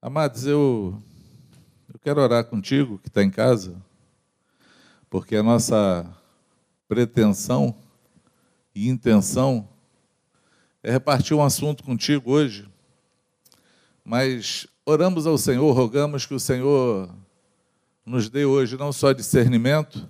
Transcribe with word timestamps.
Amados, 0.00 0.46
eu, 0.46 1.02
eu 1.92 1.98
quero 1.98 2.20
orar 2.20 2.44
contigo 2.44 3.00
que 3.00 3.08
está 3.08 3.20
em 3.20 3.30
casa, 3.32 3.74
porque 5.10 5.34
a 5.34 5.42
nossa 5.42 6.06
pretensão 6.86 7.74
e 8.72 8.88
intenção 8.88 9.68
é 10.84 10.92
repartir 10.92 11.36
um 11.36 11.42
assunto 11.42 11.82
contigo 11.82 12.30
hoje, 12.30 12.68
mas 14.04 14.68
oramos 14.86 15.26
ao 15.26 15.36
Senhor, 15.36 15.72
rogamos 15.72 16.24
que 16.24 16.34
o 16.34 16.38
Senhor 16.38 17.12
nos 18.06 18.28
dê 18.28 18.44
hoje 18.44 18.76
não 18.76 18.92
só 18.92 19.12
discernimento, 19.12 20.08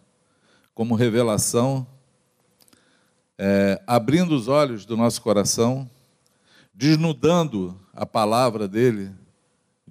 como 0.75 0.97
revelação, 0.97 1.87
é, 3.39 3.83
abrindo 3.87 4.35
os 4.37 4.49
olhos 4.49 4.85
do 4.85 4.99
nosso 4.99 5.23
coração, 5.23 5.91
desnudando 6.75 7.75
a 7.95 8.05
palavra 8.05 8.69
dele 8.69 9.17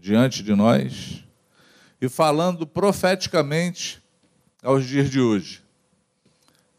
diante 0.08 0.42
de 0.42 0.56
nós 0.56 1.22
e 2.00 2.08
falando 2.08 2.66
profeticamente 2.66 4.02
aos 4.64 4.86
dias 4.86 5.10
de 5.10 5.20
hoje. 5.20 5.62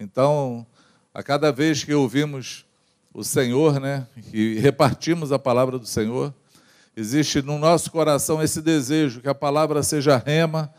Então, 0.01 0.67
a 1.13 1.23
cada 1.23 1.53
vez 1.53 1.85
que 1.85 1.93
ouvimos 1.93 2.65
o 3.13 3.23
Senhor, 3.23 3.79
né, 3.79 4.07
e 4.33 4.59
repartimos 4.59 5.31
a 5.31 5.39
palavra 5.39 5.79
do 5.79 5.85
Senhor, 5.85 6.33
existe 6.97 7.43
no 7.43 7.59
nosso 7.59 7.91
coração 7.91 8.43
esse 8.43 8.63
desejo 8.63 9.21
que 9.21 9.29
a 9.29 9.35
palavra 9.35 9.83
seja 9.83 10.17
rema, 10.17 10.73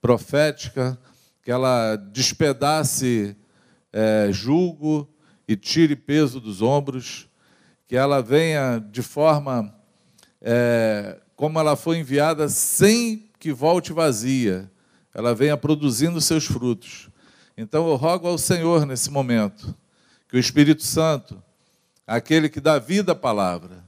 profética, 0.00 0.96
que 1.42 1.50
ela 1.50 1.96
despedace 1.96 3.36
é, 3.92 4.28
julgo 4.30 5.12
e 5.48 5.56
tire 5.56 5.96
peso 5.96 6.40
dos 6.40 6.62
ombros, 6.62 7.28
que 7.88 7.96
ela 7.96 8.22
venha 8.22 8.78
de 8.78 9.02
forma 9.02 9.74
é, 10.40 11.18
como 11.36 11.60
ela 11.60 11.76
foi 11.76 11.98
enviada, 11.98 12.48
sem 12.48 13.28
que 13.38 13.52
volte 13.52 13.92
vazia, 13.92 14.70
ela 15.14 15.34
venha 15.34 15.56
produzindo 15.56 16.20
seus 16.20 16.46
frutos. 16.46 17.10
Então 17.56 17.86
eu 17.88 17.94
rogo 17.94 18.26
ao 18.26 18.38
Senhor 18.38 18.86
nesse 18.86 19.10
momento, 19.10 19.74
que 20.28 20.36
o 20.36 20.40
Espírito 20.40 20.82
Santo, 20.82 21.40
aquele 22.06 22.48
que 22.48 22.60
dá 22.60 22.78
vida 22.78 23.12
à 23.12 23.14
palavra, 23.14 23.84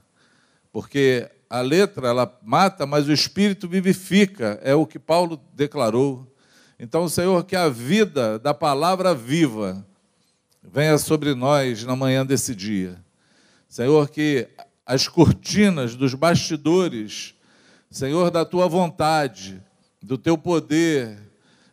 porque 0.70 1.28
a 1.48 1.60
letra 1.62 2.08
ela 2.08 2.38
mata, 2.42 2.86
mas 2.86 3.08
o 3.08 3.12
Espírito 3.12 3.66
vivifica, 3.66 4.60
é 4.62 4.74
o 4.74 4.86
que 4.86 4.98
Paulo 4.98 5.40
declarou. 5.54 6.30
Então, 6.78 7.08
Senhor, 7.08 7.44
que 7.44 7.56
a 7.56 7.68
vida 7.68 8.38
da 8.38 8.52
palavra 8.52 9.14
viva 9.14 9.84
venha 10.62 10.98
sobre 10.98 11.34
nós 11.34 11.82
na 11.84 11.96
manhã 11.96 12.24
desse 12.24 12.54
dia. 12.54 13.02
Senhor, 13.68 14.08
que 14.10 14.48
as 14.86 15.08
cortinas 15.08 15.94
dos 15.94 16.14
bastidores 16.14 17.34
Senhor, 17.90 18.30
da 18.30 18.44
tua 18.44 18.68
vontade, 18.68 19.62
do 20.02 20.18
teu 20.18 20.36
poder, 20.36 21.18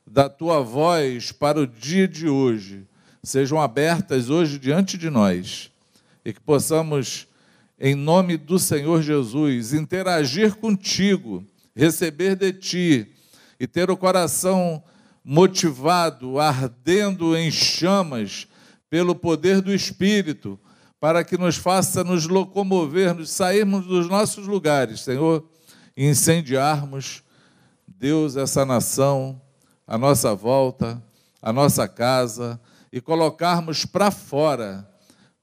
da 0.07 0.29
tua 0.29 0.61
voz 0.61 1.33
para 1.33 1.59
o 1.59 1.67
dia 1.67 2.07
de 2.07 2.29
hoje, 2.29 2.87
sejam 3.21 3.59
abertas 3.59 4.29
hoje 4.29 4.57
diante 4.57 4.97
de 4.97 5.09
nós 5.09 5.69
e 6.23 6.31
que 6.31 6.39
possamos, 6.39 7.27
em 7.77 7.95
nome 7.95 8.37
do 8.37 8.57
Senhor 8.57 9.01
Jesus, 9.01 9.73
interagir 9.73 10.55
contigo, 10.55 11.43
receber 11.75 12.37
de 12.37 12.53
ti 12.53 13.07
e 13.59 13.67
ter 13.67 13.91
o 13.91 13.97
coração 13.97 14.81
motivado, 15.21 16.39
ardendo 16.39 17.35
em 17.35 17.51
chamas 17.51 18.47
pelo 18.89 19.15
poder 19.15 19.59
do 19.59 19.73
Espírito, 19.73 20.57
para 20.97 21.25
que 21.25 21.37
nos 21.37 21.57
faça 21.57 22.05
nos 22.05 22.25
locomover, 22.25 23.13
nos 23.13 23.31
sairmos 23.31 23.85
dos 23.85 24.07
nossos 24.07 24.47
lugares, 24.47 25.01
Senhor 25.01 25.45
incendiarmos, 25.95 27.23
Deus, 27.87 28.35
essa 28.35 28.65
nação, 28.65 29.41
a 29.87 29.97
nossa 29.97 30.35
volta, 30.35 31.01
a 31.41 31.53
nossa 31.53 31.87
casa, 31.87 32.59
e 32.91 32.99
colocarmos 32.99 33.85
para 33.85 34.11
fora, 34.11 34.89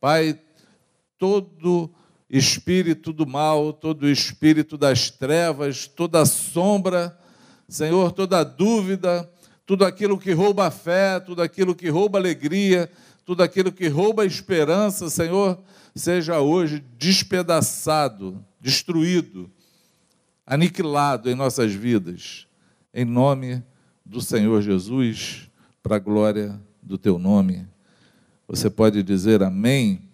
Pai, 0.01 0.39
todo 1.17 1.89
espírito 2.29 3.13
do 3.13 3.27
mal, 3.27 3.73
todo 3.73 4.09
espírito 4.09 4.77
das 4.77 5.11
trevas, 5.11 5.87
toda 5.87 6.25
sombra, 6.27 7.17
Senhor, 7.69 8.11
toda 8.13 8.43
dúvida, 8.43 9.31
tudo 9.65 9.85
aquilo 9.85 10.19
que 10.19 10.33
rouba 10.33 10.71
fé, 10.71 11.21
tudo 11.21 11.41
aquilo 11.41 11.75
que 11.75 11.89
rouba 11.89 12.19
alegria, 12.19 12.91
tudo 13.25 13.43
aquilo 13.43 13.71
que 13.71 13.87
rouba 13.87 14.27
esperança, 14.27 15.09
Senhor, 15.09 15.59
seja 15.95 16.41
hoje 16.41 16.83
despedaçado, 16.99 18.45
destruído 18.61 19.51
aniquilado 20.47 21.31
em 21.31 21.35
nossas 21.35 21.73
vidas, 21.73 22.47
em 22.93 23.05
nome 23.05 23.63
do 24.05 24.21
Senhor 24.21 24.61
Jesus, 24.61 25.51
para 25.83 25.97
a 25.97 25.99
glória 25.99 26.61
do 26.83 26.99
teu 26.99 27.19
nome. 27.19 27.67
Você 28.47 28.69
pode 28.69 29.03
dizer 29.03 29.43
amém? 29.43 30.09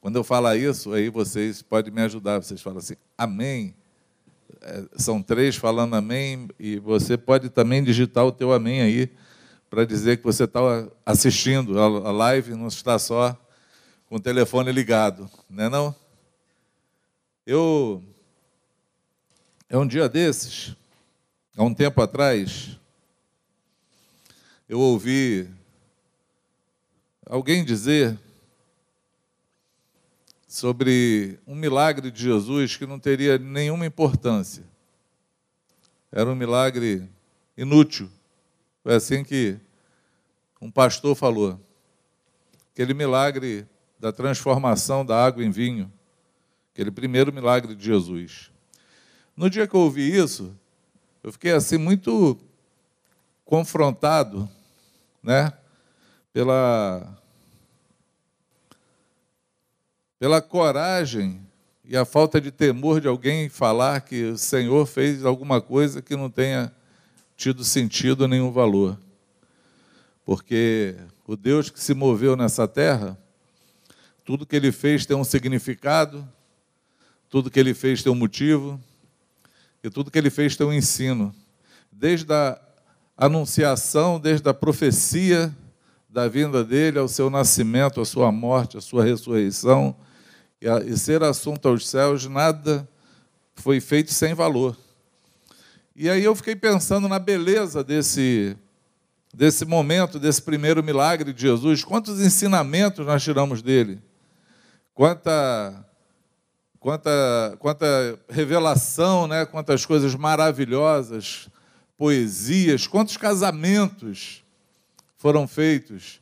Quando 0.00 0.16
eu 0.16 0.24
falar 0.24 0.56
isso, 0.56 0.92
aí 0.92 1.08
vocês 1.10 1.62
podem 1.62 1.92
me 1.92 2.00
ajudar. 2.02 2.42
Vocês 2.42 2.60
falam 2.62 2.78
assim, 2.78 2.96
amém. 3.16 3.74
É, 4.62 4.84
são 4.96 5.22
três 5.22 5.56
falando 5.56 5.94
amém, 5.94 6.48
e 6.58 6.78
você 6.78 7.16
pode 7.16 7.48
também 7.48 7.82
digitar 7.82 8.26
o 8.26 8.32
teu 8.32 8.52
amém 8.52 8.82
aí, 8.82 9.10
para 9.70 9.84
dizer 9.84 10.18
que 10.18 10.24
você 10.24 10.44
está 10.44 10.60
assistindo 11.06 11.80
a 11.80 12.10
live, 12.10 12.54
não 12.54 12.66
está 12.66 12.98
só 12.98 13.38
com 14.06 14.16
o 14.16 14.20
telefone 14.20 14.72
ligado, 14.72 15.30
não 15.48 15.64
é 15.64 15.68
não? 15.68 15.94
Eu, 17.46 18.02
é 19.68 19.78
um 19.78 19.86
dia 19.86 20.08
desses, 20.08 20.76
há 21.56 21.64
um 21.64 21.72
tempo 21.72 22.02
atrás, 22.02 22.78
eu 24.68 24.78
ouvi 24.78 25.48
alguém 27.24 27.64
dizer 27.64 28.18
sobre 30.46 31.38
um 31.46 31.54
milagre 31.54 32.10
de 32.10 32.22
Jesus 32.22 32.76
que 32.76 32.86
não 32.86 32.98
teria 32.98 33.38
nenhuma 33.38 33.86
importância. 33.86 34.64
Era 36.12 36.28
um 36.28 36.34
milagre 36.34 37.08
inútil. 37.56 38.10
Foi 38.82 38.94
assim 38.94 39.24
que 39.24 39.56
um 40.60 40.70
pastor 40.70 41.14
falou. 41.14 41.58
Aquele 42.72 42.92
milagre 42.92 43.66
da 43.98 44.12
transformação 44.12 45.06
da 45.06 45.24
água 45.24 45.42
em 45.42 45.50
vinho 45.50 45.90
aquele 46.80 46.90
primeiro 46.90 47.30
milagre 47.30 47.74
de 47.74 47.84
Jesus. 47.84 48.50
No 49.36 49.50
dia 49.50 49.66
que 49.66 49.74
eu 49.74 49.80
ouvi 49.80 50.16
isso, 50.16 50.56
eu 51.22 51.30
fiquei 51.30 51.52
assim 51.52 51.76
muito 51.76 52.38
confrontado, 53.44 54.48
né, 55.22 55.52
pela 56.32 57.18
pela 60.18 60.40
coragem 60.40 61.46
e 61.84 61.96
a 61.96 62.06
falta 62.06 62.40
de 62.40 62.50
temor 62.50 63.00
de 63.00 63.08
alguém 63.08 63.50
falar 63.50 64.00
que 64.00 64.30
o 64.30 64.38
Senhor 64.38 64.86
fez 64.86 65.24
alguma 65.24 65.60
coisa 65.60 66.00
que 66.00 66.16
não 66.16 66.30
tenha 66.30 66.72
tido 67.36 67.62
sentido 67.62 68.26
nenhum 68.26 68.50
valor. 68.50 68.98
Porque 70.24 70.96
o 71.26 71.36
Deus 71.36 71.68
que 71.68 71.80
se 71.80 71.92
moveu 71.92 72.36
nessa 72.36 72.66
terra, 72.66 73.18
tudo 74.24 74.46
que 74.46 74.56
ele 74.56 74.72
fez 74.72 75.04
tem 75.04 75.16
um 75.16 75.24
significado, 75.24 76.26
tudo 77.30 77.48
que 77.48 77.60
ele 77.60 77.72
fez 77.72 78.02
tem 78.02 78.12
um 78.12 78.16
motivo, 78.16 78.78
e 79.84 79.88
tudo 79.88 80.10
que 80.10 80.18
ele 80.18 80.30
fez 80.30 80.56
tem 80.56 80.66
um 80.66 80.72
ensino. 80.72 81.32
Desde 81.90 82.30
a 82.32 82.60
anunciação, 83.16 84.18
desde 84.18 84.48
a 84.48 84.52
profecia 84.52 85.54
da 86.08 86.26
vinda 86.26 86.64
dele, 86.64 86.98
ao 86.98 87.06
seu 87.06 87.30
nascimento, 87.30 88.00
à 88.00 88.04
sua 88.04 88.32
morte, 88.32 88.76
à 88.76 88.80
sua 88.80 89.04
ressurreição, 89.04 89.94
e, 90.60 90.68
a, 90.68 90.80
e 90.80 90.98
ser 90.98 91.22
assunto 91.22 91.68
aos 91.68 91.88
céus, 91.88 92.26
nada 92.26 92.86
foi 93.54 93.80
feito 93.80 94.12
sem 94.12 94.34
valor. 94.34 94.76
E 95.94 96.10
aí 96.10 96.24
eu 96.24 96.34
fiquei 96.34 96.56
pensando 96.56 97.08
na 97.08 97.18
beleza 97.18 97.84
desse, 97.84 98.56
desse 99.32 99.64
momento, 99.64 100.18
desse 100.18 100.42
primeiro 100.42 100.82
milagre 100.82 101.32
de 101.32 101.42
Jesus. 101.42 101.84
Quantos 101.84 102.20
ensinamentos 102.20 103.06
nós 103.06 103.22
tiramos 103.22 103.62
dele? 103.62 104.00
Quanta 104.94 105.86
quanta, 106.80 107.56
quanta 107.58 108.18
revelação, 108.28 109.26
né? 109.26 109.44
quantas 109.44 109.84
coisas 109.84 110.14
maravilhosas, 110.14 111.48
poesias, 111.96 112.86
quantos 112.86 113.18
casamentos 113.18 114.42
foram 115.18 115.46
feitos 115.46 116.20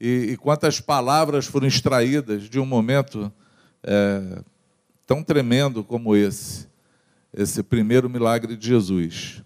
e, 0.00 0.32
e 0.32 0.36
quantas 0.36 0.80
palavras 0.80 1.46
foram 1.46 1.68
extraídas 1.68 2.50
de 2.50 2.58
um 2.58 2.66
momento 2.66 3.32
é, 3.84 4.42
tão 5.06 5.22
tremendo 5.22 5.84
como 5.84 6.16
esse, 6.16 6.66
esse 7.32 7.62
primeiro 7.62 8.10
milagre 8.10 8.56
de 8.56 8.66
Jesus. 8.66 9.42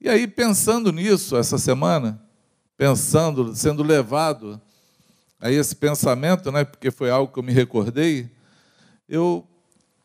E 0.00 0.08
aí, 0.08 0.26
pensando 0.26 0.90
nisso 0.90 1.36
essa 1.36 1.58
semana, 1.58 2.22
pensando, 2.78 3.54
sendo 3.54 3.82
levado 3.82 4.60
a 5.38 5.50
esse 5.50 5.76
pensamento, 5.76 6.50
né, 6.50 6.64
porque 6.64 6.90
foi 6.90 7.10
algo 7.10 7.30
que 7.30 7.38
eu 7.38 7.42
me 7.42 7.52
recordei, 7.52 8.30
eu 9.06 9.46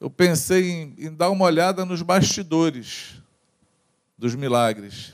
eu 0.02 0.10
pensei 0.10 0.72
em, 0.72 0.96
em 0.98 1.14
dar 1.14 1.30
uma 1.30 1.46
olhada 1.46 1.86
nos 1.86 2.02
bastidores 2.02 3.22
dos 4.18 4.34
milagres. 4.34 5.14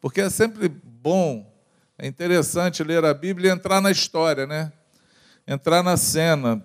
Porque 0.00 0.20
é 0.20 0.30
sempre 0.30 0.68
bom, 0.68 1.52
é 1.98 2.06
interessante 2.06 2.84
ler 2.84 3.04
a 3.04 3.12
Bíblia 3.12 3.50
e 3.50 3.52
entrar 3.52 3.80
na 3.80 3.90
história, 3.90 4.46
né? 4.46 4.72
Entrar 5.44 5.82
na 5.82 5.96
cena, 5.96 6.64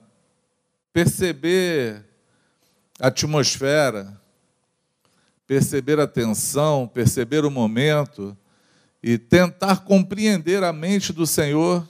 perceber 0.94 2.06
a 3.00 3.08
atmosfera, 3.08 4.22
perceber 5.48 6.00
a 6.00 6.06
tensão, 6.06 6.88
perceber 6.88 7.44
o 7.44 7.50
momento 7.50 8.38
e 9.02 9.18
tentar 9.18 9.78
compreender 9.78 10.64
a 10.64 10.72
mente 10.72 11.12
do 11.12 11.26
Senhor 11.26 11.90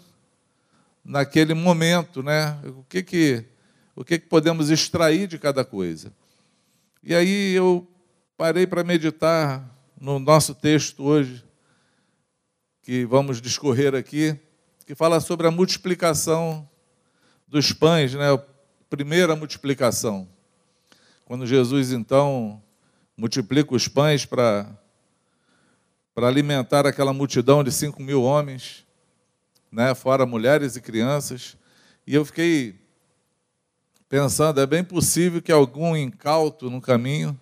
naquele 1.03 1.53
momento, 1.53 2.23
né? 2.23 2.57
O 2.63 2.85
que 2.85 3.03
que 3.03 3.50
o 3.95 4.03
que 4.03 4.19
que 4.19 4.27
podemos 4.27 4.69
extrair 4.69 5.27
de 5.27 5.37
cada 5.37 5.65
coisa? 5.65 6.13
E 7.03 7.13
aí 7.13 7.53
eu 7.53 7.87
parei 8.37 8.65
para 8.65 8.83
meditar 8.83 9.67
no 9.99 10.19
nosso 10.19 10.55
texto 10.55 11.03
hoje 11.03 11.43
que 12.81 13.05
vamos 13.05 13.41
discorrer 13.41 13.93
aqui, 13.93 14.37
que 14.85 14.95
fala 14.95 15.19
sobre 15.19 15.47
a 15.47 15.51
multiplicação 15.51 16.67
dos 17.47 17.71
pães, 17.71 18.13
né? 18.13 18.33
A 18.33 18.41
primeira 18.89 19.35
multiplicação. 19.35 20.27
Quando 21.25 21.45
Jesus 21.45 21.91
então 21.91 22.61
multiplica 23.15 23.75
os 23.75 23.87
pães 23.87 24.25
para 24.25 24.67
para 26.13 26.27
alimentar 26.27 26.85
aquela 26.85 27.13
multidão 27.13 27.63
de 27.63 27.71
cinco 27.71 28.01
mil 28.03 28.21
homens, 28.21 28.85
né, 29.71 29.95
fora 29.95 30.25
mulheres 30.25 30.75
e 30.75 30.81
crianças. 30.81 31.55
E 32.05 32.13
eu 32.13 32.25
fiquei 32.25 32.80
pensando, 34.11 34.59
é 34.59 34.65
bem 34.65 34.83
possível 34.83 35.41
que 35.41 35.53
algum 35.53 35.95
incauto 35.95 36.69
no 36.69 36.81
caminho 36.81 37.39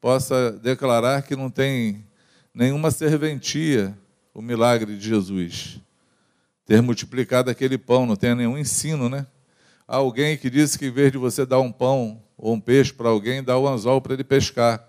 possa 0.00 0.52
declarar 0.52 1.22
que 1.22 1.34
não 1.34 1.50
tem 1.50 2.06
nenhuma 2.54 2.92
serventia 2.92 3.92
o 4.32 4.40
milagre 4.40 4.96
de 4.96 5.04
Jesus. 5.04 5.80
Ter 6.64 6.80
multiplicado 6.80 7.50
aquele 7.50 7.76
pão, 7.76 8.06
não 8.06 8.14
tem 8.14 8.36
nenhum 8.36 8.56
ensino, 8.56 9.08
né? 9.08 9.26
Alguém 9.84 10.36
que 10.36 10.48
disse 10.48 10.78
que 10.78 10.86
em 10.86 10.92
vez 10.92 11.10
de 11.10 11.18
você 11.18 11.44
dar 11.44 11.58
um 11.58 11.72
pão 11.72 12.22
ou 12.38 12.54
um 12.54 12.60
peixe 12.60 12.92
para 12.92 13.08
alguém, 13.08 13.42
dá 13.42 13.56
o 13.56 13.64
um 13.64 13.66
anzol 13.66 14.00
para 14.00 14.14
ele 14.14 14.22
pescar 14.22 14.88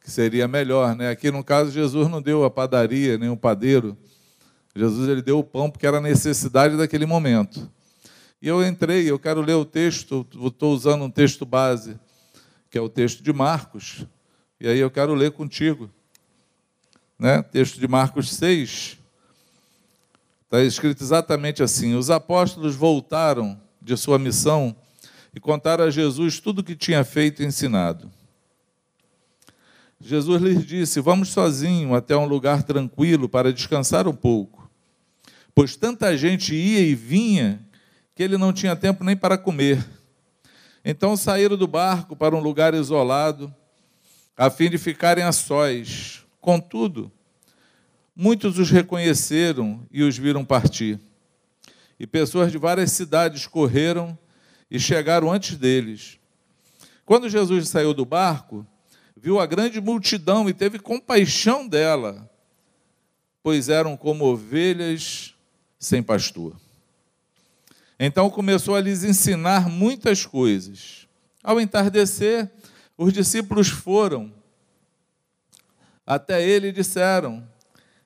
que 0.00 0.10
seria 0.10 0.48
melhor, 0.48 0.96
né? 0.96 1.10
Aqui 1.10 1.30
no 1.30 1.44
caso 1.44 1.70
Jesus 1.70 2.08
não 2.08 2.20
deu 2.20 2.42
a 2.42 2.50
padaria 2.50 3.16
nem 3.16 3.28
o 3.28 3.36
padeiro. 3.36 3.96
Jesus 4.74 5.08
ele 5.08 5.22
deu 5.22 5.38
o 5.38 5.44
pão 5.44 5.70
porque 5.70 5.86
era 5.86 6.00
necessidade 6.00 6.76
daquele 6.76 7.06
momento. 7.06 7.70
E 8.42 8.48
eu 8.48 8.66
entrei, 8.66 9.10
eu 9.10 9.18
quero 9.18 9.42
ler 9.42 9.54
o 9.54 9.66
texto, 9.66 10.26
estou 10.46 10.72
usando 10.72 11.04
um 11.04 11.10
texto 11.10 11.44
base, 11.44 11.98
que 12.70 12.78
é 12.78 12.80
o 12.80 12.88
texto 12.88 13.22
de 13.22 13.34
Marcos. 13.34 14.06
E 14.58 14.66
aí 14.66 14.78
eu 14.78 14.90
quero 14.90 15.14
ler 15.14 15.32
contigo. 15.32 15.90
Né? 17.18 17.42
Texto 17.42 17.78
de 17.78 17.86
Marcos 17.86 18.30
6. 18.30 18.98
Está 20.44 20.62
escrito 20.62 21.04
exatamente 21.04 21.62
assim: 21.62 21.94
Os 21.94 22.08
apóstolos 22.08 22.74
voltaram 22.74 23.60
de 23.80 23.94
sua 23.94 24.18
missão 24.18 24.74
e 25.34 25.38
contaram 25.38 25.84
a 25.84 25.90
Jesus 25.90 26.40
tudo 26.40 26.60
o 26.60 26.64
que 26.64 26.74
tinha 26.74 27.04
feito 27.04 27.42
e 27.42 27.46
ensinado. 27.46 28.10
Jesus 30.00 30.40
lhes 30.40 30.64
disse: 30.64 30.98
Vamos 30.98 31.28
sozinho 31.28 31.94
até 31.94 32.16
um 32.16 32.24
lugar 32.24 32.62
tranquilo 32.62 33.28
para 33.28 33.52
descansar 33.52 34.08
um 34.08 34.16
pouco. 34.16 34.70
Pois 35.54 35.76
tanta 35.76 36.16
gente 36.16 36.54
ia 36.54 36.80
e 36.80 36.94
vinha 36.94 37.60
que 38.20 38.24
ele 38.24 38.36
não 38.36 38.52
tinha 38.52 38.76
tempo 38.76 39.02
nem 39.02 39.16
para 39.16 39.38
comer. 39.38 39.82
Então 40.84 41.16
saíram 41.16 41.56
do 41.56 41.66
barco 41.66 42.14
para 42.14 42.36
um 42.36 42.38
lugar 42.38 42.74
isolado, 42.74 43.50
a 44.36 44.50
fim 44.50 44.68
de 44.68 44.76
ficarem 44.76 45.24
a 45.24 45.32
sós. 45.32 46.22
Contudo, 46.38 47.10
muitos 48.14 48.58
os 48.58 48.70
reconheceram 48.70 49.86
e 49.90 50.02
os 50.02 50.18
viram 50.18 50.44
partir. 50.44 51.00
E 51.98 52.06
pessoas 52.06 52.52
de 52.52 52.58
várias 52.58 52.92
cidades 52.92 53.46
correram 53.46 54.18
e 54.70 54.78
chegaram 54.78 55.32
antes 55.32 55.56
deles. 55.56 56.18
Quando 57.06 57.26
Jesus 57.26 57.70
saiu 57.70 57.94
do 57.94 58.04
barco, 58.04 58.66
viu 59.16 59.40
a 59.40 59.46
grande 59.46 59.80
multidão 59.80 60.46
e 60.46 60.52
teve 60.52 60.78
compaixão 60.78 61.66
dela, 61.66 62.30
pois 63.42 63.70
eram 63.70 63.96
como 63.96 64.26
ovelhas 64.26 65.34
sem 65.78 66.02
pastor. 66.02 66.54
Então 68.02 68.30
começou 68.30 68.74
a 68.74 68.80
lhes 68.80 69.04
ensinar 69.04 69.68
muitas 69.68 70.24
coisas. 70.24 71.06
Ao 71.44 71.60
entardecer, 71.60 72.50
os 72.96 73.12
discípulos 73.12 73.68
foram 73.68 74.32
até 76.06 76.42
ele 76.42 76.68
e 76.68 76.72
disseram: 76.72 77.46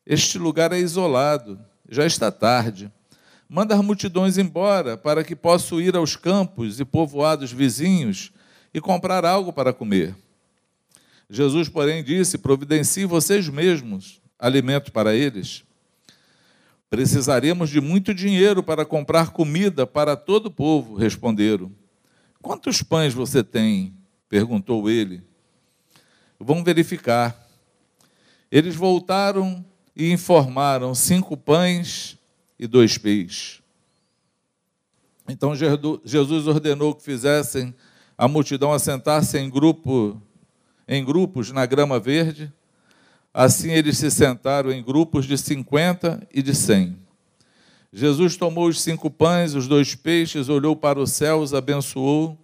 Este 0.04 0.36
lugar 0.36 0.72
é 0.72 0.80
isolado, 0.80 1.60
já 1.88 2.04
está 2.04 2.32
tarde. 2.32 2.90
Manda 3.48 3.76
as 3.76 3.84
multidões 3.84 4.36
embora 4.36 4.96
para 4.96 5.22
que 5.22 5.36
possam 5.36 5.80
ir 5.80 5.94
aos 5.94 6.16
campos 6.16 6.80
e 6.80 6.84
povoados 6.84 7.52
vizinhos 7.52 8.32
e 8.74 8.80
comprar 8.80 9.24
algo 9.24 9.52
para 9.52 9.72
comer. 9.72 10.16
Jesus, 11.30 11.68
porém, 11.68 12.02
disse: 12.02 12.36
Providencie 12.36 13.04
vocês 13.04 13.48
mesmos 13.48 14.20
alimento 14.40 14.90
para 14.90 15.14
eles. 15.14 15.62
Precisaríamos 16.94 17.70
de 17.70 17.80
muito 17.80 18.14
dinheiro 18.14 18.62
para 18.62 18.84
comprar 18.84 19.30
comida 19.30 19.84
para 19.84 20.14
todo 20.14 20.46
o 20.46 20.50
povo, 20.50 20.94
responderam. 20.94 21.72
Quantos 22.40 22.84
pães 22.84 23.12
você 23.12 23.42
tem? 23.42 23.92
perguntou 24.28 24.88
ele. 24.88 25.20
Vamos 26.38 26.62
verificar. 26.62 27.36
Eles 28.48 28.76
voltaram 28.76 29.64
e 29.96 30.12
informaram 30.12 30.94
cinco 30.94 31.36
pães 31.36 32.16
e 32.56 32.64
dois 32.68 32.96
peixes. 32.96 33.60
Então 35.28 35.52
Jesus 36.04 36.46
ordenou 36.46 36.94
que 36.94 37.02
fizessem 37.02 37.74
a 38.16 38.28
multidão 38.28 38.72
assentar-se 38.72 39.36
em 39.36 39.50
grupo 39.50 40.22
em 40.86 41.04
grupos 41.04 41.50
na 41.50 41.66
grama 41.66 41.98
verde. 41.98 42.52
Assim 43.36 43.72
eles 43.72 43.98
se 43.98 44.12
sentaram 44.12 44.70
em 44.70 44.80
grupos 44.80 45.26
de 45.26 45.36
cinquenta 45.36 46.24
e 46.32 46.40
de 46.40 46.54
cem. 46.54 46.96
Jesus 47.92 48.36
tomou 48.36 48.68
os 48.68 48.80
cinco 48.80 49.10
pães, 49.10 49.54
os 49.54 49.66
dois 49.66 49.96
peixes, 49.96 50.48
olhou 50.48 50.76
para 50.76 51.00
os 51.00 51.10
céus, 51.10 51.52
abençoou. 51.52 52.38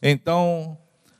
Então, 0.00 0.78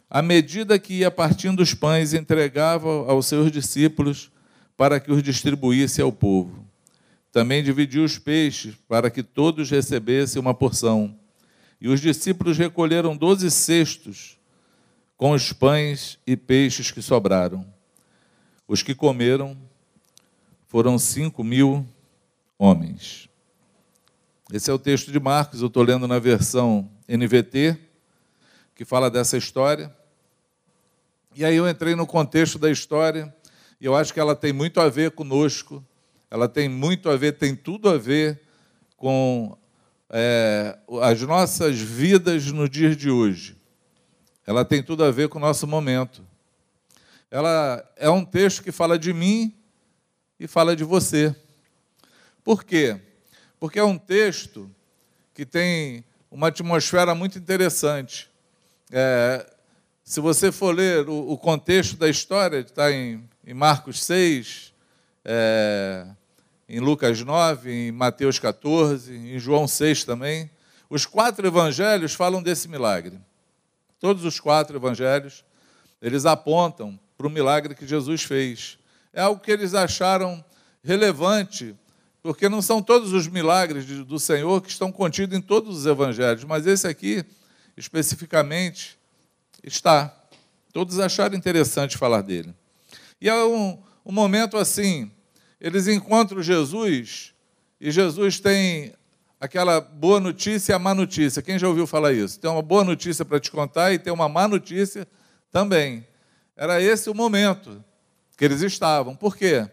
à 0.09 0.23
medida 0.23 0.79
que 0.79 0.95
ia 0.95 1.11
partindo 1.11 1.61
os 1.61 1.75
pães, 1.75 2.15
entregava 2.15 2.89
aos 3.11 3.27
seus 3.27 3.51
discípulos 3.51 4.31
para 4.77 5.01
que 5.01 5.11
os 5.11 5.21
distribuísse 5.21 6.01
ao 6.01 6.13
povo. 6.13 6.65
Também 7.33 7.65
dividiu 7.65 8.05
os 8.05 8.19
peixes 8.19 8.77
para 8.89 9.11
que 9.11 9.23
todos 9.23 9.69
recebessem 9.69 10.41
uma 10.41 10.55
porção. 10.55 11.19
E 11.81 11.89
os 11.89 12.01
discípulos 12.01 12.57
recolheram 12.57 13.17
doze 13.17 13.51
cestos 13.51 14.39
com 15.17 15.33
os 15.33 15.53
pães 15.53 16.19
e 16.25 16.37
peixes 16.37 16.93
que 16.93 17.03
sobraram. 17.03 17.75
Os 18.67 18.83
que 18.83 18.95
comeram 18.95 19.57
foram 20.67 20.99
cinco 20.99 21.45
mil 21.45 21.87
homens. 22.59 23.29
Esse 24.53 24.71
é 24.71 24.75
o 24.75 24.79
texto 24.79 25.11
de 25.11 25.21
Marcos, 25.21 25.61
eu 25.61 25.67
estou 25.67 25.83
lendo 25.83 26.07
na 26.07 26.19
versão 26.19 26.91
NVT, 27.09 27.79
que 28.75 28.85
fala 28.85 29.11
dessa 29.11 29.37
história. 29.37 29.95
E 31.35 31.45
aí 31.45 31.57
eu 31.57 31.69
entrei 31.69 31.95
no 31.95 32.07
contexto 32.07 32.59
da 32.59 32.71
história, 32.71 33.35
e 33.81 33.85
eu 33.85 33.95
acho 33.95 34.13
que 34.13 34.21
ela 34.21 34.35
tem 34.35 34.53
muito 34.53 34.81
a 34.81 34.89
ver 34.89 35.11
conosco, 35.11 35.85
ela 36.31 36.49
tem 36.49 36.69
muito 36.69 37.09
a 37.11 37.17
ver, 37.17 37.33
tem 37.33 37.55
tudo 37.55 37.89
a 37.89 37.99
ver 37.99 38.41
com 38.97 39.57
é, 40.11 40.79
as 41.03 41.21
nossas 41.23 41.79
vidas 41.79 42.51
no 42.53 42.69
dia 42.69 42.95
de 42.95 43.11
hoje 43.11 43.57
ela 44.47 44.65
tem 44.65 44.83
tudo 44.83 45.03
a 45.03 45.11
ver 45.11 45.29
com 45.29 45.39
o 45.39 45.41
nosso 45.41 45.67
momento. 45.67 46.25
Ela 47.37 47.87
é 47.97 48.09
um 48.09 48.25
texto 48.25 48.63
que 48.63 48.73
fala 48.73 48.99
de 48.99 49.13
mim 49.13 49.55
e 50.41 50.47
fala 50.47 50.75
de 50.75 50.83
você. 50.83 51.37
Por 52.43 52.65
quê? 52.65 52.99
Porque 53.61 53.79
é 53.79 53.85
um 53.85 53.99
texto 53.99 54.75
que 55.35 55.45
tem 55.45 56.03
uma 56.31 56.49
atmosfera 56.49 57.15
muito 57.15 57.37
interessante. 57.37 58.31
É, 58.91 59.47
se 60.03 60.19
você 60.19 60.51
for 60.51 60.75
ler 60.75 61.07
o, 61.11 61.33
o, 61.33 61.37
contexto 61.37 61.99
da 61.99 62.09
história, 62.09 62.61
está 62.61 62.91
em, 62.91 63.29
em 63.47 63.53
Marcos 63.53 64.03
6, 64.05 64.73
é, 65.23 66.07
em 66.67 66.81
Lucas 66.81 67.21
9, 67.21 67.71
em 67.71 67.93
Mateus 67.93 68.39
14, 68.39 69.15
em 69.15 69.39
João 69.39 69.69
6 69.69 70.05
também, 70.05 70.51
os 70.89 71.05
quatro 71.05 71.47
evangelhos 71.47 72.15
falam 72.15 72.43
desse 72.43 72.67
milagre. 72.67 73.21
Todos 74.01 74.25
os 74.25 74.41
quatro 74.41 74.79
evangelhos, 74.79 75.45
eles 76.01 76.25
apontam 76.25 76.99
para 77.17 77.27
o 77.27 77.31
milagre 77.31 77.75
que 77.75 77.87
Jesus 77.87 78.23
fez. 78.23 78.79
É 79.13 79.23
algo 79.23 79.41
que 79.41 79.51
eles 79.51 79.75
acharam 79.75 80.45
relevante, 80.83 81.75
porque 82.23 82.49
não 82.49 82.61
são 82.61 82.83
todos 82.83 83.13
os 83.13 83.27
milagres 83.27 83.85
do 84.05 84.19
Senhor 84.19 84.61
que 84.61 84.71
estão 84.71 84.93
contidos 84.93 85.37
em 85.37 85.41
todos 85.41 85.79
os 85.79 85.87
evangelhos, 85.87 86.45
mas 86.45 86.67
esse 86.67 86.87
aqui, 86.87 87.25
especificamente, 87.77 88.97
Está. 89.67 90.15
Todos 90.73 91.01
acharam 91.01 91.37
interessante 91.37 91.99
falar 91.99 92.23
dele. 92.23 92.55
E 93.21 93.29
é 93.29 93.45
um, 93.45 93.83
um 94.05 94.13
momento 94.13 94.57
assim, 94.57 95.11
eles 95.61 95.89
encontram 95.89 96.41
Jesus 96.41 97.35
e 97.81 97.91
Jesus 97.91 98.39
tem 98.39 98.95
aquela 99.41 99.81
boa 99.81 100.21
notícia 100.21 100.73
e 100.73 100.75
a 100.75 100.79
má 100.79 100.95
notícia. 100.95 101.43
Quem 101.43 101.59
já 101.59 101.67
ouviu 101.67 101.85
falar 101.85 102.13
isso? 102.13 102.39
Tem 102.39 102.49
uma 102.49 102.63
boa 102.63 102.85
notícia 102.85 103.25
para 103.25 103.41
te 103.41 103.51
contar 103.51 103.93
e 103.93 103.99
tem 103.99 104.13
uma 104.13 104.29
má 104.29 104.47
notícia 104.47 105.09
também. 105.51 106.07
Era 106.57 106.81
esse 106.81 107.11
o 107.11 107.15
momento 107.15 107.85
que 108.37 108.45
eles 108.45 108.63
estavam. 108.63 109.15
Por 109.15 109.37
quê? 109.37 109.69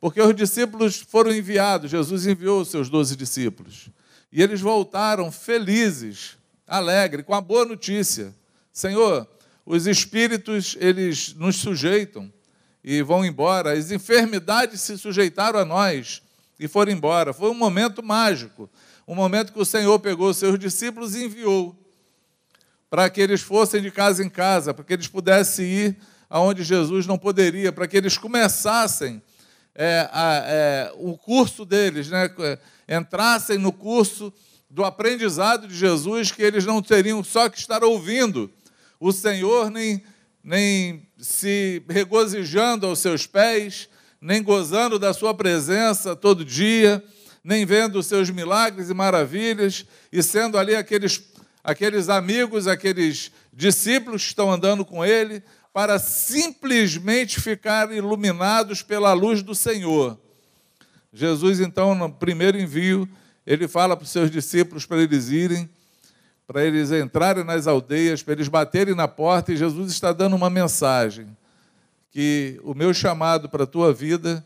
Porque 0.00 0.20
os 0.20 0.34
discípulos 0.34 0.96
foram 0.96 1.32
enviados, 1.32 1.90
Jesus 1.90 2.26
enviou 2.26 2.60
os 2.60 2.68
seus 2.68 2.88
doze 2.88 3.16
discípulos. 3.16 3.88
E 4.30 4.42
eles 4.42 4.60
voltaram 4.60 5.32
felizes, 5.32 6.36
alegres, 6.66 7.24
com 7.24 7.34
a 7.34 7.40
boa 7.40 7.64
notícia. 7.64 8.32
Senhor, 8.72 9.26
os 9.66 9.86
espíritos, 9.86 10.76
eles 10.78 11.34
nos 11.34 11.56
sujeitam 11.56 12.32
e 12.84 13.02
vão 13.02 13.24
embora. 13.24 13.72
As 13.72 13.90
enfermidades 13.90 14.80
se 14.82 14.96
sujeitaram 14.96 15.58
a 15.58 15.64
nós 15.64 16.22
e 16.60 16.68
foram 16.68 16.92
embora. 16.92 17.32
Foi 17.32 17.50
um 17.50 17.54
momento 17.54 18.02
mágico, 18.02 18.70
um 19.06 19.14
momento 19.14 19.52
que 19.52 19.58
o 19.58 19.64
Senhor 19.64 19.98
pegou 19.98 20.30
os 20.30 20.36
seus 20.36 20.58
discípulos 20.58 21.16
e 21.16 21.24
enviou 21.24 21.76
para 22.90 23.10
que 23.10 23.20
eles 23.20 23.42
fossem 23.42 23.82
de 23.82 23.90
casa 23.90 24.24
em 24.24 24.30
casa, 24.30 24.72
para 24.72 24.84
que 24.84 24.92
eles 24.92 25.08
pudessem 25.08 25.66
ir 25.66 25.96
aonde 26.28 26.62
Jesus 26.62 27.06
não 27.06 27.18
poderia, 27.18 27.72
para 27.72 27.86
que 27.86 27.96
eles 27.96 28.18
começassem 28.18 29.22
é, 29.74 30.08
a, 30.12 30.42
é, 30.44 30.92
o 30.96 31.16
curso 31.16 31.64
deles, 31.64 32.08
né? 32.08 32.28
entrassem 32.88 33.58
no 33.58 33.72
curso 33.72 34.32
do 34.68 34.84
aprendizado 34.84 35.66
de 35.66 35.74
Jesus, 35.74 36.30
que 36.30 36.42
eles 36.42 36.64
não 36.66 36.82
teriam 36.82 37.22
só 37.24 37.48
que 37.48 37.58
estar 37.58 37.82
ouvindo 37.82 38.50
o 39.00 39.12
Senhor, 39.12 39.70
nem, 39.70 40.02
nem 40.42 41.06
se 41.18 41.82
regozijando 41.88 42.86
aos 42.86 42.98
seus 42.98 43.26
pés, 43.26 43.88
nem 44.20 44.42
gozando 44.42 44.98
da 44.98 45.14
sua 45.14 45.32
presença 45.32 46.16
todo 46.16 46.44
dia, 46.44 47.02
nem 47.42 47.64
vendo 47.64 47.98
os 47.98 48.06
seus 48.06 48.28
milagres 48.30 48.90
e 48.90 48.94
maravilhas, 48.94 49.86
e 50.12 50.22
sendo 50.22 50.58
ali 50.58 50.74
aqueles, 50.74 51.22
aqueles 51.62 52.08
amigos, 52.08 52.66
aqueles 52.66 53.30
discípulos 53.52 54.22
que 54.22 54.28
estão 54.28 54.52
andando 54.52 54.84
com 54.84 55.04
ele, 55.04 55.42
para 55.72 55.98
simplesmente 55.98 57.40
ficar 57.40 57.92
iluminados 57.92 58.82
pela 58.82 59.12
luz 59.12 59.42
do 59.42 59.54
Senhor. 59.54 60.18
Jesus, 61.12 61.60
então, 61.60 61.94
no 61.94 62.12
primeiro 62.12 62.58
envio, 62.58 63.08
ele 63.46 63.66
fala 63.66 63.96
para 63.96 64.04
os 64.04 64.10
seus 64.10 64.30
discípulos 64.30 64.84
para 64.84 64.98
eles 64.98 65.28
irem, 65.30 65.68
para 66.46 66.64
eles 66.64 66.90
entrarem 66.90 67.44
nas 67.44 67.66
aldeias, 67.66 68.22
para 68.22 68.34
eles 68.34 68.48
baterem 68.48 68.94
na 68.94 69.08
porta, 69.08 69.52
e 69.52 69.56
Jesus 69.56 69.90
está 69.90 70.12
dando 70.12 70.36
uma 70.36 70.50
mensagem: 70.50 71.28
que 72.10 72.60
o 72.62 72.74
meu 72.74 72.92
chamado 72.92 73.48
para 73.48 73.64
a 73.64 73.66
tua 73.66 73.92
vida 73.92 74.44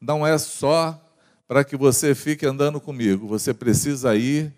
não 0.00 0.26
é 0.26 0.36
só 0.38 0.98
para 1.46 1.64
que 1.64 1.76
você 1.76 2.14
fique 2.14 2.46
andando 2.46 2.80
comigo, 2.80 3.26
você 3.26 3.52
precisa 3.52 4.16
ir 4.16 4.52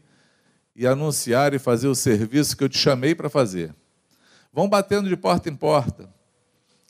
e 0.77 0.87
anunciar 0.87 1.55
e 1.55 1.59
fazer 1.59 1.89
o 1.89 1.95
serviço 1.95 2.57
que 2.57 2.65
eu 2.65 2.69
te 2.69 2.79
chamei 2.79 3.15
para 3.15 3.29
fazer. 3.29 3.75
Vão 4.55 4.69
batendo 4.69 5.09
de 5.09 5.17
porta 5.17 5.51
em 5.51 5.57
porta. 5.57 6.09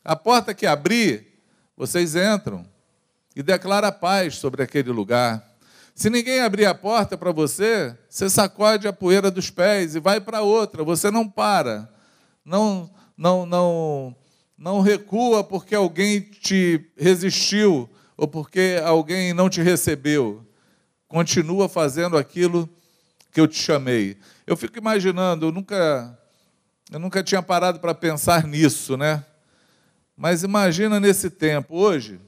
A 0.03 0.15
porta 0.15 0.53
que 0.53 0.67
abrir, 0.67 1.41
vocês 1.75 2.15
entram 2.15 2.63
e 3.35 3.41
declara 3.41 3.91
paz 3.91 4.35
sobre 4.35 4.61
aquele 4.61 4.91
lugar. 4.91 5.43
Se 5.95 6.07
ninguém 6.07 6.41
abrir 6.41 6.67
a 6.67 6.75
porta 6.75 7.17
para 7.17 7.31
você, 7.31 7.97
você 8.07 8.29
sacode 8.29 8.87
a 8.87 8.93
poeira 8.93 9.31
dos 9.31 9.49
pés 9.49 9.95
e 9.95 9.99
vai 9.99 10.21
para 10.21 10.43
outra. 10.43 10.83
Você 10.83 11.09
não 11.09 11.27
para, 11.27 11.91
não, 12.45 12.87
não, 13.17 13.47
não, 13.47 14.15
não 14.55 14.81
recua 14.81 15.43
porque 15.43 15.73
alguém 15.73 16.21
te 16.21 16.85
resistiu 16.95 17.89
ou 18.15 18.27
porque 18.27 18.79
alguém 18.85 19.33
não 19.33 19.49
te 19.49 19.63
recebeu. 19.63 20.45
Continua 21.07 21.67
fazendo 21.67 22.15
aquilo 22.15 22.69
que 23.31 23.41
eu 23.41 23.47
te 23.47 23.57
chamei. 23.57 24.17
Eu 24.45 24.55
fico 24.55 24.77
imaginando, 24.77 25.47
eu 25.47 25.51
nunca 25.51 26.15
eu 26.91 26.99
nunca 26.99 27.23
tinha 27.23 27.41
parado 27.41 27.79
para 27.79 27.93
pensar 27.95 28.45
nisso, 28.45 28.95
né? 28.95 29.23
Mas 30.15 30.43
imagina 30.43 30.99
nesse 30.99 31.29
tempo, 31.29 31.75
hoje, 31.75 32.19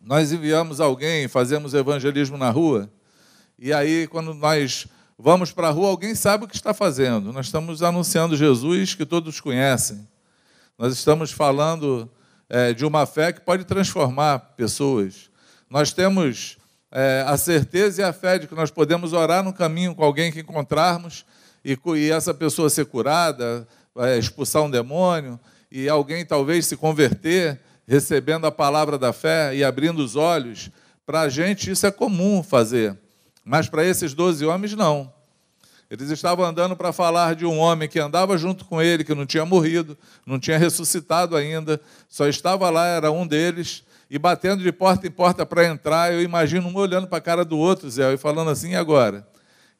nós 0.00 0.32
enviamos 0.32 0.80
alguém, 0.80 1.28
fazemos 1.28 1.72
evangelismo 1.72 2.36
na 2.36 2.50
rua, 2.50 2.90
e 3.58 3.72
aí 3.72 4.06
quando 4.08 4.34
nós 4.34 4.86
vamos 5.18 5.52
para 5.52 5.68
a 5.68 5.70
rua, 5.70 5.88
alguém 5.88 6.14
sabe 6.14 6.44
o 6.44 6.48
que 6.48 6.56
está 6.56 6.74
fazendo. 6.74 7.32
Nós 7.32 7.46
estamos 7.46 7.82
anunciando 7.82 8.36
Jesus 8.36 8.94
que 8.94 9.06
todos 9.06 9.40
conhecem. 9.40 10.06
Nós 10.76 10.92
estamos 10.92 11.32
falando 11.32 12.10
é, 12.48 12.74
de 12.74 12.84
uma 12.84 13.06
fé 13.06 13.32
que 13.32 13.40
pode 13.40 13.64
transformar 13.64 14.38
pessoas. 14.56 15.30
Nós 15.70 15.92
temos 15.92 16.58
é, 16.90 17.24
a 17.26 17.36
certeza 17.36 18.02
e 18.02 18.04
a 18.04 18.12
fé 18.12 18.38
de 18.38 18.46
que 18.46 18.54
nós 18.54 18.70
podemos 18.70 19.12
orar 19.12 19.42
no 19.42 19.52
caminho 19.52 19.94
com 19.94 20.04
alguém 20.04 20.30
que 20.30 20.40
encontrarmos 20.40 21.24
e, 21.66 21.76
e 21.96 22.10
essa 22.12 22.32
pessoa 22.32 22.70
ser 22.70 22.86
curada, 22.86 23.66
expulsar 24.16 24.62
um 24.62 24.70
demônio, 24.70 25.40
e 25.68 25.88
alguém 25.88 26.24
talvez 26.24 26.64
se 26.66 26.76
converter, 26.76 27.60
recebendo 27.88 28.46
a 28.46 28.52
palavra 28.52 28.96
da 28.96 29.12
fé 29.12 29.52
e 29.52 29.64
abrindo 29.64 29.98
os 29.98 30.14
olhos. 30.14 30.70
Para 31.04 31.22
a 31.22 31.28
gente 31.28 31.68
isso 31.68 31.84
é 31.84 31.90
comum 31.90 32.40
fazer, 32.40 32.96
mas 33.44 33.68
para 33.68 33.84
esses 33.84 34.14
doze 34.14 34.46
homens 34.46 34.76
não. 34.76 35.12
Eles 35.90 36.08
estavam 36.10 36.44
andando 36.44 36.76
para 36.76 36.92
falar 36.92 37.34
de 37.34 37.44
um 37.44 37.58
homem 37.58 37.88
que 37.88 37.98
andava 37.98 38.38
junto 38.38 38.64
com 38.64 38.80
ele, 38.80 39.02
que 39.02 39.14
não 39.14 39.26
tinha 39.26 39.44
morrido, 39.44 39.98
não 40.24 40.38
tinha 40.38 40.58
ressuscitado 40.58 41.36
ainda, 41.36 41.80
só 42.08 42.28
estava 42.28 42.70
lá, 42.70 42.86
era 42.86 43.10
um 43.10 43.26
deles, 43.26 43.84
e 44.08 44.18
batendo 44.18 44.62
de 44.62 44.70
porta 44.70 45.06
em 45.06 45.10
porta 45.10 45.44
para 45.44 45.66
entrar. 45.66 46.12
Eu 46.12 46.22
imagino 46.22 46.68
um 46.68 46.76
olhando 46.76 47.08
para 47.08 47.18
a 47.18 47.20
cara 47.20 47.44
do 47.44 47.58
outro, 47.58 47.90
Zé, 47.90 48.12
e 48.12 48.16
falando 48.16 48.50
assim: 48.50 48.70
e 48.70 48.76
agora? 48.76 49.26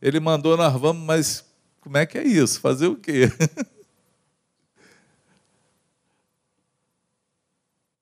Ele 0.01 0.21
mandou, 0.21 0.57
nós 0.57 0.73
vamos, 0.75 1.05
mas 1.05 1.45
como 1.87 1.99
é 1.99 2.05
que 2.05 2.19
é 2.19 2.25
isso? 2.25 2.59
Fazer 2.59 2.89
o 2.89 2.97
quê? 2.97 3.31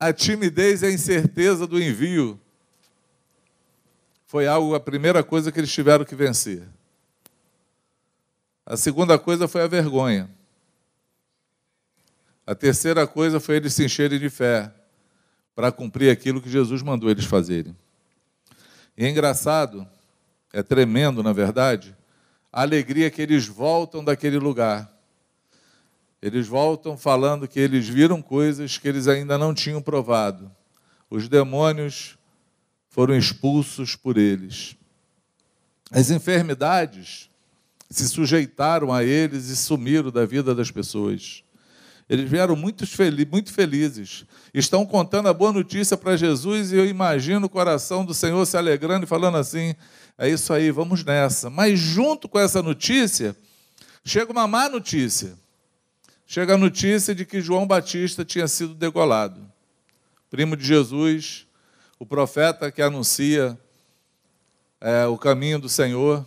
a 0.00 0.11
timidez 0.11 0.81
e 0.81 0.87
a 0.87 0.91
incerteza 0.91 1.67
do 1.67 1.79
envio 1.79 2.41
foi 4.26 4.47
algo, 4.47 4.75
a 4.75 4.81
primeira 4.81 5.23
coisa 5.23 5.53
que 5.53 5.61
eles 5.61 5.71
tiveram 5.71 6.03
que 6.03 6.14
vencer. 6.14 6.67
A 8.64 8.75
segunda 8.75 9.19
coisa 9.19 9.47
foi 9.47 9.61
a 9.61 9.67
vergonha. 9.67 10.31
A 12.47 12.55
terceira 12.55 13.07
coisa 13.07 13.38
foi 13.38 13.57
eles 13.57 13.75
se 13.75 13.85
encherem 13.85 14.19
de 14.19 14.31
fé 14.31 14.73
para 15.55 15.71
cumprir 15.71 16.11
aquilo 16.11 16.41
que 16.41 16.49
Jesus 16.49 16.81
mandou 16.81 17.11
eles 17.11 17.26
fazerem. 17.26 17.76
E 18.97 19.05
é 19.05 19.11
engraçado, 19.11 19.87
é 20.55 20.62
tremendo, 20.62 21.23
na 21.23 21.35
verdade, 21.35 21.95
a 22.55 22.63
alegria 22.63 23.11
que 23.11 23.21
eles 23.21 23.49
voltam 23.49 24.05
daquele 24.05 24.39
lugar. 24.39 24.89
Eles 26.23 26.47
voltam 26.47 26.97
falando 26.97 27.49
que 27.49 27.59
eles 27.59 27.89
viram 27.89 28.23
coisas 28.23 28.79
que 28.79 28.87
eles 28.87 29.09
ainda 29.09 29.37
não 29.37 29.53
tinham 29.53 29.83
provado. 29.83 30.49
Os 31.11 31.29
demônios 31.29 32.17
foram 32.89 33.17
expulsos 33.17 33.97
por 33.97 34.17
eles. 34.17 34.77
As 35.91 36.11
enfermidades 36.11 37.29
se 37.91 38.09
sujeitaram 38.09 38.93
a 38.93 39.03
eles 39.03 39.49
e 39.49 39.57
sumiram 39.57 40.13
da 40.13 40.25
vida 40.25 40.55
das 40.55 40.71
pessoas. 40.71 41.43
Eles 42.09 42.31
vieram 42.31 42.55
muito, 42.55 42.85
muito 43.33 43.53
felizes. 43.53 44.25
Estão 44.53 44.87
contando 44.87 45.29
a 45.29 45.35
boa 45.35 45.53
notícia 45.53 45.97
para 45.97 46.17
Jesus 46.17 46.71
e 46.71 46.77
eu 46.77 46.87
imagino 46.87 47.47
o 47.47 47.51
coração 47.51 48.05
do 48.05 48.15
Senhor 48.15 48.47
se 48.47 48.57
alegrando 48.57 49.07
e 49.07 49.09
falando 49.09 49.39
assim: 49.39 49.75
é 50.16 50.28
isso 50.28 50.52
aí, 50.52 50.71
vamos 50.71 51.04
nessa. 51.04 51.50
Mas 51.50 51.78
junto 51.78 52.28
com 52.28 52.38
essa 52.38 52.62
notícia, 52.62 53.37
chega 54.04 54.30
uma 54.30 54.47
má 54.47 54.68
notícia. 54.68 55.37
Chega 56.26 56.54
a 56.54 56.59
notícia 56.59 57.14
de 57.14 57.26
que 57.26 57.40
João 57.40 57.66
Batista 57.66 58.25
tinha 58.25 58.49
sido 58.49 58.75
degolado. 58.75 59.40
Primo 60.30 60.56
de 60.56 60.64
Jesus, 60.64 61.47
o 61.99 62.06
profeta 62.06 62.71
que 62.71 62.80
anuncia 62.80 63.59
é, 64.80 65.06
o 65.06 65.16
caminho 65.16 65.59
do 65.59 65.68
Senhor, 65.68 66.26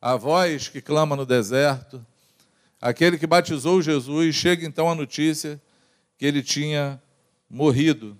a 0.00 0.16
voz 0.16 0.68
que 0.68 0.80
clama 0.80 1.16
no 1.16 1.24
deserto, 1.24 2.04
aquele 2.80 3.18
que 3.18 3.26
batizou 3.26 3.80
Jesus, 3.80 4.34
chega 4.34 4.66
então 4.66 4.90
a 4.90 4.94
notícia 4.94 5.60
que 6.18 6.26
ele 6.26 6.42
tinha 6.42 7.00
morrido. 7.48 8.16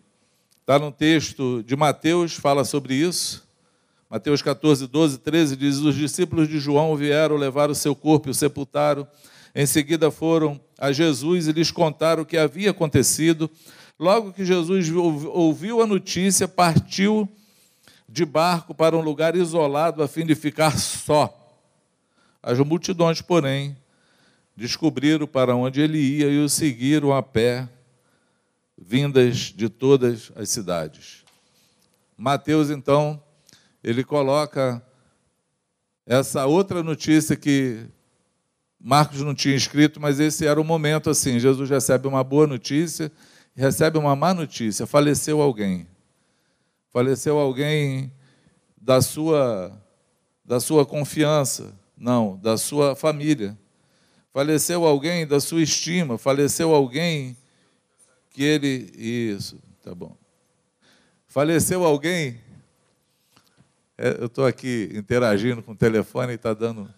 Está 0.60 0.78
no 0.78 0.90
texto 0.90 1.62
de 1.62 1.76
Mateus, 1.76 2.34
fala 2.34 2.64
sobre 2.64 2.94
isso. 2.94 3.43
Mateus 4.08 4.42
14, 4.42 4.86
12, 4.86 5.18
13 5.18 5.56
diz: 5.56 5.78
Os 5.78 5.94
discípulos 5.94 6.48
de 6.48 6.58
João 6.58 6.96
vieram 6.96 7.36
levar 7.36 7.70
o 7.70 7.74
seu 7.74 7.94
corpo 7.94 8.28
e 8.28 8.30
o 8.30 8.34
sepultaram. 8.34 9.06
Em 9.54 9.66
seguida 9.66 10.10
foram 10.10 10.60
a 10.78 10.92
Jesus 10.92 11.46
e 11.46 11.52
lhes 11.52 11.70
contaram 11.70 12.22
o 12.22 12.26
que 12.26 12.36
havia 12.36 12.70
acontecido. 12.70 13.50
Logo 13.98 14.32
que 14.32 14.44
Jesus 14.44 14.90
ouviu 14.90 15.80
a 15.80 15.86
notícia, 15.86 16.48
partiu 16.48 17.28
de 18.08 18.24
barco 18.24 18.74
para 18.74 18.96
um 18.96 19.00
lugar 19.00 19.34
isolado 19.36 20.02
a 20.02 20.08
fim 20.08 20.26
de 20.26 20.34
ficar 20.34 20.78
só. 20.78 21.32
As 22.42 22.58
multidões, 22.58 23.22
porém, 23.22 23.76
descobriram 24.56 25.26
para 25.26 25.56
onde 25.56 25.80
ele 25.80 25.98
ia 25.98 26.26
e 26.26 26.38
o 26.38 26.48
seguiram 26.48 27.12
a 27.12 27.22
pé, 27.22 27.68
vindas 28.76 29.36
de 29.36 29.68
todas 29.68 30.30
as 30.36 30.50
cidades. 30.50 31.24
Mateus, 32.16 32.70
então, 32.70 33.22
ele 33.84 34.02
coloca 34.02 34.82
essa 36.06 36.46
outra 36.46 36.82
notícia 36.82 37.36
que 37.36 37.86
Marcos 38.80 39.20
não 39.20 39.34
tinha 39.34 39.54
escrito, 39.54 40.00
mas 40.00 40.18
esse 40.18 40.46
era 40.46 40.58
o 40.58 40.64
momento 40.64 41.10
assim: 41.10 41.38
Jesus 41.38 41.68
recebe 41.68 42.08
uma 42.08 42.24
boa 42.24 42.46
notícia 42.46 43.12
e 43.54 43.60
recebe 43.60 43.98
uma 43.98 44.16
má 44.16 44.32
notícia. 44.32 44.86
Faleceu 44.86 45.42
alguém. 45.42 45.86
Faleceu 46.88 47.38
alguém 47.38 48.10
da 48.80 49.02
sua 49.02 49.78
da 50.42 50.60
sua 50.60 50.84
confiança, 50.84 51.74
não, 51.96 52.36
da 52.38 52.56
sua 52.56 52.94
família. 52.94 53.56
Faleceu 54.32 54.84
alguém 54.84 55.26
da 55.26 55.40
sua 55.40 55.62
estima, 55.62 56.18
faleceu 56.18 56.74
alguém 56.74 57.36
que 58.30 58.42
ele 58.42 58.92
isso, 58.96 59.58
tá 59.82 59.94
bom. 59.94 60.16
Faleceu 61.26 61.84
alguém 61.84 62.43
eu 63.96 64.26
estou 64.26 64.44
aqui 64.44 64.90
interagindo 64.92 65.62
com 65.62 65.72
o 65.72 65.76
telefone 65.76 66.32
e 66.32 66.34
está 66.34 66.52
dando. 66.52 66.92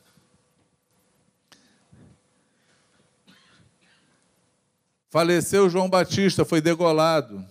Faleceu 5.11 5.69
João 5.69 5.89
Batista, 5.89 6.45
foi 6.45 6.61
degolado. 6.61 7.45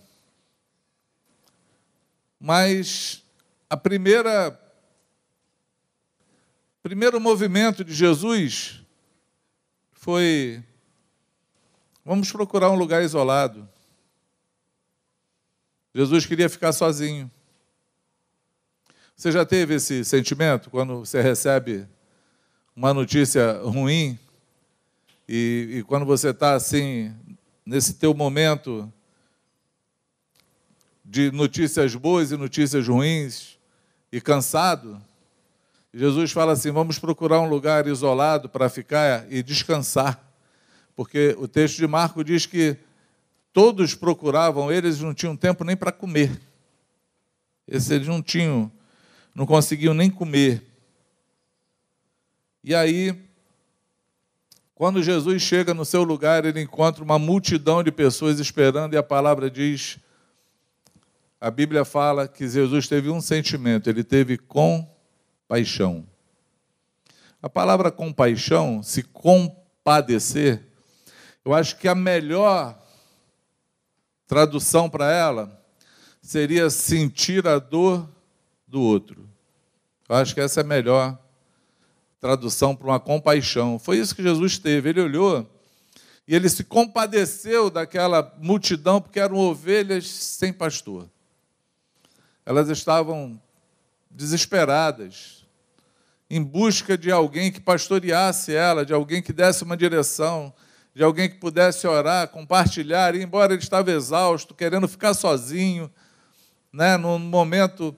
Mas 2.38 3.22
a 3.70 3.76
primeira 3.76 4.60
primeiro 6.82 7.20
movimento 7.20 7.82
de 7.84 7.92
Jesus 7.92 8.80
foi 9.92 10.62
vamos 12.04 12.30
procurar 12.30 12.70
um 12.70 12.76
lugar 12.76 13.02
isolado. 13.02 13.68
Jesus 15.94 16.26
queria 16.26 16.48
ficar 16.48 16.72
sozinho. 16.72 17.30
Você 19.16 19.32
já 19.32 19.46
teve 19.46 19.76
esse 19.76 20.04
sentimento 20.04 20.68
quando 20.68 20.98
você 20.98 21.22
recebe 21.22 21.88
uma 22.76 22.92
notícia 22.92 23.62
ruim 23.62 24.18
e, 25.26 25.76
e 25.78 25.82
quando 25.84 26.04
você 26.04 26.28
está 26.28 26.52
assim, 26.52 27.14
nesse 27.64 27.94
teu 27.94 28.12
momento 28.12 28.92
de 31.02 31.30
notícias 31.30 31.94
boas 31.94 32.30
e 32.30 32.36
notícias 32.36 32.86
ruins 32.86 33.58
e 34.12 34.20
cansado? 34.20 35.02
Jesus 35.94 36.30
fala 36.30 36.52
assim: 36.52 36.70
vamos 36.70 36.98
procurar 36.98 37.40
um 37.40 37.48
lugar 37.48 37.86
isolado 37.86 38.50
para 38.50 38.68
ficar 38.68 39.32
e 39.32 39.42
descansar. 39.42 40.22
Porque 40.94 41.34
o 41.38 41.48
texto 41.48 41.78
de 41.78 41.86
Marco 41.86 42.22
diz 42.22 42.44
que 42.44 42.76
todos 43.50 43.94
procuravam, 43.94 44.70
eles 44.70 45.00
não 45.00 45.14
tinham 45.14 45.34
tempo 45.34 45.64
nem 45.64 45.74
para 45.74 45.90
comer. 45.90 46.38
Eles 47.66 48.06
não 48.06 48.20
tinham 48.20 48.70
não 49.36 49.44
conseguiam 49.44 49.92
nem 49.92 50.08
comer. 50.08 50.62
E 52.64 52.74
aí, 52.74 53.14
quando 54.74 55.02
Jesus 55.02 55.42
chega 55.42 55.74
no 55.74 55.84
seu 55.84 56.02
lugar, 56.02 56.46
ele 56.46 56.62
encontra 56.62 57.04
uma 57.04 57.18
multidão 57.18 57.82
de 57.82 57.92
pessoas 57.92 58.40
esperando, 58.40 58.94
e 58.94 58.96
a 58.96 59.02
palavra 59.02 59.50
diz: 59.50 59.98
a 61.38 61.50
Bíblia 61.50 61.84
fala 61.84 62.26
que 62.26 62.48
Jesus 62.48 62.88
teve 62.88 63.10
um 63.10 63.20
sentimento, 63.20 63.90
ele 63.90 64.02
teve 64.02 64.38
compaixão. 64.38 66.06
A 67.42 67.50
palavra 67.50 67.92
compaixão, 67.92 68.82
se 68.82 69.02
compadecer, 69.02 70.62
eu 71.44 71.52
acho 71.52 71.76
que 71.76 71.86
a 71.86 71.94
melhor 71.94 72.82
tradução 74.26 74.88
para 74.88 75.12
ela 75.12 75.62
seria 76.22 76.70
sentir 76.70 77.46
a 77.46 77.58
dor 77.58 78.15
do 78.66 78.80
outro. 78.80 79.28
Eu 80.08 80.16
acho 80.16 80.34
que 80.34 80.40
essa 80.40 80.60
é 80.60 80.62
a 80.62 80.66
melhor 80.66 81.18
tradução 82.20 82.74
para 82.74 82.86
uma 82.86 83.00
compaixão. 83.00 83.78
Foi 83.78 83.98
isso 83.98 84.14
que 84.14 84.22
Jesus 84.22 84.58
teve. 84.58 84.90
Ele 84.90 85.00
olhou 85.00 85.48
e 86.26 86.34
ele 86.34 86.48
se 86.48 86.64
compadeceu 86.64 87.70
daquela 87.70 88.34
multidão, 88.38 89.00
porque 89.00 89.20
eram 89.20 89.36
ovelhas 89.36 90.08
sem 90.08 90.52
pastor. 90.52 91.08
Elas 92.44 92.68
estavam 92.68 93.40
desesperadas, 94.10 95.44
em 96.28 96.42
busca 96.42 96.98
de 96.98 97.12
alguém 97.12 97.52
que 97.52 97.60
pastoreasse 97.60 98.52
ela, 98.52 98.84
de 98.84 98.92
alguém 98.92 99.22
que 99.22 99.32
desse 99.32 99.62
uma 99.62 99.76
direção, 99.76 100.52
de 100.92 101.04
alguém 101.04 101.28
que 101.28 101.36
pudesse 101.36 101.86
orar, 101.86 102.28
compartilhar, 102.28 103.14
e 103.14 103.22
embora 103.22 103.52
ele 103.52 103.62
estava 103.62 103.92
exausto, 103.92 104.54
querendo 104.54 104.88
ficar 104.88 105.14
sozinho, 105.14 105.92
né, 106.72 106.96
num 106.96 107.18
momento 107.18 107.96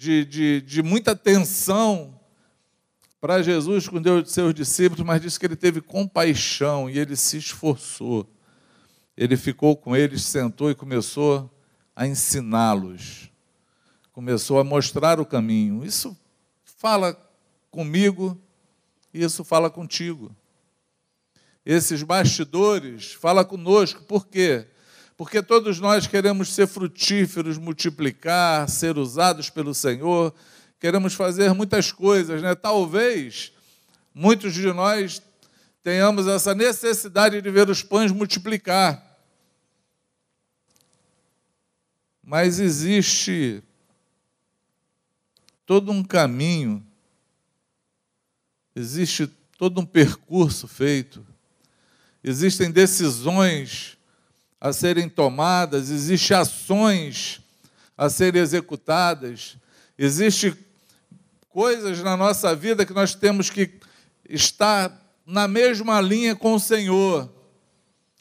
de, 0.00 0.24
de, 0.24 0.60
de 0.62 0.82
muita 0.82 1.14
tensão 1.14 2.18
para 3.20 3.42
Jesus 3.42 3.86
com 3.86 4.00
Deus 4.00 4.32
seus 4.32 4.54
discípulos, 4.54 5.04
mas 5.04 5.20
disse 5.20 5.38
que 5.38 5.44
ele 5.44 5.56
teve 5.56 5.82
compaixão 5.82 6.88
e 6.88 6.98
ele 6.98 7.14
se 7.14 7.36
esforçou. 7.36 8.26
Ele 9.14 9.36
ficou 9.36 9.76
com 9.76 9.94
eles, 9.94 10.22
sentou 10.22 10.70
e 10.70 10.74
começou 10.74 11.54
a 11.94 12.06
ensiná-los. 12.06 13.30
Começou 14.10 14.58
a 14.58 14.64
mostrar 14.64 15.20
o 15.20 15.26
caminho. 15.26 15.84
Isso 15.84 16.16
fala 16.64 17.14
comigo, 17.70 18.40
isso 19.12 19.44
fala 19.44 19.68
contigo. 19.68 20.34
Esses 21.62 22.02
bastidores 22.02 23.12
fala 23.12 23.44
conosco, 23.44 24.02
por 24.04 24.26
quê? 24.26 24.66
Todos 25.42 25.78
nós 25.78 26.06
queremos 26.06 26.48
ser 26.48 26.66
frutíferos, 26.66 27.58
multiplicar, 27.58 28.66
ser 28.70 28.96
usados 28.96 29.50
pelo 29.50 29.74
Senhor, 29.74 30.34
queremos 30.78 31.12
fazer 31.12 31.52
muitas 31.52 31.92
coisas, 31.92 32.40
né? 32.40 32.54
Talvez 32.54 33.52
muitos 34.14 34.54
de 34.54 34.72
nós 34.72 35.20
tenhamos 35.82 36.26
essa 36.26 36.54
necessidade 36.54 37.42
de 37.42 37.50
ver 37.50 37.68
os 37.68 37.82
pães 37.82 38.10
multiplicar. 38.10 39.20
Mas 42.24 42.58
existe 42.58 43.62
todo 45.66 45.92
um 45.92 46.02
caminho, 46.02 46.82
existe 48.74 49.26
todo 49.58 49.82
um 49.82 49.84
percurso 49.84 50.66
feito, 50.66 51.26
existem 52.24 52.70
decisões 52.70 53.99
a 54.60 54.72
serem 54.72 55.08
tomadas, 55.08 55.90
existem 55.90 56.36
ações 56.36 57.40
a 57.96 58.08
serem 58.08 58.40
executadas, 58.40 59.56
existem 59.96 60.56
coisas 61.48 62.02
na 62.02 62.16
nossa 62.16 62.54
vida 62.54 62.86
que 62.86 62.92
nós 62.92 63.14
temos 63.14 63.50
que 63.50 63.78
estar 64.28 65.00
na 65.26 65.46
mesma 65.46 66.00
linha 66.00 66.34
com 66.34 66.54
o 66.54 66.60
Senhor 66.60 67.30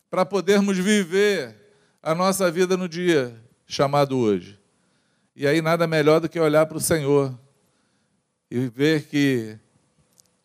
para 0.10 0.26
podermos 0.26 0.78
viver 0.78 1.56
a 2.02 2.16
nossa 2.16 2.50
vida 2.50 2.76
no 2.76 2.90
dia 2.90 3.36
chamado 3.68 4.18
hoje. 4.18 4.60
E 5.36 5.48
aí 5.48 5.62
nada 5.62 5.88
melhor 5.88 6.20
do 6.20 6.28
que 6.28 6.40
olhar 6.40 6.66
para 6.66 6.78
o 6.78 6.82
Senhor 6.82 7.38
e 8.52 8.68
ver 8.68 9.04
que 9.08 9.58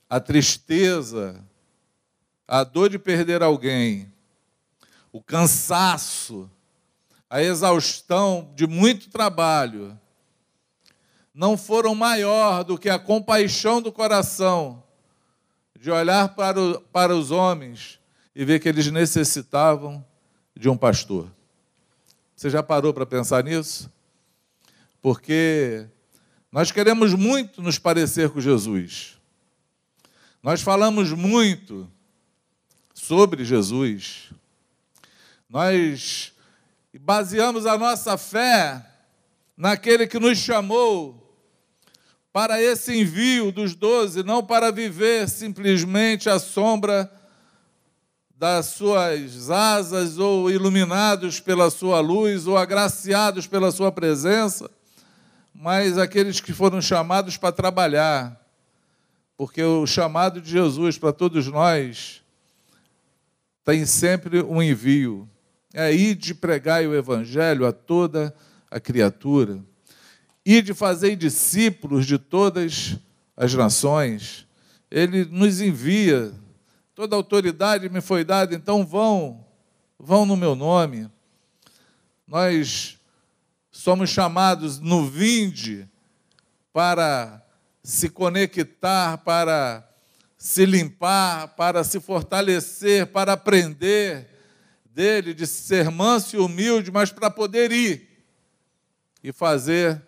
a 0.08 0.20
tristeza, 0.20 1.42
a 2.46 2.62
dor 2.62 2.90
de 2.90 2.98
perder 2.98 3.42
alguém, 3.42 4.13
o 5.14 5.22
cansaço, 5.22 6.50
a 7.30 7.40
exaustão 7.40 8.52
de 8.56 8.66
muito 8.66 9.08
trabalho, 9.08 9.96
não 11.32 11.56
foram 11.56 11.94
maior 11.94 12.64
do 12.64 12.76
que 12.76 12.88
a 12.88 12.98
compaixão 12.98 13.80
do 13.80 13.92
coração 13.92 14.82
de 15.78 15.88
olhar 15.88 16.34
para, 16.34 16.60
o, 16.60 16.80
para 16.80 17.14
os 17.14 17.30
homens 17.30 18.00
e 18.34 18.44
ver 18.44 18.58
que 18.58 18.68
eles 18.68 18.90
necessitavam 18.90 20.04
de 20.52 20.68
um 20.68 20.76
pastor. 20.76 21.30
Você 22.34 22.50
já 22.50 22.60
parou 22.60 22.92
para 22.92 23.06
pensar 23.06 23.44
nisso? 23.44 23.88
Porque 25.00 25.86
nós 26.50 26.72
queremos 26.72 27.14
muito 27.14 27.62
nos 27.62 27.78
parecer 27.78 28.30
com 28.30 28.40
Jesus. 28.40 29.16
Nós 30.42 30.60
falamos 30.60 31.12
muito 31.12 31.88
sobre 32.92 33.44
Jesus. 33.44 34.33
Nós 35.54 36.32
baseamos 37.00 37.64
a 37.64 37.78
nossa 37.78 38.18
fé 38.18 38.84
naquele 39.56 40.04
que 40.04 40.18
nos 40.18 40.38
chamou 40.38 41.32
para 42.32 42.60
esse 42.60 42.92
envio 42.98 43.52
dos 43.52 43.72
doze, 43.76 44.24
não 44.24 44.44
para 44.44 44.72
viver 44.72 45.28
simplesmente 45.28 46.28
à 46.28 46.40
sombra 46.40 47.08
das 48.36 48.66
suas 48.66 49.48
asas, 49.48 50.18
ou 50.18 50.50
iluminados 50.50 51.38
pela 51.38 51.70
sua 51.70 52.00
luz, 52.00 52.48
ou 52.48 52.58
agraciados 52.58 53.46
pela 53.46 53.70
sua 53.70 53.92
presença, 53.92 54.68
mas 55.54 55.96
aqueles 55.96 56.40
que 56.40 56.52
foram 56.52 56.82
chamados 56.82 57.36
para 57.36 57.52
trabalhar, 57.52 58.44
porque 59.36 59.62
o 59.62 59.86
chamado 59.86 60.40
de 60.40 60.50
Jesus 60.50 60.98
para 60.98 61.12
todos 61.12 61.46
nós 61.46 62.24
tem 63.64 63.86
sempre 63.86 64.42
um 64.42 64.60
envio. 64.60 65.30
É 65.74 65.92
ir 65.92 66.14
de 66.14 66.32
pregar 66.32 66.84
o 66.86 66.94
evangelho 66.94 67.66
a 67.66 67.72
toda 67.72 68.32
a 68.70 68.78
criatura. 68.78 69.60
E 70.46 70.62
de 70.62 70.72
fazer 70.72 71.16
discípulos 71.16 72.06
de 72.06 72.16
todas 72.16 72.96
as 73.36 73.52
nações. 73.52 74.46
Ele 74.88 75.24
nos 75.24 75.60
envia. 75.60 76.32
Toda 76.94 77.16
autoridade 77.16 77.88
me 77.88 78.00
foi 78.00 78.24
dada, 78.24 78.54
então 78.54 78.86
vão, 78.86 79.44
vão 79.98 80.24
no 80.24 80.36
meu 80.36 80.54
nome. 80.54 81.10
Nós 82.24 82.96
somos 83.72 84.10
chamados 84.10 84.78
no 84.78 85.04
vinde 85.04 85.88
para 86.72 87.44
se 87.82 88.08
conectar, 88.08 89.18
para 89.18 89.86
se 90.38 90.64
limpar, 90.64 91.48
para 91.56 91.82
se 91.82 91.98
fortalecer, 91.98 93.08
para 93.08 93.32
aprender 93.32 94.33
dele, 94.94 95.34
de 95.34 95.46
ser 95.46 95.90
manso 95.90 96.36
e 96.36 96.38
humilde, 96.38 96.90
mas 96.90 97.10
para 97.10 97.28
poder 97.28 97.72
ir 97.72 98.08
e 99.22 99.32
fazer 99.32 100.00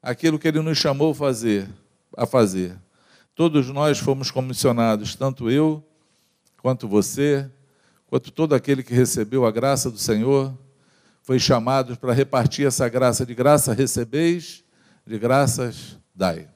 aquilo 0.00 0.38
que 0.38 0.46
ele 0.46 0.60
nos 0.60 0.78
chamou 0.78 1.12
fazer, 1.12 1.68
a 2.16 2.24
fazer. 2.24 2.78
Todos 3.34 3.68
nós 3.70 3.98
fomos 3.98 4.30
comissionados, 4.30 5.16
tanto 5.16 5.50
eu, 5.50 5.82
quanto 6.62 6.86
você, 6.86 7.50
quanto 8.06 8.30
todo 8.30 8.54
aquele 8.54 8.82
que 8.82 8.94
recebeu 8.94 9.44
a 9.44 9.50
graça 9.50 9.90
do 9.90 9.98
Senhor, 9.98 10.56
foi 11.22 11.38
chamado 11.38 11.96
para 11.96 12.12
repartir 12.12 12.66
essa 12.66 12.88
graça. 12.88 13.26
De 13.26 13.34
graça 13.34 13.72
recebeis, 13.72 14.62
de 15.06 15.18
graças 15.18 15.98
dai. 16.14 16.48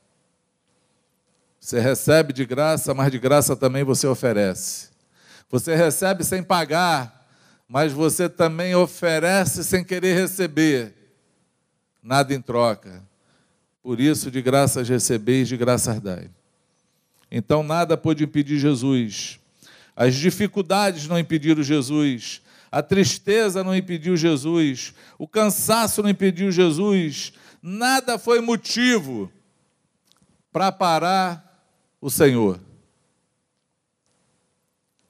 Você 1.59 1.81
recebe 1.81 2.33
de 2.33 2.47
graça, 2.47 2.95
mas 2.95 3.11
de 3.11 3.19
graça 3.19 3.57
também 3.57 3.83
você 3.83 4.07
oferece. 4.07 4.91
Você 5.51 5.75
recebe 5.75 6.23
sem 6.23 6.43
pagar, 6.43 7.18
mas 7.69 7.93
você 7.93 8.29
também 8.29 8.75
oferece 8.75 9.63
sem 9.63 9.85
querer 9.85 10.15
receber. 10.15 10.95
Nada 12.03 12.33
em 12.33 12.41
troca. 12.41 13.07
Por 13.83 14.01
isso, 14.01 14.31
de 14.31 14.41
graças 14.41 14.89
recebeis, 14.89 15.49
de 15.49 15.57
graças 15.57 16.01
dai. 16.01 16.31
Então, 17.31 17.63
nada 17.63 17.97
pôde 17.97 18.25
impedir 18.25 18.59
Jesus. 18.59 19.39
As 19.95 20.15
dificuldades 20.15 21.07
não 21.07 21.19
impediram 21.19 21.63
Jesus. 21.63 22.41
A 22.73 22.83
tristeza 22.83 23.63
não 23.63 23.77
impediu 23.77 24.17
Jesus. 24.17 24.95
O 25.19 25.29
cansaço 25.29 26.03
não 26.03 26.09
impediu 26.09 26.51
Jesus. 26.51 27.35
Nada 27.61 28.19
foi 28.19 28.41
motivo 28.41 29.31
para 30.51 30.73
parar 30.73 31.67
o 32.01 32.09
Senhor. 32.09 32.59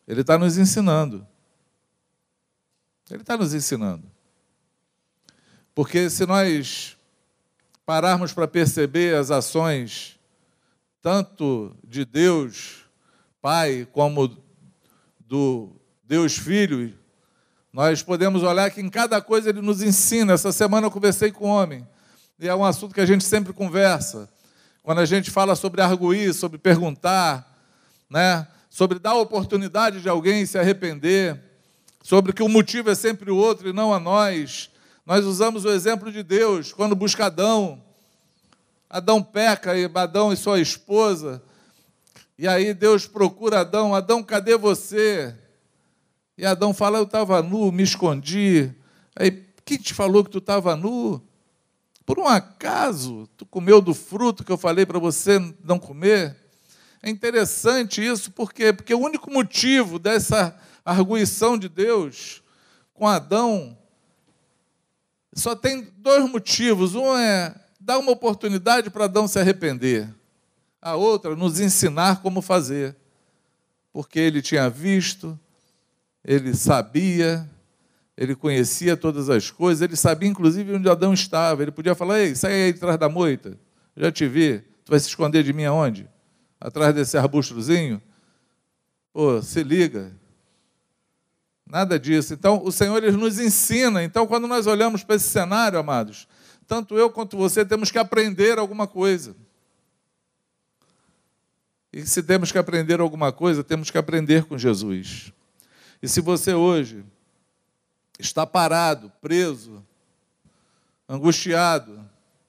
Ele 0.06 0.22
está 0.22 0.36
nos 0.36 0.58
ensinando. 0.58 1.26
Ele 3.10 3.22
está 3.22 3.36
nos 3.36 3.54
ensinando. 3.54 4.04
Porque 5.74 6.10
se 6.10 6.26
nós 6.26 6.96
pararmos 7.86 8.32
para 8.32 8.46
perceber 8.46 9.14
as 9.16 9.30
ações, 9.30 10.18
tanto 11.00 11.74
de 11.82 12.04
Deus 12.04 12.84
Pai, 13.40 13.86
como 13.92 14.36
do 15.20 15.70
Deus 16.04 16.36
Filho, 16.36 16.92
nós 17.72 18.02
podemos 18.02 18.42
olhar 18.42 18.70
que 18.70 18.80
em 18.80 18.90
cada 18.90 19.20
coisa 19.20 19.50
ele 19.50 19.60
nos 19.60 19.80
ensina. 19.80 20.32
Essa 20.32 20.50
semana 20.50 20.86
eu 20.86 20.90
conversei 20.90 21.30
com 21.30 21.46
um 21.46 21.50
homem, 21.50 21.86
e 22.38 22.48
é 22.48 22.54
um 22.54 22.64
assunto 22.64 22.94
que 22.94 23.00
a 23.00 23.06
gente 23.06 23.24
sempre 23.24 23.52
conversa. 23.52 24.28
Quando 24.82 24.98
a 24.98 25.04
gente 25.04 25.30
fala 25.30 25.54
sobre 25.54 25.80
arguir, 25.80 26.34
sobre 26.34 26.58
perguntar, 26.58 27.56
né? 28.10 28.46
sobre 28.70 28.98
dar 28.98 29.14
oportunidade 29.14 30.00
de 30.00 30.08
alguém 30.08 30.44
se 30.46 30.58
arrepender, 30.58 31.47
sobre 32.08 32.32
que 32.32 32.42
o 32.42 32.48
motivo 32.48 32.88
é 32.88 32.94
sempre 32.94 33.30
o 33.30 33.36
outro 33.36 33.68
e 33.68 33.72
não 33.74 33.92
a 33.92 34.00
nós. 34.00 34.70
Nós 35.04 35.26
usamos 35.26 35.66
o 35.66 35.70
exemplo 35.70 36.10
de 36.10 36.22
Deus 36.22 36.72
quando 36.72 36.96
busca 36.96 37.26
Adão. 37.26 37.84
Adão 38.88 39.22
peca, 39.22 39.76
e 39.76 39.84
Adão 39.94 40.32
e 40.32 40.36
sua 40.36 40.58
esposa. 40.58 41.42
E 42.38 42.48
aí 42.48 42.72
Deus 42.72 43.06
procura 43.06 43.60
Adão: 43.60 43.94
Adão, 43.94 44.22
cadê 44.22 44.56
você? 44.56 45.36
E 46.38 46.46
Adão 46.46 46.72
fala: 46.72 46.96
Eu 46.96 47.02
estava 47.02 47.42
nu, 47.42 47.70
me 47.70 47.82
escondi. 47.82 48.72
Aí, 49.14 49.44
quem 49.62 49.76
te 49.76 49.92
falou 49.92 50.24
que 50.24 50.30
tu 50.30 50.38
estava 50.38 50.74
nu? 50.74 51.22
Por 52.06 52.18
um 52.18 52.26
acaso, 52.26 53.28
tu 53.36 53.44
comeu 53.44 53.82
do 53.82 53.92
fruto 53.92 54.44
que 54.44 54.50
eu 54.50 54.56
falei 54.56 54.86
para 54.86 54.98
você 54.98 55.38
não 55.62 55.78
comer? 55.78 56.34
É 57.02 57.10
interessante 57.10 58.02
isso, 58.02 58.30
por 58.30 58.50
quê? 58.50 58.72
Porque 58.72 58.94
o 58.94 58.98
único 58.98 59.30
motivo 59.30 59.98
dessa 59.98 60.58
arguição 60.92 61.58
de 61.58 61.68
Deus 61.68 62.42
com 62.94 63.06
Adão 63.06 63.76
só 65.32 65.54
tem 65.54 65.88
dois 65.98 66.28
motivos. 66.28 66.94
Um 66.94 67.16
é 67.16 67.54
dar 67.78 67.98
uma 67.98 68.10
oportunidade 68.12 68.90
para 68.90 69.04
Adão 69.04 69.28
se 69.28 69.38
arrepender. 69.38 70.12
A 70.80 70.94
outra, 70.96 71.34
nos 71.36 71.60
ensinar 71.60 72.22
como 72.22 72.42
fazer. 72.42 72.96
Porque 73.92 74.18
ele 74.18 74.42
tinha 74.42 74.68
visto, 74.68 75.38
ele 76.24 76.54
sabia, 76.54 77.48
ele 78.16 78.34
conhecia 78.34 78.96
todas 78.96 79.30
as 79.30 79.50
coisas, 79.50 79.82
ele 79.82 79.96
sabia 79.96 80.28
inclusive 80.28 80.74
onde 80.74 80.88
Adão 80.88 81.12
estava. 81.12 81.62
Ele 81.62 81.70
podia 81.72 81.94
falar: 81.94 82.20
Ei, 82.20 82.34
sai 82.34 82.52
aí 82.52 82.70
atrás 82.70 82.98
da 82.98 83.08
moita, 83.08 83.58
já 83.96 84.10
te 84.10 84.26
vi. 84.26 84.58
Tu 84.84 84.90
vai 84.90 85.00
se 85.00 85.08
esconder 85.08 85.42
de 85.42 85.52
mim 85.52 85.64
aonde? 85.64 86.08
Atrás 86.60 86.94
desse 86.94 87.16
arbustozinho? 87.16 88.00
Pô, 89.12 89.42
se 89.42 89.62
liga. 89.62 90.12
Nada 91.70 91.98
disso. 91.98 92.32
Então, 92.32 92.62
o 92.64 92.72
Senhor 92.72 93.02
ele 93.02 93.16
nos 93.16 93.38
ensina. 93.38 94.02
Então, 94.02 94.26
quando 94.26 94.46
nós 94.46 94.66
olhamos 94.66 95.04
para 95.04 95.16
esse 95.16 95.28
cenário, 95.28 95.78
amados, 95.78 96.26
tanto 96.66 96.96
eu 96.96 97.10
quanto 97.10 97.36
você 97.36 97.64
temos 97.64 97.90
que 97.90 97.98
aprender 97.98 98.58
alguma 98.58 98.86
coisa. 98.86 99.36
E 101.92 102.06
se 102.06 102.22
temos 102.22 102.52
que 102.52 102.58
aprender 102.58 103.00
alguma 103.00 103.32
coisa, 103.32 103.64
temos 103.64 103.90
que 103.90 103.98
aprender 103.98 104.44
com 104.44 104.56
Jesus. 104.56 105.32
E 106.02 106.08
se 106.08 106.20
você 106.20 106.54
hoje 106.54 107.04
está 108.18 108.46
parado, 108.46 109.12
preso, 109.20 109.84
angustiado, 111.08 112.04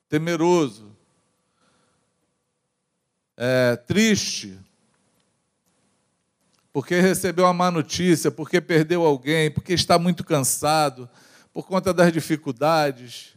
temeroso, 0.07 0.91
é, 3.37 3.75
triste, 3.75 4.59
porque 6.71 6.99
recebeu 6.99 7.45
uma 7.45 7.53
má 7.53 7.71
notícia, 7.71 8.29
porque 8.29 8.61
perdeu 8.61 9.05
alguém, 9.05 9.49
porque 9.49 9.73
está 9.73 9.97
muito 9.97 10.23
cansado, 10.23 11.09
por 11.51 11.65
conta 11.65 11.93
das 11.93 12.11
dificuldades. 12.13 13.35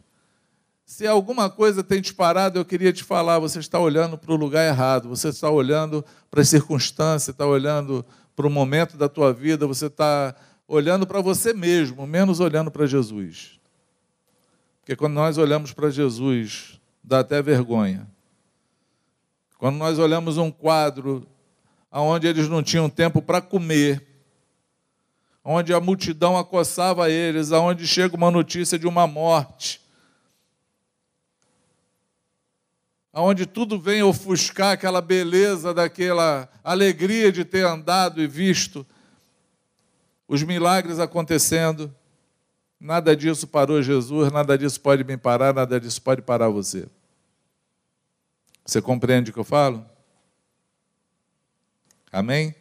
Se 0.84 1.06
alguma 1.06 1.48
coisa 1.48 1.82
tem 1.82 2.02
te 2.02 2.12
parado, 2.12 2.58
eu 2.58 2.64
queria 2.64 2.92
te 2.92 3.02
falar: 3.02 3.38
você 3.38 3.58
está 3.58 3.78
olhando 3.78 4.18
para 4.18 4.32
o 4.32 4.36
lugar 4.36 4.66
errado, 4.66 5.08
você 5.08 5.28
está 5.28 5.48
olhando 5.48 6.04
para 6.30 6.42
as 6.42 6.48
circunstâncias, 6.48 7.28
está 7.28 7.46
olhando 7.46 8.04
para 8.36 8.46
o 8.46 8.50
momento 8.50 8.96
da 8.96 9.08
tua 9.08 9.32
vida, 9.32 9.66
você 9.66 9.86
está 9.86 10.34
olhando 10.68 11.06
para 11.06 11.20
você 11.20 11.52
mesmo, 11.52 12.06
menos 12.06 12.40
olhando 12.40 12.70
para 12.70 12.86
Jesus. 12.86 13.58
Porque 14.80 14.96
quando 14.96 15.14
nós 15.14 15.38
olhamos 15.38 15.72
para 15.72 15.90
Jesus, 15.90 16.80
dá 17.02 17.20
até 17.20 17.40
vergonha. 17.40 18.06
Quando 19.58 19.76
nós 19.76 19.98
olhamos 19.98 20.38
um 20.38 20.50
quadro 20.50 21.26
onde 22.00 22.26
eles 22.26 22.48
não 22.48 22.62
tinham 22.62 22.88
tempo 22.88 23.20
para 23.20 23.40
comer, 23.40 24.06
onde 25.44 25.74
a 25.74 25.80
multidão 25.80 26.38
acossava 26.38 27.10
eles, 27.10 27.52
aonde 27.52 27.86
chega 27.86 28.16
uma 28.16 28.30
notícia 28.30 28.78
de 28.78 28.86
uma 28.86 29.06
morte, 29.06 29.80
aonde 33.12 33.44
tudo 33.44 33.78
vem 33.78 34.02
ofuscar 34.02 34.72
aquela 34.72 35.02
beleza 35.02 35.74
daquela 35.74 36.48
alegria 36.64 37.30
de 37.30 37.44
ter 37.44 37.66
andado 37.66 38.22
e 38.22 38.26
visto 38.26 38.86
os 40.26 40.42
milagres 40.42 40.98
acontecendo. 40.98 41.94
Nada 42.80 43.14
disso 43.14 43.46
parou 43.46 43.82
Jesus, 43.82 44.32
nada 44.32 44.56
disso 44.56 44.80
pode 44.80 45.04
me 45.04 45.16
parar, 45.16 45.52
nada 45.52 45.78
disso 45.78 46.00
pode 46.00 46.22
parar 46.22 46.48
você. 46.48 46.88
Você 48.64 48.80
compreende 48.80 49.30
o 49.30 49.34
que 49.34 49.40
eu 49.40 49.44
falo? 49.44 49.84
Amém? 52.12 52.54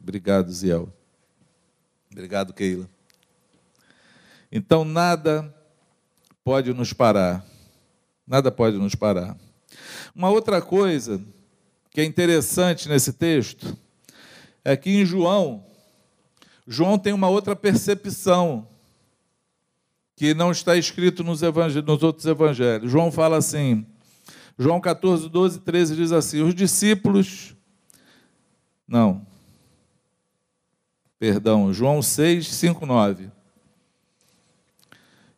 Obrigado, 0.00 0.52
Ziel. 0.52 0.88
Obrigado, 2.12 2.54
Keila. 2.54 2.88
Então, 4.52 4.84
nada 4.84 5.52
pode 6.44 6.72
nos 6.72 6.92
parar. 6.92 7.44
Nada 8.24 8.52
pode 8.52 8.76
nos 8.76 8.94
parar. 8.94 9.36
Uma 10.14 10.30
outra 10.30 10.62
coisa 10.62 11.20
que 11.90 12.00
é 12.00 12.04
interessante 12.04 12.88
nesse 12.88 13.12
texto 13.12 13.76
é 14.64 14.76
que 14.76 14.90
em 14.90 15.04
João, 15.04 15.66
João 16.66 16.96
tem 16.96 17.12
uma 17.12 17.28
outra 17.28 17.56
percepção 17.56 18.68
que 20.14 20.34
não 20.34 20.52
está 20.52 20.76
escrito 20.76 21.24
nos, 21.24 21.40
nos 21.42 22.02
outros 22.04 22.26
evangelhos. 22.26 22.92
João 22.92 23.10
fala 23.10 23.38
assim, 23.38 23.84
João 24.56 24.80
14, 24.80 25.28
12, 25.28 25.60
13 25.60 25.96
diz 25.96 26.12
assim: 26.12 26.42
Os 26.42 26.54
discípulos. 26.54 27.56
Não. 28.90 29.24
Perdão, 31.16 31.72
João 31.72 32.02
6, 32.02 32.48
5, 32.48 32.84
9. 32.84 33.30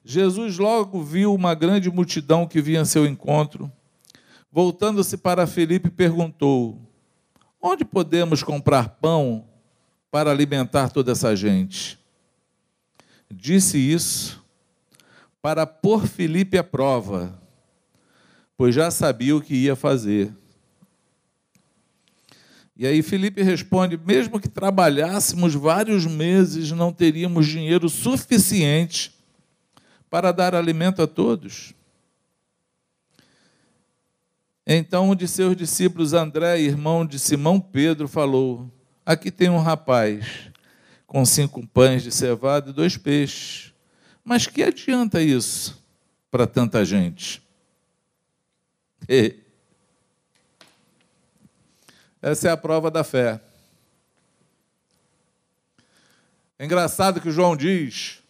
Jesus 0.03 0.57
logo 0.57 1.03
viu 1.03 1.35
uma 1.35 1.55
grande 1.55 1.91
multidão 1.91 2.47
que 2.47 2.63
vinha 2.63 2.81
a 2.81 2.87
seu 2.87 3.07
encontro. 3.07 3.71
Voltando-se 4.51 5.19
para 5.19 5.47
Felipe, 5.47 5.91
perguntou: 5.91 6.81
Onde 7.61 7.85
podemos 7.85 8.43
comprar 8.43 8.89
pão 8.89 9.45
para 10.11 10.31
alimentar 10.31 10.89
toda 10.89 11.13
essa 11.13 11.37
gente? 11.37 11.99
Disse 13.31 13.77
isso 13.77 14.43
para 15.43 15.67
pôr 15.67 16.07
Felipe 16.07 16.57
à 16.57 16.65
prova, 16.65 17.39
pois 18.57 18.75
já 18.75 18.91
sabia 18.91 19.37
o 19.37 19.43
que 19.43 19.55
ia 19.55 19.77
fazer. 19.77 20.35
E 22.83 22.87
aí 22.87 23.01
Felipe 23.01 23.41
responde: 23.43 23.97
mesmo 23.97 24.41
que 24.41 24.49
trabalhássemos 24.49 25.55
vários 25.55 26.05
meses, 26.05 26.73
não 26.73 26.93
teríamos 26.93 27.47
dinheiro 27.47 27.89
suficiente 27.89 29.15
para 30.11 30.33
dar 30.33 30.53
alimento 30.53 31.01
a 31.01 31.07
todos. 31.07 31.73
Então 34.67 35.11
um 35.11 35.15
de 35.15 35.29
seus 35.29 35.57
discípulos, 35.57 36.13
André, 36.13 36.61
irmão 36.61 37.07
de 37.07 37.21
Simão 37.21 37.61
Pedro, 37.61 38.09
falou: 38.09 38.69
Aqui 39.07 39.31
tem 39.31 39.49
um 39.49 39.61
rapaz 39.61 40.51
com 41.07 41.25
cinco 41.25 41.65
pães 41.65 42.03
de 42.03 42.11
cevada 42.11 42.71
e 42.71 42.73
dois 42.73 42.97
peixes. 42.97 43.73
Mas 44.25 44.49
que 44.49 44.61
adianta 44.61 45.23
isso 45.23 45.81
para 46.33 46.49
tanta 46.49 46.85
gente? 46.85 47.41
Essa 52.23 52.49
é 52.49 52.51
a 52.53 52.57
prova 52.57 52.89
da 52.89 53.03
fé. 53.03 53.41
É 56.57 56.65
engraçado 56.65 57.21
que 57.21 57.33
João 57.33 57.57
diz 57.57 58.23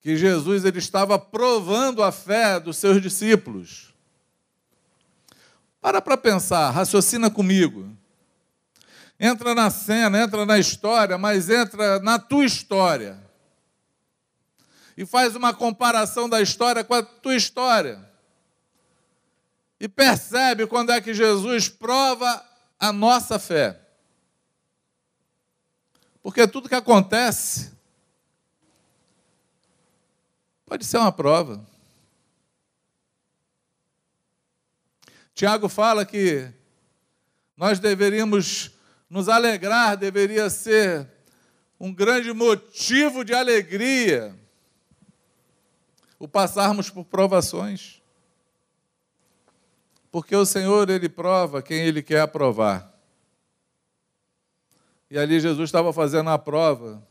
que 0.00 0.16
Jesus 0.16 0.64
ele 0.64 0.80
estava 0.80 1.16
provando 1.16 2.02
a 2.02 2.10
fé 2.10 2.58
dos 2.58 2.76
seus 2.76 3.00
discípulos. 3.00 3.94
Para 5.80 6.02
para 6.02 6.16
pensar, 6.16 6.70
raciocina 6.70 7.30
comigo. 7.30 7.88
Entra 9.18 9.54
na 9.54 9.70
cena, 9.70 10.20
entra 10.20 10.44
na 10.44 10.58
história, 10.58 11.16
mas 11.16 11.48
entra 11.48 12.00
na 12.00 12.18
tua 12.18 12.44
história. 12.44 13.16
E 14.96 15.06
faz 15.06 15.36
uma 15.36 15.54
comparação 15.54 16.28
da 16.28 16.42
história 16.42 16.82
com 16.82 16.94
a 16.94 17.02
tua 17.02 17.36
história. 17.36 18.13
E 19.84 19.88
percebe 19.88 20.66
quando 20.66 20.92
é 20.92 21.00
que 21.02 21.12
Jesus 21.12 21.68
prova 21.68 22.42
a 22.80 22.90
nossa 22.90 23.38
fé. 23.38 23.78
Porque 26.22 26.48
tudo 26.48 26.70
que 26.70 26.74
acontece 26.74 27.74
Pode 30.66 30.84
ser 30.86 30.96
uma 30.96 31.12
prova. 31.12 31.64
Tiago 35.34 35.68
fala 35.68 36.06
que 36.06 36.50
nós 37.56 37.78
deveríamos 37.78 38.70
nos 39.08 39.28
alegrar, 39.28 39.96
deveria 39.96 40.48
ser 40.48 41.06
um 41.78 41.92
grande 41.92 42.32
motivo 42.32 43.24
de 43.24 43.34
alegria 43.34 44.34
o 46.18 46.26
passarmos 46.26 46.88
por 46.88 47.04
provações. 47.04 48.00
Porque 50.14 50.36
o 50.36 50.46
Senhor, 50.46 50.88
Ele 50.90 51.08
prova 51.08 51.60
quem 51.60 51.80
Ele 51.80 52.00
quer 52.00 52.20
aprovar. 52.20 52.88
E 55.10 55.18
ali 55.18 55.40
Jesus 55.40 55.68
estava 55.68 55.92
fazendo 55.92 56.30
a 56.30 56.38
prova 56.38 57.02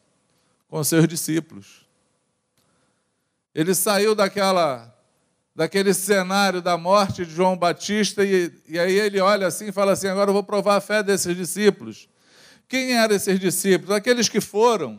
com 0.70 0.82
seus 0.86 1.06
discípulos. 1.06 1.86
Ele 3.54 3.76
saiu 3.76 4.16
daquela 4.16 4.90
daquele 5.54 5.94
cenário 5.94 6.62
da 6.62 6.78
morte 6.78 7.26
de 7.26 7.34
João 7.36 7.58
Batista 7.58 8.24
e, 8.24 8.50
e 8.70 8.80
aí 8.80 8.98
ele 8.98 9.20
olha 9.20 9.48
assim 9.48 9.68
e 9.68 9.72
fala 9.74 9.92
assim: 9.92 10.08
agora 10.08 10.30
eu 10.30 10.34
vou 10.34 10.42
provar 10.42 10.78
a 10.78 10.82
fé 10.82 11.04
desses 11.04 11.36
discípulos. 11.36 12.08
Quem 12.70 12.94
eram 12.94 13.14
esses 13.14 13.38
discípulos? 13.38 13.94
Aqueles 13.94 14.30
que 14.30 14.40
foram 14.40 14.98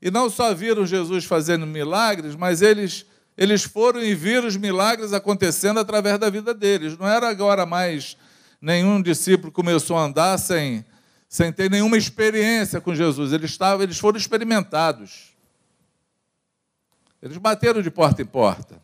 e 0.00 0.12
não 0.12 0.30
só 0.30 0.54
viram 0.54 0.86
Jesus 0.86 1.24
fazendo 1.24 1.66
milagres, 1.66 2.36
mas 2.36 2.62
eles 2.62 3.04
eles 3.40 3.62
foram 3.62 4.02
e 4.02 4.14
viram 4.14 4.46
os 4.46 4.58
milagres 4.58 5.14
acontecendo 5.14 5.80
através 5.80 6.18
da 6.18 6.28
vida 6.28 6.52
deles. 6.52 6.98
Não 6.98 7.08
era 7.08 7.26
agora 7.26 7.64
mais 7.64 8.14
nenhum 8.60 9.00
discípulo 9.00 9.50
começou 9.50 9.96
a 9.96 10.02
andar 10.02 10.36
sem, 10.36 10.84
sem 11.26 11.50
ter 11.50 11.70
nenhuma 11.70 11.96
experiência 11.96 12.82
com 12.82 12.94
Jesus. 12.94 13.32
Eles, 13.32 13.52
estavam, 13.52 13.82
eles 13.82 13.98
foram 13.98 14.18
experimentados. 14.18 15.34
Eles 17.22 17.38
bateram 17.38 17.80
de 17.80 17.90
porta 17.90 18.20
em 18.20 18.26
porta. 18.26 18.78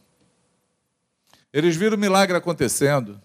Eles 1.53 1.77
viram 1.77 1.99
o 1.99 2.01
milagre 2.01 2.35
acontecendo. 2.35 3.21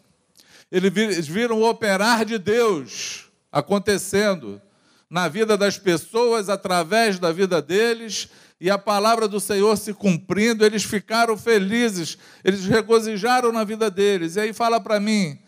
Eles 0.70 1.30
viram 1.30 1.62
o 1.62 1.70
operar 1.70 2.26
de 2.26 2.38
Deus 2.38 3.32
acontecendo 3.50 4.62
na 5.10 5.30
vida 5.30 5.58
das 5.58 5.78
pessoas, 5.78 6.50
através 6.50 7.20
da 7.20 7.32
vida 7.32 7.62
deles, 7.62 8.30
e 8.62 8.69
a 8.69 8.78
palavra 8.78 9.28
do 9.28 9.39
Senhor 9.39 9.76
se 9.76 9.91
cumprindo, 9.91 10.63
eles 10.63 10.84
ficaram 10.84 11.36
felizes, 11.36 12.15
eles 12.43 12.63
regozijaram 12.63 13.52
na 13.52 13.63
vida 13.63 13.89
deles. 13.89 14.36
E 14.36 14.39
aí 14.39 14.54
fala 14.54 14.80
para 14.80 15.00
mim, 15.00 15.39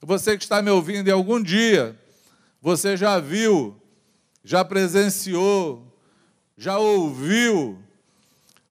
você 0.00 0.38
que 0.38 0.44
está 0.44 0.62
me 0.62 0.70
ouvindo 0.70 1.08
e 1.08 1.10
algum 1.10 1.42
dia 1.42 1.98
você 2.62 2.96
já 2.96 3.18
viu, 3.18 3.76
já 4.44 4.64
presenciou, 4.64 5.92
já 6.56 6.78
ouviu 6.78 7.76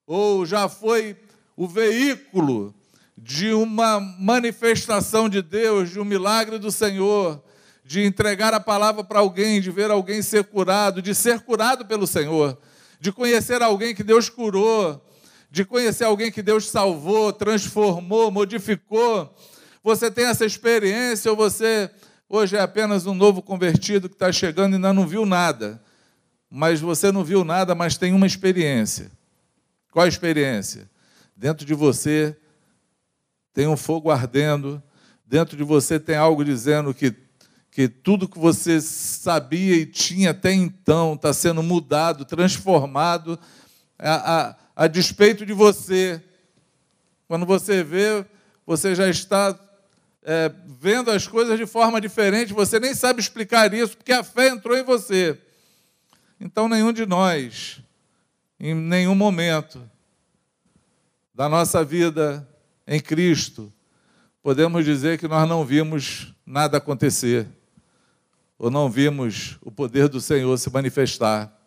ou 0.08 0.46
já 0.46 0.70
foi 0.70 1.18
o 1.58 1.68
veículo 1.68 2.74
de 3.18 3.52
uma 3.52 4.00
manifestação 4.00 5.28
de 5.28 5.42
Deus, 5.42 5.90
de 5.90 6.00
um 6.00 6.06
milagre 6.06 6.58
do 6.58 6.72
Senhor, 6.72 7.44
de 7.84 8.06
entregar 8.06 8.54
a 8.54 8.62
palavra 8.62 9.04
para 9.04 9.20
alguém, 9.20 9.60
de 9.60 9.70
ver 9.70 9.92
alguém 9.92 10.22
ser 10.22 10.46
curado, 10.46 11.02
de 11.02 11.14
ser 11.14 11.42
curado 11.42 11.86
pelo 11.86 12.08
Senhor, 12.08 12.58
de 13.00 13.12
conhecer 13.12 13.62
alguém 13.62 13.96
que 13.96 14.04
Deus 14.04 14.30
curou, 14.30 15.04
de 15.50 15.66
conhecer 15.66 16.04
alguém 16.04 16.32
que 16.32 16.42
Deus 16.42 16.70
salvou, 16.70 17.32
transformou, 17.32 18.30
modificou. 18.30 19.34
Você 19.84 20.12
tem 20.12 20.26
essa 20.26 20.46
experiência 20.46 21.32
ou 21.32 21.38
você 21.38 21.90
hoje 22.28 22.56
é 22.56 22.62
apenas 22.62 23.06
um 23.06 23.14
novo 23.14 23.42
convertido 23.42 24.08
que 24.08 24.16
está 24.16 24.32
chegando 24.32 24.74
e 24.74 24.76
ainda 24.76 24.94
não 24.94 25.08
viu 25.08 25.26
nada? 25.26 25.82
Mas 26.50 26.80
você 26.80 27.12
não 27.12 27.24
viu 27.24 27.44
nada, 27.44 27.74
mas 27.74 27.98
tem 27.98 28.14
uma 28.14 28.28
experiência. 28.28 29.12
Qual 29.92 30.06
a 30.06 30.10
experiência? 30.10 30.90
Dentro 31.36 31.66
de 31.66 31.74
você 31.74 32.36
tem 33.54 33.68
um 33.68 33.78
fogo 33.78 34.12
ardendo, 34.12 34.82
dentro 35.26 35.56
de 35.58 35.64
você 35.64 36.00
tem 36.00 36.16
algo 36.16 36.44
dizendo 36.44 36.94
que, 36.94 37.14
que 37.72 37.88
tudo 37.88 38.28
que 38.28 38.40
você 38.40 38.82
sabia 38.82 39.76
e 39.76 39.86
tinha 39.86 40.32
até 40.32 40.52
então 40.52 41.14
está 41.14 41.34
sendo 41.34 41.62
mudado, 41.62 42.26
transformado, 42.26 43.40
a, 43.98 44.50
a, 44.50 44.56
a 44.76 44.88
despeito 44.88 45.46
de 45.46 45.54
você. 45.54 46.22
Quando 47.28 47.46
você 47.46 47.84
vê, 47.84 48.26
você 48.66 48.96
já 48.96 49.08
está 49.08 49.58
é, 50.24 50.52
vendo 50.66 51.12
as 51.12 51.28
coisas 51.28 51.58
de 51.58 51.66
forma 51.66 52.02
diferente, 52.02 52.54
você 52.54 52.80
nem 52.80 52.94
sabe 52.94 53.20
explicar 53.20 53.74
isso, 53.74 53.98
porque 53.98 54.12
a 54.12 54.24
fé 54.24 54.50
entrou 54.50 54.78
em 54.78 54.84
você. 54.84 55.38
Então, 56.40 56.68
nenhum 56.68 56.92
de 56.92 57.06
nós 57.06 57.82
em 58.60 58.76
nenhum 58.76 59.16
momento 59.16 59.80
da 61.34 61.48
nossa 61.48 61.84
vida 61.84 62.48
em 62.86 63.00
Cristo 63.00 63.72
podemos 64.42 64.84
dizer 64.84 65.18
que 65.18 65.28
nós 65.28 65.48
não 65.48 65.64
vimos 65.64 66.34
nada 66.46 66.78
acontecer, 66.78 67.48
ou 68.60 68.70
não 68.70 68.90
vimos 68.90 69.58
o 69.62 69.72
poder 69.72 70.10
do 70.10 70.20
Senhor 70.20 70.56
se 70.58 70.70
manifestar. 70.70 71.58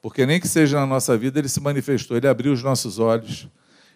Porque 0.00 0.24
nem 0.24 0.40
que 0.40 0.46
seja 0.46 0.78
na 0.78 0.86
nossa 0.86 1.18
vida, 1.18 1.40
ele 1.40 1.48
se 1.48 1.60
manifestou, 1.60 2.16
ele 2.16 2.28
abriu 2.28 2.52
os 2.52 2.62
nossos 2.62 3.00
olhos, 3.00 3.48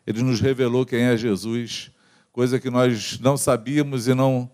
ele 0.04 0.20
nos 0.20 0.40
revelou 0.40 0.84
quem 0.84 1.02
é 1.02 1.16
Jesus, 1.16 1.92
coisa 2.32 2.58
que 2.58 2.68
nós 2.68 3.20
não 3.20 3.36
sabíamos 3.36 4.08
e 4.08 4.14
não 4.14 4.50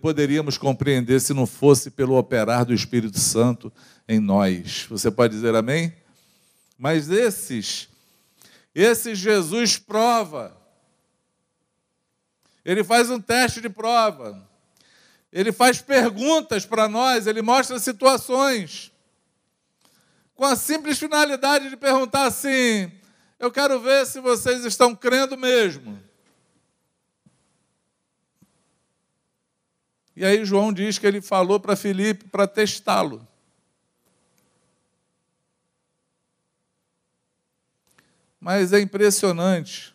poderíamos 0.00 0.58
compreender 0.58 1.20
se 1.20 1.32
não 1.32 1.46
fosse 1.46 1.92
pelo 1.92 2.18
operar 2.18 2.64
do 2.64 2.74
Espírito 2.74 3.18
Santo 3.20 3.72
em 4.08 4.18
nós. 4.18 4.86
Você 4.90 5.10
pode 5.10 5.32
dizer 5.32 5.54
amém? 5.54 5.94
Mas 6.76 7.08
esses, 7.08 7.88
esses 8.74 9.16
Jesus 9.16 9.78
prova. 9.78 10.56
Ele 12.64 12.82
faz 12.82 13.10
um 13.10 13.20
teste 13.20 13.60
de 13.60 13.68
prova. 13.68 14.53
Ele 15.34 15.50
faz 15.50 15.82
perguntas 15.82 16.64
para 16.64 16.88
nós, 16.88 17.26
ele 17.26 17.42
mostra 17.42 17.76
situações. 17.80 18.92
Com 20.32 20.44
a 20.44 20.54
simples 20.54 20.96
finalidade 20.96 21.68
de 21.68 21.76
perguntar 21.76 22.26
assim: 22.26 22.92
eu 23.36 23.50
quero 23.50 23.80
ver 23.80 24.06
se 24.06 24.20
vocês 24.20 24.64
estão 24.64 24.94
crendo 24.94 25.36
mesmo. 25.36 26.00
E 30.14 30.24
aí 30.24 30.44
João 30.44 30.72
diz 30.72 30.98
que 30.98 31.06
ele 31.06 31.20
falou 31.20 31.58
para 31.58 31.74
Felipe 31.74 32.28
para 32.28 32.46
testá-lo. 32.46 33.26
Mas 38.38 38.72
é 38.72 38.78
impressionante 38.78 39.93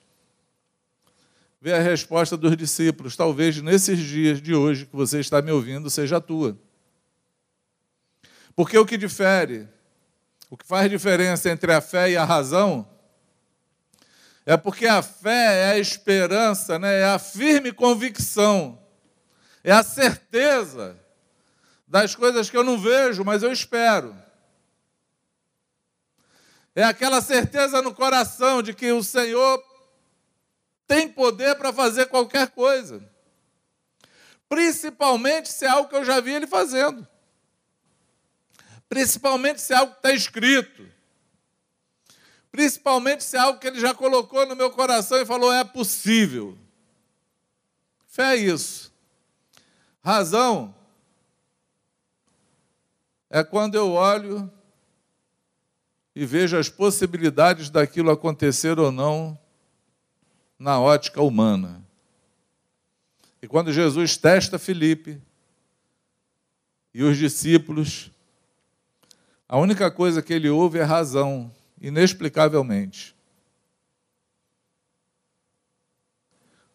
ver 1.61 1.73
a 1.73 1.79
resposta 1.79 2.37
dos 2.37 2.55
discípulos. 2.55 3.15
Talvez 3.15 3.61
nesses 3.61 3.99
dias 3.99 4.41
de 4.41 4.55
hoje 4.55 4.85
que 4.85 4.95
você 4.95 5.19
está 5.19 5.41
me 5.41 5.51
ouvindo 5.51 5.89
seja 5.89 6.17
a 6.17 6.21
tua. 6.21 6.57
Porque 8.55 8.77
o 8.77 8.85
que 8.85 8.97
difere, 8.97 9.67
o 10.49 10.57
que 10.57 10.65
faz 10.65 10.89
diferença 10.89 11.49
entre 11.49 11.71
a 11.71 11.81
fé 11.81 12.11
e 12.11 12.17
a 12.17 12.25
razão, 12.25 12.87
é 14.45 14.57
porque 14.57 14.87
a 14.87 15.01
fé 15.01 15.61
é 15.61 15.71
a 15.71 15.77
esperança, 15.79 16.79
né? 16.79 17.01
é 17.01 17.05
a 17.05 17.19
firme 17.19 17.71
convicção, 17.71 18.79
é 19.63 19.71
a 19.71 19.83
certeza 19.83 20.97
das 21.87 22.15
coisas 22.15 22.49
que 22.49 22.57
eu 22.57 22.63
não 22.63 22.79
vejo, 22.79 23.23
mas 23.23 23.43
eu 23.43 23.51
espero. 23.51 24.15
É 26.75 26.83
aquela 26.83 27.19
certeza 27.19 27.81
no 27.81 27.93
coração 27.93 28.61
de 28.61 28.73
que 28.73 28.91
o 28.91 29.03
Senhor 29.03 29.61
tem 30.89 31.07
poder 31.07 31.55
para 31.55 31.71
fazer 31.71 32.07
qualquer 32.07 32.49
coisa. 32.49 33.07
Principalmente 34.49 35.47
se 35.47 35.63
é 35.63 35.69
algo 35.69 35.87
que 35.87 35.95
eu 35.95 36.03
já 36.03 36.19
vi 36.19 36.33
ele 36.33 36.47
fazendo. 36.47 37.07
Principalmente 38.89 39.61
se 39.61 39.71
é 39.71 39.75
algo 39.75 39.91
que 39.91 39.99
está 39.99 40.11
escrito. 40.11 40.89
Principalmente 42.51 43.23
se 43.23 43.37
é 43.37 43.39
algo 43.39 43.59
que 43.59 43.67
ele 43.67 43.79
já 43.79 43.93
colocou 43.93 44.47
no 44.47 44.55
meu 44.55 44.71
coração 44.71 45.21
e 45.21 45.27
falou: 45.27 45.53
é 45.53 45.63
possível. 45.63 46.57
Fé 48.07 48.33
é 48.33 48.37
isso. 48.37 48.91
Razão 50.01 50.73
é 53.29 53.43
quando 53.43 53.75
eu 53.75 53.91
olho 53.91 54.51
e 56.15 56.25
vejo 56.25 56.57
as 56.57 56.67
possibilidades 56.67 57.69
daquilo 57.69 58.09
acontecer 58.09 58.79
ou 58.79 58.91
não 58.91 59.39
na 60.59 60.79
ótica 60.79 61.21
humana. 61.21 61.81
E 63.41 63.47
quando 63.47 63.71
Jesus 63.71 64.17
testa 64.17 64.59
Filipe 64.59 65.21
e 66.93 67.01
os 67.01 67.17
discípulos, 67.17 68.11
a 69.47 69.57
única 69.57 69.89
coisa 69.89 70.21
que 70.21 70.33
ele 70.33 70.49
ouve 70.49 70.77
é 70.77 70.83
razão, 70.83 71.49
inexplicavelmente. 71.81 73.15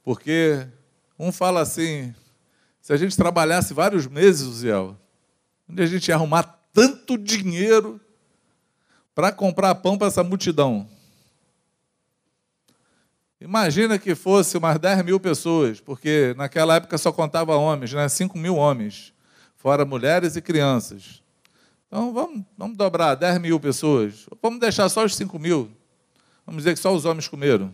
Porque 0.03 0.66
um 1.18 1.31
fala 1.31 1.61
assim: 1.61 2.14
se 2.81 2.92
a 2.92 2.97
gente 2.97 3.16
trabalhasse 3.16 3.75
vários 3.75 4.07
meses, 4.07 4.42
Uziel, 4.42 4.97
onde 5.68 5.83
a 5.83 5.87
gente 5.87 6.09
ia 6.09 6.14
arrumar 6.14 6.42
tanto 6.73 7.18
dinheiro 7.18 8.01
para 9.14 9.31
comprar 9.31 9.75
pão 9.77 9.99
para 9.99 10.09
essa 10.09 10.25
multidão? 10.25 10.88
Imagina 13.44 13.98
que 13.98 14.14
fosse 14.14 14.57
umas 14.57 14.78
10 14.78 15.04
mil 15.04 15.20
pessoas, 15.20 15.78
porque 15.78 16.35
naquela 16.35 16.76
época 16.76 16.96
só 16.96 17.12
contava 17.12 17.54
homens, 17.54 17.92
né? 17.92 18.09
5 18.09 18.38
mil 18.38 18.57
homens, 18.57 19.12
fora 19.54 19.85
mulheres 19.85 20.35
e 20.35 20.40
crianças. 20.40 21.22
Então 21.87 22.11
vamos, 22.11 22.42
vamos 22.57 22.74
dobrar 22.74 23.14
10 23.14 23.38
mil 23.42 23.61
pessoas. 23.61 24.26
Vamos 24.40 24.61
deixar 24.61 24.88
só 24.88 25.04
os 25.04 25.14
5 25.14 25.38
mil. 25.38 25.70
Vamos 26.46 26.62
dizer 26.62 26.72
que 26.72 26.80
só 26.80 26.94
os 26.94 27.04
homens 27.04 27.28
comeram. 27.28 27.70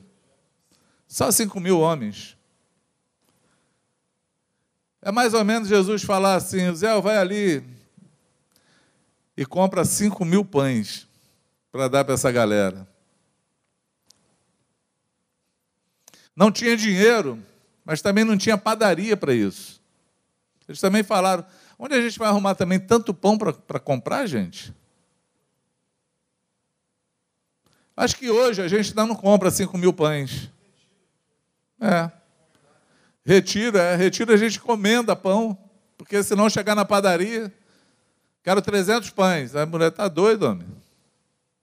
Só 1.07 1.31
5 1.31 1.61
mil 1.61 1.79
homens. 1.79 2.37
É 5.01 5.13
mais 5.13 5.35
ou 5.35 5.45
menos 5.45 5.69
Jesus 5.69 6.03
falar 6.03 6.35
assim: 6.35 6.75
Zé, 6.75 7.01
vai 7.01 7.17
ali 7.17 7.63
e 9.37 9.47
compra 9.47 9.85
5 9.85 10.25
mil 10.25 10.45
pães 10.45 11.07
para 11.71 11.87
dar 11.87 12.05
para 12.05 12.15
essa 12.15 12.33
galera. 12.33 12.90
Não 16.35 16.51
tinha 16.51 16.77
dinheiro, 16.77 17.39
mas 17.85 18.01
também 18.01 18.25
não 18.25 18.37
tinha 18.37 18.57
padaria 18.57 19.17
para 19.17 19.35
isso. 19.35 19.81
Eles 20.69 20.81
também 20.81 21.03
falaram: 21.03 21.45
onde 21.79 21.95
a 21.95 22.01
gente 22.01 22.19
vai 22.19 22.29
arrumar 22.29 22.55
também 22.55 22.79
tanto 22.79 23.13
pão 23.13 23.37
para 23.37 23.81
comprar, 23.81 24.27
gente? 24.27 24.75
Acho 27.97 28.17
que 28.17 28.31
hoje 28.31 28.63
a 28.63 28.69
gente 28.69 28.89
ainda 28.89 29.05
não 29.05 29.15
compra 29.15 29.51
5 29.51 29.77
mil 29.77 29.93
pães. 29.93 30.49
É. 31.81 32.11
Retira, 33.25 33.79
é. 33.79 33.97
Retira 33.97 34.33
a 34.33 34.37
gente 34.37 34.59
comenda 34.59 35.15
pão, 35.15 35.59
porque 35.99 36.23
senão 36.23 36.49
chegar 36.49 36.75
na 36.75 36.85
padaria, 36.85 37.53
quero 38.43 38.63
300 38.63 39.11
pães. 39.11 39.55
A 39.55 39.67
mulher 39.67 39.89
está 39.89 40.09
doida, 40.09 40.51
homem. 40.51 40.67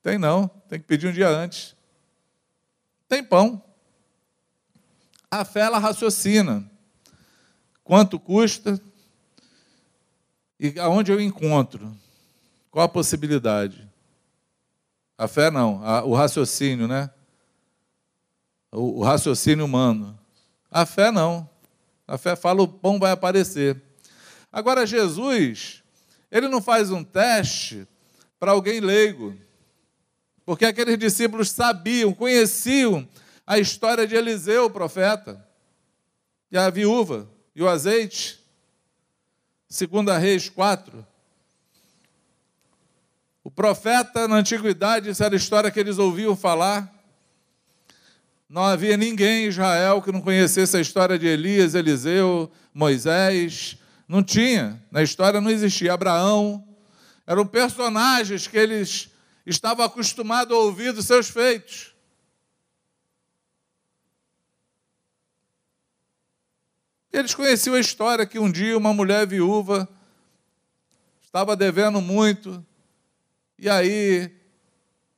Tem 0.04 0.18
não, 0.18 0.48
tem 0.70 0.80
que 0.80 0.86
pedir 0.86 1.08
um 1.08 1.12
dia 1.12 1.28
antes. 1.28 1.76
Tem 3.08 3.24
pão. 3.24 3.64
A 5.30 5.44
fé 5.44 5.62
ela 5.62 5.78
raciocina. 5.78 6.70
Quanto 7.84 8.20
custa? 8.20 8.80
E 10.60 10.80
aonde 10.80 11.12
eu 11.12 11.20
encontro? 11.20 11.96
Qual 12.72 12.86
a 12.86 12.90
possibilidade? 12.90 13.88
A 15.18 15.28
fé 15.28 15.50
não, 15.50 15.84
a, 15.84 16.04
o 16.04 16.14
raciocínio, 16.14 16.88
né? 16.88 17.10
O, 18.72 19.00
o 19.00 19.04
raciocínio 19.04 19.66
humano. 19.66 20.18
A 20.70 20.86
fé 20.86 21.12
não. 21.12 21.50
A 22.08 22.18
fé 22.18 22.36
fala 22.36 22.62
o 22.62 22.68
pão 22.68 23.00
vai 23.00 23.12
aparecer. 23.12 23.82
Agora 24.52 24.86
Jesus, 24.86 25.84
ele 26.32 26.48
não 26.48 26.62
faz 26.62 26.90
um 26.92 27.04
teste 27.04 27.88
para 28.40 28.52
alguém 28.52 28.80
leigo. 28.80 29.36
Porque 30.46 30.66
aqueles 30.66 30.98
discípulos 30.98 31.52
sabiam, 31.52 32.14
conheciam 32.14 33.08
a 33.48 33.58
história 33.58 34.06
de 34.06 34.14
Eliseu, 34.14 34.66
o 34.66 34.70
profeta, 34.70 35.42
e 36.52 36.58
a 36.58 36.70
viúva, 36.70 37.30
e 37.56 37.64
o 37.64 37.70
azeite. 37.70 38.44
Segunda 39.70 40.18
Reis 40.18 40.50
4. 40.50 41.08
O 43.42 43.50
profeta 43.50 44.28
na 44.28 44.36
antiguidade, 44.36 45.10
essa 45.10 45.24
era 45.24 45.36
a 45.36 45.38
história 45.38 45.72
que 45.72 45.80
eles 45.80 45.98
ouviam 45.98 46.36
falar. 46.36 46.94
Não 48.50 48.64
havia 48.64 48.98
ninguém 48.98 49.46
em 49.46 49.48
Israel 49.48 50.02
que 50.02 50.12
não 50.12 50.20
conhecesse 50.20 50.76
a 50.76 50.82
história 50.82 51.18
de 51.18 51.26
Elias, 51.26 51.74
Eliseu, 51.74 52.52
Moisés. 52.74 53.78
Não 54.10 54.22
tinha. 54.22 54.82
Na 54.92 55.02
história 55.02 55.40
não 55.40 55.50
existia. 55.50 55.94
Abraão. 55.94 56.66
Eram 57.26 57.48
personagens 57.48 58.46
que 58.46 58.58
eles 58.58 59.10
estavam 59.46 59.86
acostumados 59.86 60.54
a 60.54 60.60
ouvir 60.60 60.92
dos 60.92 61.06
seus 61.06 61.30
feitos. 61.30 61.97
Eles 67.18 67.34
conheciam 67.34 67.74
a 67.74 67.80
história 67.80 68.28
que 68.28 68.38
um 68.38 68.52
dia 68.52 68.78
uma 68.78 68.94
mulher 68.94 69.26
viúva 69.26 69.90
estava 71.20 71.56
devendo 71.56 72.00
muito, 72.00 72.64
e 73.58 73.68
aí 73.68 74.32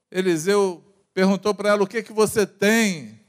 Eliseu 0.10 0.82
perguntou 1.14 1.54
para 1.54 1.72
ela: 1.72 1.84
O 1.84 1.88
que, 1.88 2.02
que 2.02 2.14
você 2.14 2.48
tem? 2.48 3.20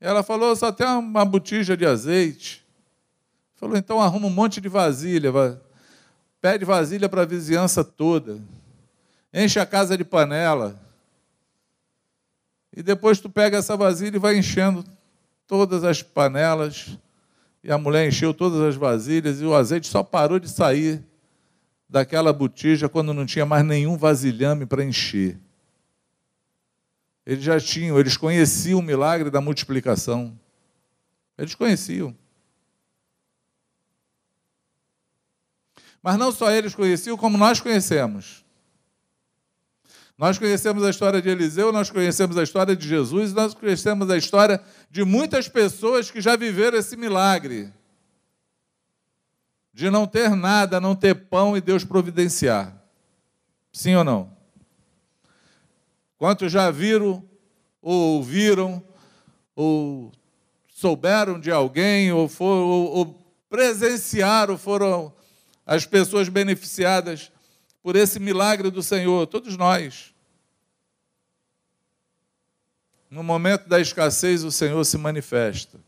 Ela 0.00 0.22
falou: 0.22 0.54
Só 0.54 0.70
tem 0.70 0.86
uma 0.86 1.24
botija 1.24 1.76
de 1.76 1.84
azeite. 1.84 2.64
Falou: 3.56 3.76
Então 3.76 4.00
arruma 4.00 4.28
um 4.28 4.30
monte 4.30 4.60
de 4.60 4.68
vasilha, 4.68 5.32
pede 6.40 6.64
vasilha 6.64 7.08
para 7.08 7.22
a 7.22 7.26
vizinhança 7.26 7.82
toda, 7.82 8.40
enche 9.32 9.58
a 9.58 9.66
casa 9.66 9.98
de 9.98 10.04
panela. 10.04 10.80
E 12.72 12.80
depois 12.80 13.18
tu 13.18 13.28
pega 13.28 13.58
essa 13.58 13.76
vasilha 13.76 14.14
e 14.14 14.20
vai 14.20 14.38
enchendo 14.38 14.84
todas 15.48 15.82
as 15.82 16.00
panelas 16.00 16.96
e 17.64 17.72
a 17.72 17.78
mulher 17.78 18.06
encheu 18.06 18.34
todas 18.34 18.60
as 18.60 18.76
vasilhas 18.76 19.40
e 19.40 19.44
o 19.46 19.54
azeite 19.54 19.88
só 19.88 20.02
parou 20.02 20.38
de 20.38 20.50
sair 20.50 21.02
daquela 21.88 22.30
botija 22.30 22.90
quando 22.90 23.14
não 23.14 23.24
tinha 23.24 23.46
mais 23.46 23.64
nenhum 23.64 23.96
vasilhame 23.96 24.66
para 24.66 24.84
encher. 24.84 25.40
Eles 27.24 27.42
já 27.42 27.58
tinham, 27.58 27.98
eles 27.98 28.18
conheciam 28.18 28.80
o 28.80 28.82
milagre 28.82 29.30
da 29.30 29.40
multiplicação. 29.40 30.38
Eles 31.38 31.54
conheciam. 31.54 32.14
Mas 36.02 36.18
não 36.18 36.30
só 36.30 36.50
eles 36.50 36.74
conheciam, 36.74 37.16
como 37.16 37.38
nós 37.38 37.62
conhecemos. 37.62 38.43
Nós 40.16 40.38
conhecemos 40.38 40.84
a 40.84 40.90
história 40.90 41.20
de 41.20 41.28
Eliseu, 41.28 41.72
nós 41.72 41.90
conhecemos 41.90 42.38
a 42.38 42.42
história 42.42 42.76
de 42.76 42.86
Jesus, 42.86 43.32
nós 43.32 43.52
conhecemos 43.52 44.08
a 44.10 44.16
história 44.16 44.62
de 44.88 45.04
muitas 45.04 45.48
pessoas 45.48 46.10
que 46.10 46.20
já 46.20 46.36
viveram 46.36 46.78
esse 46.78 46.96
milagre 46.96 47.72
de 49.72 49.90
não 49.90 50.06
ter 50.06 50.30
nada, 50.30 50.80
não 50.80 50.94
ter 50.94 51.14
pão 51.14 51.56
e 51.56 51.60
Deus 51.60 51.84
providenciar. 51.84 52.80
Sim 53.72 53.96
ou 53.96 54.04
não? 54.04 54.32
Quantos 56.16 56.52
já 56.52 56.70
viram, 56.70 57.28
ou 57.82 58.16
ouviram, 58.16 58.80
ou 59.56 60.12
souberam 60.68 61.40
de 61.40 61.50
alguém, 61.50 62.12
ou, 62.12 62.28
for, 62.28 62.54
ou, 62.54 62.86
ou 62.92 63.34
presenciaram, 63.50 64.56
foram 64.56 65.12
as 65.66 65.84
pessoas 65.84 66.28
beneficiadas 66.28 67.32
por 67.84 67.96
esse 67.96 68.18
milagre 68.18 68.70
do 68.70 68.82
Senhor, 68.82 69.26
todos 69.26 69.58
nós. 69.58 70.14
No 73.10 73.22
momento 73.22 73.68
da 73.68 73.78
escassez, 73.78 74.42
o 74.42 74.50
Senhor 74.50 74.82
se 74.86 74.96
manifesta. 74.96 75.78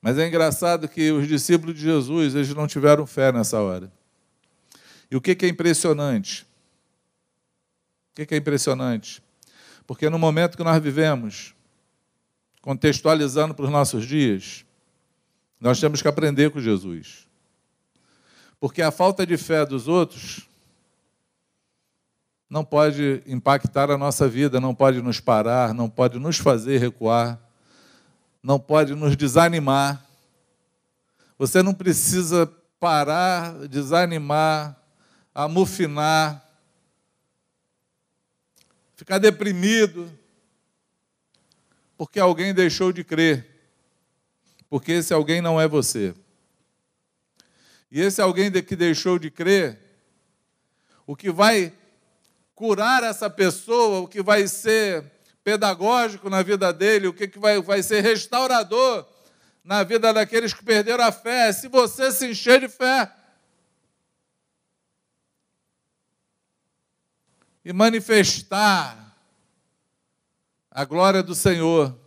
Mas 0.00 0.16
é 0.16 0.26
engraçado 0.26 0.88
que 0.88 1.12
os 1.12 1.28
discípulos 1.28 1.74
de 1.74 1.82
Jesus, 1.82 2.34
eles 2.34 2.54
não 2.54 2.66
tiveram 2.66 3.06
fé 3.06 3.30
nessa 3.30 3.60
hora. 3.60 3.92
E 5.10 5.16
o 5.16 5.20
que 5.20 5.36
é 5.44 5.48
impressionante? 5.48 6.46
O 8.12 8.24
que 8.24 8.34
é 8.34 8.38
impressionante? 8.38 9.22
Porque 9.86 10.08
no 10.08 10.18
momento 10.18 10.56
que 10.56 10.64
nós 10.64 10.82
vivemos, 10.82 11.54
contextualizando 12.62 13.54
para 13.54 13.66
os 13.66 13.70
nossos 13.70 14.06
dias, 14.06 14.64
nós 15.60 15.78
temos 15.78 16.00
que 16.00 16.08
aprender 16.08 16.50
com 16.50 16.58
Jesus. 16.58 17.28
Porque 18.64 18.80
a 18.80 18.90
falta 18.90 19.26
de 19.26 19.36
fé 19.36 19.66
dos 19.66 19.88
outros 19.88 20.48
não 22.48 22.64
pode 22.64 23.22
impactar 23.26 23.90
a 23.90 23.98
nossa 23.98 24.26
vida, 24.26 24.58
não 24.58 24.74
pode 24.74 25.02
nos 25.02 25.20
parar, 25.20 25.74
não 25.74 25.90
pode 25.90 26.18
nos 26.18 26.38
fazer 26.38 26.78
recuar, 26.78 27.38
não 28.42 28.58
pode 28.58 28.94
nos 28.94 29.18
desanimar. 29.18 30.02
Você 31.36 31.62
não 31.62 31.74
precisa 31.74 32.50
parar, 32.80 33.52
desanimar, 33.68 34.74
amufinar, 35.34 36.42
ficar 38.96 39.18
deprimido, 39.18 40.10
porque 41.98 42.18
alguém 42.18 42.54
deixou 42.54 42.94
de 42.94 43.04
crer, 43.04 43.46
porque 44.70 44.92
esse 44.92 45.12
alguém 45.12 45.42
não 45.42 45.60
é 45.60 45.68
você. 45.68 46.14
E 47.90 48.00
esse 48.00 48.20
alguém 48.20 48.50
que 48.50 48.76
deixou 48.76 49.18
de 49.18 49.30
crer, 49.30 49.78
o 51.06 51.14
que 51.14 51.30
vai 51.30 51.72
curar 52.54 53.02
essa 53.02 53.28
pessoa, 53.28 54.00
o 54.00 54.08
que 54.08 54.22
vai 54.22 54.48
ser 54.48 55.04
pedagógico 55.42 56.30
na 56.30 56.42
vida 56.42 56.72
dele, 56.72 57.06
o 57.06 57.12
que 57.12 57.38
vai, 57.38 57.60
vai 57.60 57.82
ser 57.82 58.00
restaurador 58.00 59.06
na 59.62 59.82
vida 59.82 60.12
daqueles 60.12 60.52
que 60.52 60.62
perderam 60.62 61.04
a 61.04 61.12
fé, 61.12 61.52
se 61.52 61.68
você 61.68 62.12
se 62.12 62.26
encher 62.26 62.60
de 62.60 62.68
fé. 62.68 63.10
E 67.64 67.72
manifestar 67.72 69.16
a 70.70 70.84
glória 70.84 71.22
do 71.22 71.34
Senhor. 71.34 71.98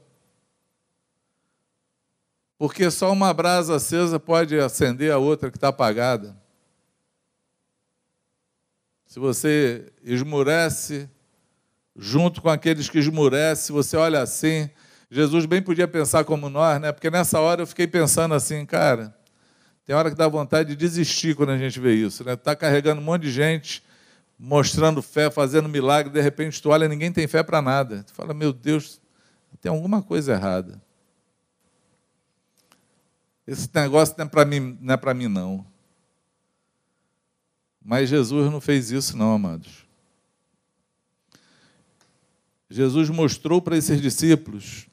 Porque 2.57 2.89
só 2.89 3.11
uma 3.11 3.33
brasa 3.33 3.75
acesa 3.75 4.19
pode 4.19 4.59
acender 4.59 5.11
a 5.11 5.17
outra 5.17 5.51
que 5.51 5.57
está 5.57 5.67
apagada. 5.67 6.35
Se 9.05 9.19
você 9.19 9.91
esmurece 10.03 11.09
junto 11.95 12.41
com 12.41 12.49
aqueles 12.49 12.89
que 12.89 12.99
esmurecem, 12.99 13.73
você 13.73 13.95
olha 13.95 14.21
assim, 14.21 14.69
Jesus 15.09 15.45
bem 15.45 15.61
podia 15.61 15.87
pensar 15.87 16.25
como 16.25 16.49
nós, 16.49 16.81
né? 16.81 16.91
Porque 16.91 17.09
nessa 17.09 17.39
hora 17.39 17.61
eu 17.61 17.67
fiquei 17.67 17.87
pensando 17.87 18.33
assim, 18.33 18.65
cara, 18.65 19.15
tem 19.85 19.95
hora 19.95 20.09
que 20.09 20.17
dá 20.17 20.27
vontade 20.27 20.69
de 20.69 20.75
desistir 20.75 21.35
quando 21.35 21.51
a 21.51 21.57
gente 21.57 21.79
vê 21.79 21.93
isso, 21.93 22.23
né? 22.23 22.35
Tá 22.35 22.55
carregando 22.55 22.99
um 22.99 23.03
monte 23.03 23.23
de 23.23 23.31
gente, 23.31 23.83
mostrando 24.37 25.01
fé, 25.01 25.31
fazendo 25.31 25.69
milagre, 25.69 26.11
de 26.11 26.21
repente 26.21 26.61
tu 26.61 26.69
olha, 26.69 26.87
ninguém 26.87 27.11
tem 27.11 27.27
fé 27.27 27.41
para 27.41 27.61
nada. 27.61 28.03
Tu 28.03 28.13
fala, 28.13 28.33
meu 28.33 28.51
Deus, 28.51 28.99
tem 29.61 29.71
alguma 29.71 30.01
coisa 30.01 30.33
errada. 30.33 30.81
Esse 33.47 33.69
negócio 33.73 34.13
não 34.17 34.25
é 34.25 34.27
para 34.27 34.45
mim, 34.45 34.77
não 34.81 34.93
é 34.93 35.13
mim 35.13 35.27
não. 35.27 35.65
Mas 37.81 38.09
Jesus 38.09 38.51
não 38.51 38.59
fez 38.59 38.91
isso 38.91 39.15
não, 39.15 39.33
amados. 39.33 39.87
Jesus 42.69 43.09
mostrou 43.09 43.61
para 43.61 43.77
esses 43.77 44.01
discípulos 44.01 44.87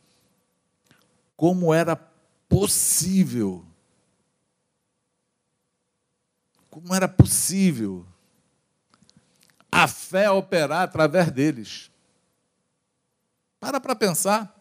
como 1.37 1.75
era 1.75 1.97
possível 2.49 3.67
como 6.75 6.93
era 6.93 7.07
possível 7.09 8.05
a 9.71 9.87
fé 9.87 10.29
operar 10.29 10.83
através 10.83 11.31
deles. 11.31 11.89
Para 13.61 13.81
para 13.81 13.95
pensar. 13.95 14.53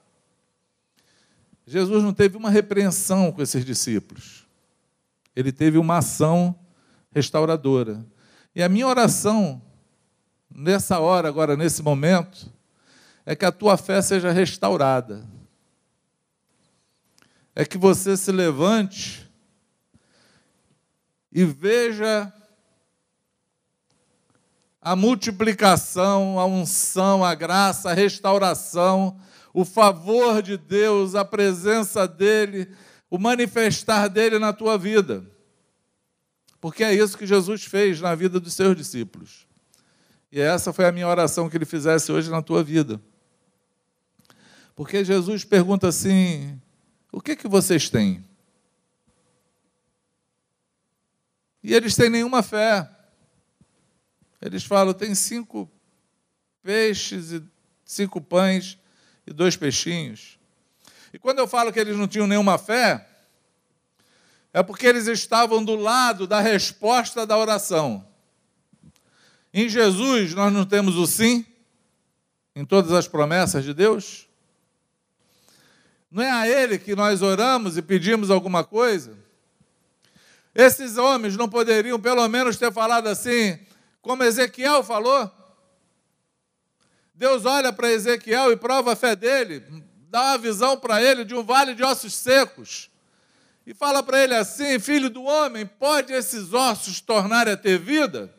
Jesus 1.66 2.04
não 2.04 2.14
teve 2.14 2.38
uma 2.38 2.50
repreensão 2.50 3.32
com 3.32 3.42
esses 3.42 3.64
discípulos. 3.64 4.46
Ele 5.36 5.52
teve 5.52 5.78
uma 5.78 5.98
ação 5.98 6.56
restauradora. 7.12 8.06
E 8.56 8.62
a 8.62 8.70
minha 8.70 8.88
oração, 8.88 9.62
nessa 10.50 11.00
hora, 11.00 11.28
agora, 11.28 11.56
nesse 11.56 11.82
momento, 11.82 12.52
é 13.26 13.36
que 13.36 13.46
a 13.46 13.52
tua 13.52 13.78
fé 13.78 14.02
seja 14.02 14.32
restaurada. 14.32 15.26
É 17.56 17.64
que 17.64 17.78
você 17.78 18.18
se 18.18 18.32
levante 18.32 19.30
e 21.32 21.46
veja 21.46 22.32
a 24.82 24.96
multiplicação, 24.96 26.38
a 26.38 26.46
unção, 26.46 27.24
a 27.24 27.34
graça, 27.34 27.90
a 27.90 27.94
restauração, 27.94 29.18
o 29.54 29.64
favor 29.64 30.42
de 30.42 30.58
Deus, 30.58 31.14
a 31.14 31.24
presença 31.24 32.08
dEle, 32.08 32.68
o 33.10 33.20
manifestar 33.20 34.08
dEle 34.08 34.40
na 34.40 34.52
tua 34.52 34.78
vida. 34.78 35.24
Porque 36.60 36.84
é 36.84 36.94
isso 36.94 37.18
que 37.18 37.28
Jesus 37.28 37.64
fez 37.64 38.02
na 38.02 38.16
vida 38.16 38.40
dos 38.40 38.54
seus 38.54 38.76
discípulos. 38.76 39.48
E 40.32 40.40
essa 40.40 40.74
foi 40.74 40.86
a 40.86 40.92
minha 40.92 41.08
oração 41.08 41.48
que 41.48 41.56
ele 41.56 41.66
fizesse 41.66 42.12
hoje 42.12 42.32
na 42.32 42.42
tua 42.42 42.64
vida. 42.64 43.00
Porque 44.76 45.06
Jesus 45.06 45.44
pergunta 45.44 45.90
assim: 45.90 46.60
o 47.12 47.22
que, 47.22 47.36
que 47.36 47.48
vocês 47.48 47.90
têm? 47.90 48.26
E 51.62 51.74
eles 51.76 51.96
têm 51.96 52.10
nenhuma 52.10 52.42
fé. 52.42 52.90
Eles 54.42 54.64
falam: 54.64 54.94
tem 54.94 55.14
cinco 55.14 55.70
peixes 56.64 57.32
e 57.32 57.44
cinco 57.86 58.20
pães 58.20 58.80
e 59.26 59.34
dois 59.34 59.56
peixinhos. 59.56 60.38
E 61.14 61.20
quando 61.20 61.40
eu 61.40 61.48
falo 61.48 61.72
que 61.72 61.80
eles 61.80 61.98
não 61.98 62.08
tinham 62.08 62.28
nenhuma 62.28 62.58
fé, 62.58 63.08
é 64.52 64.62
porque 64.62 64.86
eles 64.86 65.08
estavam 65.08 65.64
do 65.64 65.76
lado 65.76 66.28
da 66.28 66.40
resposta 66.40 67.26
da 67.26 67.38
oração. 67.38 68.06
Em 69.54 69.70
Jesus, 69.70 70.34
nós 70.34 70.52
não 70.52 70.66
temos 70.66 70.96
o 70.96 71.06
sim 71.06 71.46
em 72.56 72.66
todas 72.66 72.92
as 72.92 73.08
promessas 73.08 73.64
de 73.64 73.74
Deus? 73.74 74.28
Não 76.10 76.22
é 76.22 76.32
a 76.32 76.48
Ele 76.48 76.78
que 76.78 76.96
nós 76.96 77.22
oramos 77.22 77.78
e 77.78 77.82
pedimos 77.82 78.30
alguma 78.30 78.64
coisa? 78.64 79.18
Esses 80.54 80.98
homens 80.98 81.36
não 81.36 81.50
poderiam, 81.50 82.00
pelo 82.00 82.28
menos, 82.28 82.58
ter 82.58 82.72
falado 82.72 83.08
assim, 83.08 83.60
como 84.02 84.24
Ezequiel 84.24 84.84
falou? 84.84 85.32
Deus 87.24 87.46
olha 87.46 87.72
para 87.72 87.90
Ezequiel 87.90 88.52
e 88.52 88.58
prova 88.58 88.92
a 88.92 88.96
fé 88.98 89.16
dele, 89.16 89.64
dá 90.10 90.32
uma 90.32 90.38
visão 90.38 90.78
para 90.78 91.02
ele 91.02 91.24
de 91.24 91.34
um 91.34 91.42
vale 91.42 91.74
de 91.74 91.82
ossos 91.82 92.14
secos. 92.14 92.92
E 93.66 93.74
fala 93.74 94.04
para 94.04 94.22
ele 94.22 94.36
assim: 94.36 94.78
Filho 94.78 95.10
do 95.10 95.24
homem, 95.24 95.66
pode 95.66 96.12
esses 96.12 96.52
ossos 96.54 97.00
tornarem 97.00 97.54
a 97.54 97.56
ter 97.56 97.80
vida? 97.80 98.36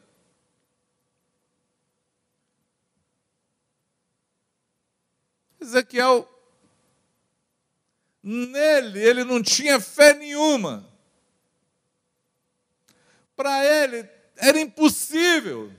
Ezequiel 5.59 6.28
Nele, 8.22 9.01
ele 9.01 9.24
não 9.24 9.43
tinha 9.43 9.80
fé 9.80 10.12
nenhuma. 10.12 10.87
Para 13.35 13.64
ele, 13.64 14.07
era 14.37 14.61
impossível. 14.61 15.72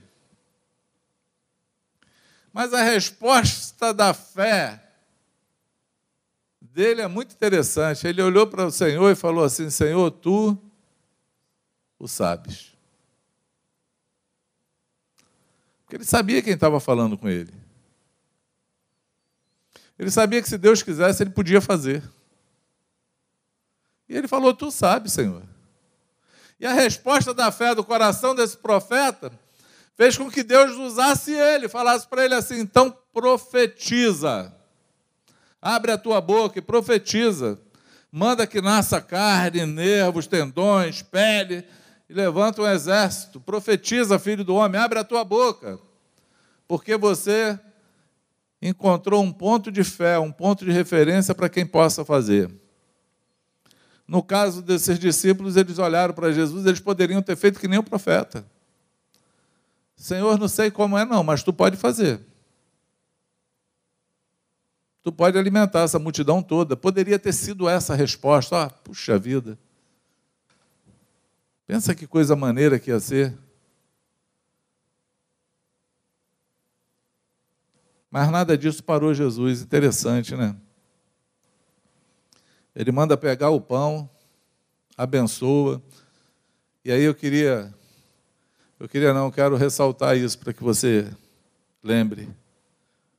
Mas 2.56 2.72
a 2.72 2.82
resposta 2.82 3.92
da 3.92 4.14
fé 4.14 4.82
dele 6.58 7.02
é 7.02 7.06
muito 7.06 7.34
interessante. 7.34 8.06
Ele 8.06 8.22
olhou 8.22 8.46
para 8.46 8.64
o 8.64 8.70
Senhor 8.70 9.12
e 9.12 9.14
falou 9.14 9.44
assim: 9.44 9.68
Senhor, 9.68 10.10
tu 10.10 10.56
o 11.98 12.08
sabes. 12.08 12.72
Porque 15.80 15.96
ele 15.96 16.04
sabia 16.06 16.40
quem 16.40 16.54
estava 16.54 16.80
falando 16.80 17.18
com 17.18 17.28
ele. 17.28 17.52
Ele 19.98 20.10
sabia 20.10 20.40
que 20.40 20.48
se 20.48 20.56
Deus 20.56 20.82
quisesse, 20.82 21.22
ele 21.22 21.30
podia 21.32 21.60
fazer. 21.60 22.02
E 24.08 24.16
ele 24.16 24.26
falou: 24.26 24.54
Tu 24.54 24.70
sabes, 24.70 25.12
Senhor. 25.12 25.42
E 26.58 26.64
a 26.64 26.72
resposta 26.72 27.34
da 27.34 27.52
fé 27.52 27.74
do 27.74 27.84
coração 27.84 28.34
desse 28.34 28.56
profeta 28.56 29.30
fez 29.96 30.16
com 30.16 30.30
que 30.30 30.42
Deus 30.42 30.76
usasse 30.76 31.32
ele, 31.32 31.68
falasse 31.68 32.06
para 32.06 32.24
ele 32.24 32.34
assim: 32.34 32.60
então 32.60 32.96
profetiza. 33.12 34.54
Abre 35.60 35.90
a 35.90 35.98
tua 35.98 36.20
boca 36.20 36.58
e 36.58 36.62
profetiza. 36.62 37.58
Manda 38.12 38.46
que 38.46 38.60
nasça 38.60 39.00
carne, 39.00 39.66
nervos, 39.66 40.26
tendões, 40.26 41.02
pele, 41.02 41.64
e 42.08 42.14
levanta 42.14 42.62
um 42.62 42.66
exército. 42.66 43.40
Profetiza, 43.40 44.18
filho 44.18 44.44
do 44.44 44.54
homem, 44.54 44.80
abre 44.80 44.98
a 44.98 45.04
tua 45.04 45.24
boca, 45.24 45.78
porque 46.68 46.96
você 46.96 47.58
encontrou 48.62 49.22
um 49.22 49.32
ponto 49.32 49.70
de 49.70 49.82
fé, 49.84 50.18
um 50.18 50.32
ponto 50.32 50.64
de 50.64 50.70
referência 50.70 51.34
para 51.34 51.48
quem 51.48 51.66
possa 51.66 52.04
fazer. 52.04 52.50
No 54.06 54.22
caso 54.22 54.62
desses 54.62 54.98
discípulos, 54.98 55.56
eles 55.56 55.78
olharam 55.78 56.14
para 56.14 56.32
Jesus, 56.32 56.64
eles 56.64 56.80
poderiam 56.80 57.20
ter 57.20 57.36
feito 57.36 57.58
que 57.58 57.66
nem 57.66 57.78
o 57.78 57.82
profeta. 57.82 58.46
Senhor, 59.96 60.38
não 60.38 60.46
sei 60.46 60.70
como 60.70 60.96
é, 60.96 61.04
não, 61.04 61.24
mas 61.24 61.42
tu 61.42 61.52
pode 61.52 61.76
fazer. 61.76 62.20
Tu 65.02 65.10
pode 65.10 65.38
alimentar 65.38 65.80
essa 65.80 65.98
multidão 65.98 66.42
toda. 66.42 66.76
Poderia 66.76 67.18
ter 67.18 67.32
sido 67.32 67.68
essa 67.68 67.94
a 67.94 67.96
resposta. 67.96 68.64
Ah, 68.64 68.70
puxa 68.70 69.18
vida. 69.18 69.58
Pensa 71.66 71.94
que 71.94 72.06
coisa 72.06 72.36
maneira 72.36 72.78
que 72.78 72.90
ia 72.90 73.00
ser. 73.00 73.36
Mas 78.10 78.30
nada 78.30 78.56
disso 78.56 78.82
parou 78.82 79.14
Jesus. 79.14 79.62
Interessante, 79.62 80.34
né? 80.34 80.56
Ele 82.74 82.92
manda 82.92 83.16
pegar 83.16 83.50
o 83.50 83.60
pão, 83.60 84.10
abençoa. 84.96 85.82
E 86.84 86.92
aí 86.92 87.02
eu 87.02 87.14
queria, 87.14 87.74
eu 88.78 88.88
queria 88.88 89.14
não, 89.14 89.30
quero 89.30 89.56
ressaltar 89.56 90.16
isso 90.16 90.38
para 90.38 90.52
que 90.52 90.62
você 90.62 91.10
lembre 91.82 92.28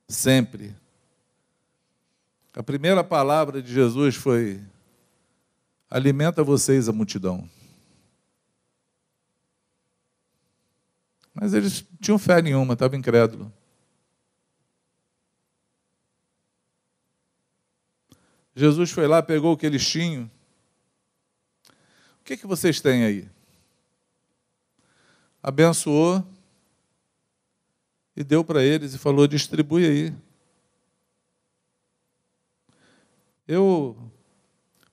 sempre. 0.08 0.74
A 2.54 2.62
primeira 2.62 3.02
palavra 3.02 3.60
de 3.62 3.72
Jesus 3.72 4.16
foi: 4.16 4.62
alimenta 5.90 6.44
vocês 6.44 6.88
a 6.88 6.92
multidão. 6.92 7.48
Mas 11.34 11.54
eles 11.54 11.84
tinham 12.00 12.18
fé 12.18 12.42
nenhuma, 12.42 12.74
estavam 12.74 12.98
incrédulos. 12.98 13.48
Jesus 18.56 18.90
foi 18.90 19.06
lá, 19.06 19.22
pegou 19.22 19.52
o 19.52 19.56
que 19.56 19.64
eles 19.64 19.86
tinham. 19.88 20.28
O 22.20 22.24
que, 22.24 22.36
que 22.36 22.46
vocês 22.46 22.80
têm 22.80 23.04
aí? 23.04 23.28
Abençoou 25.42 26.26
e 28.16 28.24
deu 28.24 28.42
para 28.44 28.62
eles 28.62 28.94
e 28.94 28.98
falou: 28.98 29.26
distribui 29.26 29.86
aí. 29.86 30.14
Eu, 33.46 33.96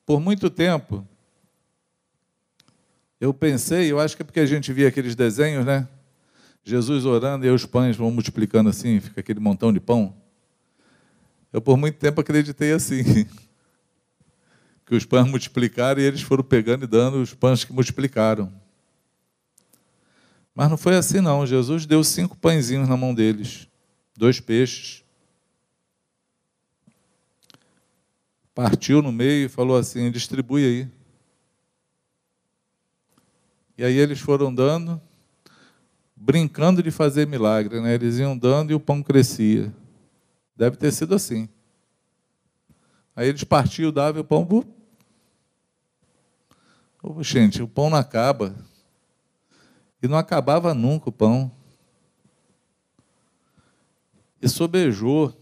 por 0.06 0.20
muito 0.20 0.50
tempo, 0.50 1.06
eu 3.20 3.34
pensei, 3.34 3.92
eu 3.92 4.00
acho 4.00 4.16
que 4.16 4.22
é 4.22 4.26
porque 4.26 4.40
a 4.40 4.46
gente 4.46 4.72
via 4.72 4.88
aqueles 4.88 5.16
desenhos, 5.16 5.66
né? 5.66 5.88
Jesus 6.64 7.06
orando 7.06 7.46
e 7.46 7.50
os 7.50 7.66
pães 7.66 7.96
vão 7.96 8.12
multiplicando 8.12 8.70
assim, 8.70 9.00
fica 9.00 9.20
aquele 9.20 9.40
montão 9.40 9.74
de 9.74 9.80
pão. 9.80 10.16
Eu 11.52 11.62
por 11.62 11.78
muito 11.78 11.98
tempo 11.98 12.22
acreditei 12.22 12.72
assim. 12.72 13.04
que 14.86 14.96
os 14.96 15.06
pães 15.06 15.28
multiplicaram 15.28 16.00
e 16.00 16.04
eles 16.04 16.22
foram 16.22 16.44
pegando 16.44 16.84
e 16.84 16.88
dando 16.88 17.22
os 17.22 17.34
pães 17.34 17.64
que 17.64 17.74
multiplicaram. 17.74 18.54
Mas 20.56 20.70
não 20.70 20.78
foi 20.78 20.96
assim, 20.96 21.20
não. 21.20 21.46
Jesus 21.46 21.86
deu 21.86 22.02
cinco 22.02 22.38
pãezinhos 22.38 22.88
na 22.88 22.96
mão 22.96 23.14
deles, 23.14 23.68
dois 24.16 24.40
peixes. 24.40 25.04
Partiu 28.56 29.02
no 29.02 29.12
meio 29.12 29.48
e 29.48 29.50
falou 29.50 29.76
assim: 29.78 30.10
distribui 30.10 30.64
aí. 30.64 30.88
E 33.78 33.84
aí 33.84 33.98
eles 33.98 34.22
foram 34.22 34.56
dando, 34.56 35.02
brincando 36.16 36.82
de 36.82 36.90
fazer 36.90 37.28
milagre, 37.28 37.82
né? 37.82 37.94
Eles 37.94 38.18
iam 38.18 38.38
dando 38.38 38.72
e 38.72 38.74
o 38.74 38.80
pão 38.80 39.04
crescia. 39.04 39.76
Deve 40.56 40.78
ter 40.78 40.94
sido 40.94 41.14
assim. 41.14 41.50
Aí 43.14 43.28
eles 43.28 43.44
partiam, 43.44 43.92
davam 43.92 44.22
e 44.22 44.22
o 44.22 44.26
pão 44.26 44.48
Oh, 47.04 47.22
gente, 47.22 47.62
o 47.62 47.68
pão 47.68 47.90
não 47.90 47.98
acaba. 47.98 48.56
E 50.02 50.08
não 50.08 50.18
acabava 50.18 50.74
nunca 50.74 51.10
o 51.10 51.12
pão. 51.12 51.52
E 54.42 54.48
sobejou 54.48 55.36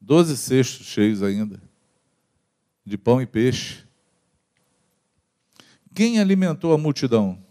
doze 0.00 0.36
cestos 0.36 0.86
cheios 0.86 1.22
ainda, 1.22 1.62
de 2.84 2.98
pão 2.98 3.22
e 3.22 3.26
peixe. 3.26 3.86
Quem 5.94 6.20
alimentou 6.20 6.72
a 6.72 6.78
multidão? 6.78 7.42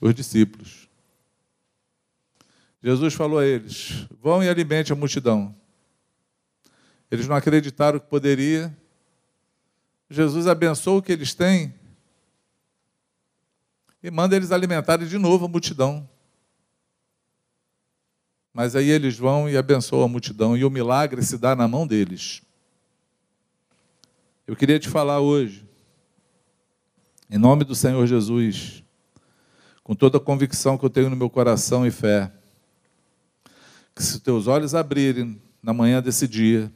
Os 0.00 0.14
discípulos. 0.14 0.88
Jesus 2.82 3.14
falou 3.14 3.38
a 3.38 3.46
eles: 3.46 4.06
vão 4.20 4.42
e 4.42 4.48
alimente 4.48 4.92
a 4.92 4.96
multidão. 4.96 5.54
Eles 7.10 7.28
não 7.28 7.36
acreditaram 7.36 8.00
que 8.00 8.06
poderia. 8.06 8.76
Jesus 10.12 10.46
abençoa 10.46 10.98
o 10.98 11.02
que 11.02 11.10
eles 11.10 11.32
têm 11.32 11.74
e 14.02 14.10
manda 14.10 14.36
eles 14.36 14.52
alimentarem 14.52 15.08
de 15.08 15.16
novo 15.16 15.46
a 15.46 15.48
multidão. 15.48 16.06
Mas 18.52 18.76
aí 18.76 18.90
eles 18.90 19.16
vão 19.16 19.48
e 19.48 19.56
abençoam 19.56 20.04
a 20.04 20.08
multidão 20.08 20.54
e 20.54 20.66
o 20.66 20.70
milagre 20.70 21.22
se 21.22 21.38
dá 21.38 21.56
na 21.56 21.66
mão 21.66 21.86
deles. 21.86 22.42
Eu 24.46 24.54
queria 24.54 24.78
te 24.78 24.86
falar 24.86 25.20
hoje, 25.20 25.66
em 27.30 27.38
nome 27.38 27.64
do 27.64 27.74
Senhor 27.74 28.06
Jesus, 28.06 28.84
com 29.82 29.94
toda 29.94 30.18
a 30.18 30.20
convicção 30.20 30.76
que 30.76 30.84
eu 30.84 30.90
tenho 30.90 31.08
no 31.08 31.16
meu 31.16 31.30
coração 31.30 31.86
e 31.86 31.90
fé, 31.90 32.30
que 33.94 34.02
se 34.02 34.20
teus 34.20 34.46
olhos 34.46 34.74
abrirem 34.74 35.40
na 35.62 35.72
manhã 35.72 36.02
desse 36.02 36.28
dia, 36.28 36.70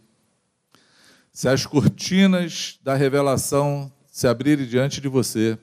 se 1.37 1.51
as 1.51 1.66
cortinas 1.66 2.80
da 2.82 2.95
revelação 2.95 3.93
se 4.11 4.26
abrirem 4.26 4.66
diante 4.66 5.03
de 5.03 5.07
você, 5.07 5.59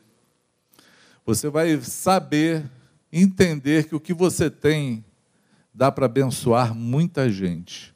você 1.25 1.49
vai 1.49 1.81
saber, 1.81 2.69
entender 3.11 3.87
que 3.87 3.95
o 3.95 3.99
que 3.99 4.13
você 4.13 4.51
tem 4.51 5.03
dá 5.73 5.91
para 5.91 6.05
abençoar 6.05 6.75
muita 6.75 7.27
gente. 7.27 7.91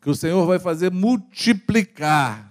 Que 0.00 0.08
o 0.08 0.14
Senhor 0.14 0.46
vai 0.46 0.58
fazer 0.58 0.90
multiplicar 0.90 2.50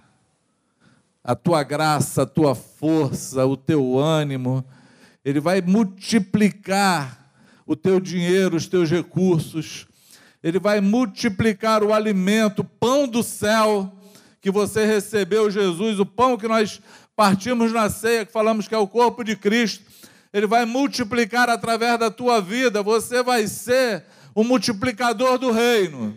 a 1.24 1.34
tua 1.34 1.64
graça, 1.64 2.22
a 2.22 2.26
tua 2.26 2.54
força, 2.54 3.44
o 3.44 3.56
teu 3.56 3.98
ânimo. 3.98 4.64
Ele 5.24 5.40
vai 5.40 5.60
multiplicar 5.60 7.34
o 7.66 7.74
teu 7.74 7.98
dinheiro, 7.98 8.54
os 8.54 8.68
teus 8.68 8.88
recursos. 8.88 9.88
Ele 10.40 10.60
vai 10.60 10.80
multiplicar 10.80 11.82
o 11.82 11.92
alimento, 11.92 12.60
o 12.60 12.64
pão 12.64 13.08
do 13.08 13.20
céu 13.20 13.92
que 14.44 14.50
você 14.50 14.84
recebeu 14.84 15.50
Jesus, 15.50 15.98
o 15.98 16.04
pão 16.04 16.36
que 16.36 16.46
nós 16.46 16.78
partimos 17.16 17.72
na 17.72 17.88
ceia, 17.88 18.26
que 18.26 18.30
falamos 18.30 18.68
que 18.68 18.74
é 18.74 18.78
o 18.78 18.86
corpo 18.86 19.24
de 19.24 19.34
Cristo, 19.34 19.82
ele 20.34 20.46
vai 20.46 20.66
multiplicar 20.66 21.48
através 21.48 21.98
da 21.98 22.10
tua 22.10 22.42
vida, 22.42 22.82
você 22.82 23.22
vai 23.22 23.46
ser 23.46 24.04
o 24.34 24.44
multiplicador 24.44 25.38
do 25.38 25.50
reino. 25.50 26.14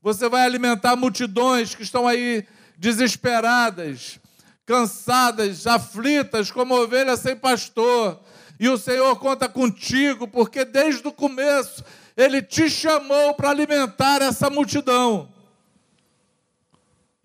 Você 0.00 0.26
vai 0.26 0.40
alimentar 0.40 0.96
multidões 0.96 1.74
que 1.74 1.82
estão 1.82 2.08
aí 2.08 2.46
desesperadas, 2.78 4.18
cansadas, 4.64 5.66
aflitas, 5.66 6.50
como 6.50 6.80
ovelha 6.80 7.14
sem 7.14 7.36
pastor. 7.36 8.18
E 8.58 8.70
o 8.70 8.78
Senhor 8.78 9.14
conta 9.16 9.50
contigo, 9.50 10.26
porque 10.26 10.64
desde 10.64 11.06
o 11.06 11.12
começo 11.12 11.84
ele 12.16 12.40
te 12.40 12.70
chamou 12.70 13.34
para 13.34 13.50
alimentar 13.50 14.22
essa 14.22 14.48
multidão. 14.48 15.28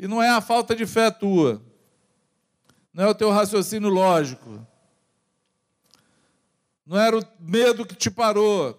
E 0.04 0.08
não 0.08 0.22
é 0.22 0.28
a 0.28 0.42
falta 0.42 0.76
de 0.76 0.86
fé 0.86 1.10
tua, 1.10 1.62
não 2.94 3.06
é 3.06 3.08
o 3.08 3.16
teu 3.16 3.32
raciocínio 3.32 3.88
lógico, 3.88 4.60
não 6.86 7.00
era 7.00 7.18
o 7.18 7.24
medo 7.40 7.86
que 7.86 7.96
te 7.96 8.12
parou, 8.12 8.78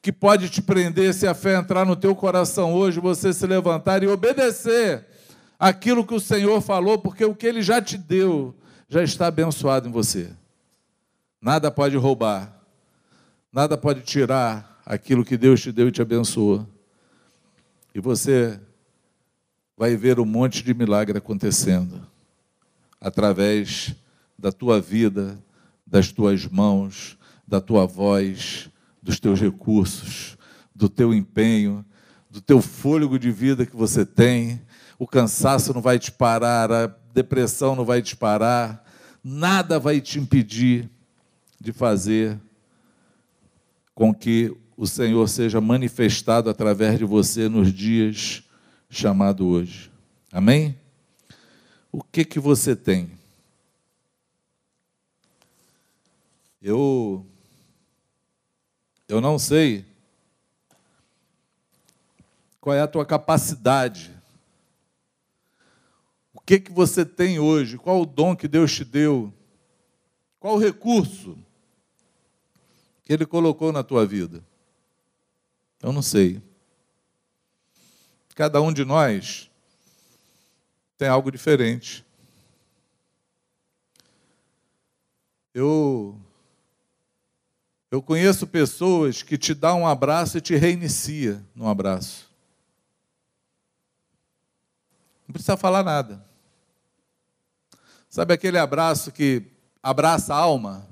que 0.00 0.10
pode 0.10 0.48
te 0.48 0.62
prender 0.62 1.12
se 1.12 1.26
a 1.26 1.34
fé 1.34 1.54
entrar 1.54 1.84
no 1.84 1.94
teu 1.94 2.16
coração 2.16 2.72
hoje, 2.72 2.98
você 2.98 3.30
se 3.30 3.46
levantar 3.46 4.02
e 4.02 4.06
obedecer 4.06 5.06
aquilo 5.58 6.02
que 6.02 6.14
o 6.14 6.20
Senhor 6.20 6.62
falou, 6.62 6.96
porque 6.96 7.26
o 7.26 7.34
que 7.34 7.46
Ele 7.46 7.60
já 7.60 7.82
te 7.82 7.98
deu 7.98 8.56
já 8.88 9.02
está 9.02 9.26
abençoado 9.26 9.86
em 9.86 9.92
você. 9.92 10.34
Nada 11.42 11.70
pode 11.70 11.94
roubar, 11.98 12.58
nada 13.52 13.76
pode 13.76 14.00
tirar 14.00 14.80
aquilo 14.86 15.26
que 15.26 15.36
Deus 15.36 15.60
te 15.60 15.70
deu 15.70 15.88
e 15.88 15.92
te 15.92 16.00
abençoou. 16.00 16.66
E 17.94 18.00
você 18.00 18.58
vai 19.78 19.96
ver 19.96 20.18
um 20.18 20.24
monte 20.24 20.64
de 20.64 20.74
milagre 20.74 21.18
acontecendo 21.18 22.04
através 23.00 23.94
da 24.36 24.50
tua 24.50 24.80
vida, 24.80 25.38
das 25.86 26.10
tuas 26.10 26.44
mãos, 26.46 27.16
da 27.46 27.60
tua 27.60 27.86
voz, 27.86 28.68
dos 29.00 29.20
teus 29.20 29.40
recursos, 29.40 30.36
do 30.74 30.88
teu 30.88 31.14
empenho, 31.14 31.84
do 32.28 32.40
teu 32.40 32.60
fôlego 32.60 33.20
de 33.20 33.30
vida 33.30 33.64
que 33.64 33.76
você 33.76 34.04
tem. 34.04 34.60
O 34.98 35.06
cansaço 35.06 35.72
não 35.72 35.80
vai 35.80 35.96
te 35.96 36.10
parar, 36.10 36.72
a 36.72 36.88
depressão 37.14 37.76
não 37.76 37.84
vai 37.84 38.02
te 38.02 38.16
parar, 38.16 38.84
nada 39.22 39.78
vai 39.78 40.00
te 40.00 40.18
impedir 40.18 40.90
de 41.60 41.72
fazer 41.72 42.36
com 43.94 44.12
que 44.12 44.52
o 44.76 44.88
Senhor 44.88 45.28
seja 45.28 45.60
manifestado 45.60 46.50
através 46.50 46.98
de 46.98 47.04
você 47.04 47.48
nos 47.48 47.72
dias 47.72 48.42
chamado 48.88 49.46
hoje. 49.46 49.90
Amém? 50.32 50.78
O 51.90 52.02
que 52.02 52.24
que 52.24 52.38
você 52.38 52.74
tem? 52.74 53.10
Eu 56.60 57.24
eu 59.08 59.20
não 59.20 59.38
sei 59.38 59.86
qual 62.60 62.76
é 62.76 62.82
a 62.82 62.88
tua 62.88 63.06
capacidade. 63.06 64.14
O 66.34 66.40
que 66.40 66.60
que 66.60 66.70
você 66.70 67.04
tem 67.04 67.38
hoje? 67.38 67.78
Qual 67.78 68.02
o 68.02 68.06
dom 68.06 68.36
que 68.36 68.46
Deus 68.46 68.74
te 68.74 68.84
deu? 68.84 69.32
Qual 70.38 70.54
o 70.54 70.58
recurso 70.58 71.38
que 73.02 73.12
ele 73.12 73.24
colocou 73.24 73.72
na 73.72 73.82
tua 73.82 74.04
vida? 74.04 74.44
Eu 75.82 75.92
não 75.92 76.02
sei. 76.02 76.42
Cada 78.38 78.62
um 78.62 78.72
de 78.72 78.84
nós 78.84 79.50
tem 80.96 81.08
algo 81.08 81.28
diferente. 81.28 82.06
Eu 85.52 86.16
eu 87.90 88.00
conheço 88.00 88.46
pessoas 88.46 89.24
que 89.24 89.36
te 89.36 89.52
dão 89.52 89.80
um 89.80 89.88
abraço 89.88 90.38
e 90.38 90.40
te 90.40 90.54
reinicia 90.54 91.44
num 91.52 91.68
abraço. 91.68 92.30
Não 95.26 95.32
precisa 95.32 95.56
falar 95.56 95.82
nada. 95.82 96.24
Sabe 98.08 98.34
aquele 98.34 98.56
abraço 98.56 99.10
que 99.10 99.50
abraça 99.82 100.32
a 100.32 100.38
alma? 100.38 100.88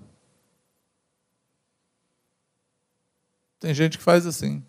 Tem 3.60 3.72
gente 3.72 3.98
que 3.98 4.02
faz 4.02 4.26
assim. 4.26 4.66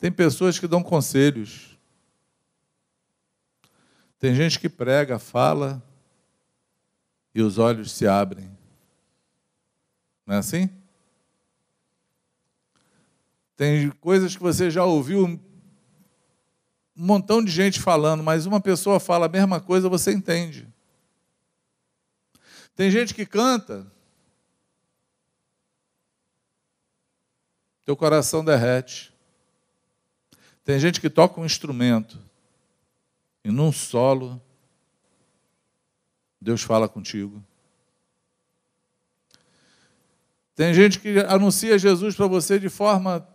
Tem 0.00 0.10
pessoas 0.10 0.58
que 0.58 0.66
dão 0.66 0.82
conselhos. 0.82 1.78
Tem 4.18 4.34
gente 4.34 4.58
que 4.58 4.68
prega, 4.68 5.18
fala 5.18 5.82
e 7.34 7.42
os 7.42 7.58
olhos 7.58 7.92
se 7.92 8.06
abrem. 8.06 8.50
Não 10.26 10.36
é 10.36 10.38
assim? 10.38 10.70
Tem 13.54 13.90
coisas 13.90 14.34
que 14.34 14.42
você 14.42 14.70
já 14.70 14.84
ouviu 14.84 15.26
um 15.26 15.38
montão 16.96 17.44
de 17.44 17.50
gente 17.50 17.78
falando, 17.78 18.22
mas 18.22 18.46
uma 18.46 18.60
pessoa 18.60 18.98
fala 18.98 19.26
a 19.26 19.28
mesma 19.28 19.60
coisa, 19.60 19.86
você 19.86 20.12
entende. 20.12 20.66
Tem 22.74 22.90
gente 22.90 23.14
que 23.14 23.26
canta, 23.26 23.86
teu 27.84 27.94
coração 27.94 28.42
derrete. 28.42 29.10
Tem 30.70 30.78
gente 30.78 31.00
que 31.00 31.10
toca 31.10 31.40
um 31.40 31.44
instrumento 31.44 32.16
e 33.42 33.50
num 33.50 33.72
solo 33.72 34.40
Deus 36.40 36.62
fala 36.62 36.88
contigo. 36.88 37.44
Tem 40.54 40.72
gente 40.72 41.00
que 41.00 41.18
anuncia 41.26 41.76
Jesus 41.76 42.14
para 42.14 42.28
você 42.28 42.56
de 42.56 42.68
forma 42.68 43.28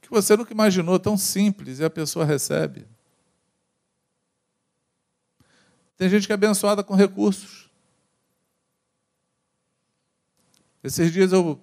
que 0.00 0.08
você 0.08 0.36
nunca 0.36 0.52
imaginou, 0.52 1.00
tão 1.00 1.18
simples, 1.18 1.80
e 1.80 1.84
a 1.84 1.90
pessoa 1.90 2.24
recebe. 2.24 2.86
Tem 5.96 6.08
gente 6.08 6.28
que 6.28 6.32
é 6.32 6.34
abençoada 6.34 6.84
com 6.84 6.94
recursos. 6.94 7.68
Esses 10.80 11.12
dias 11.12 11.32
eu, 11.32 11.60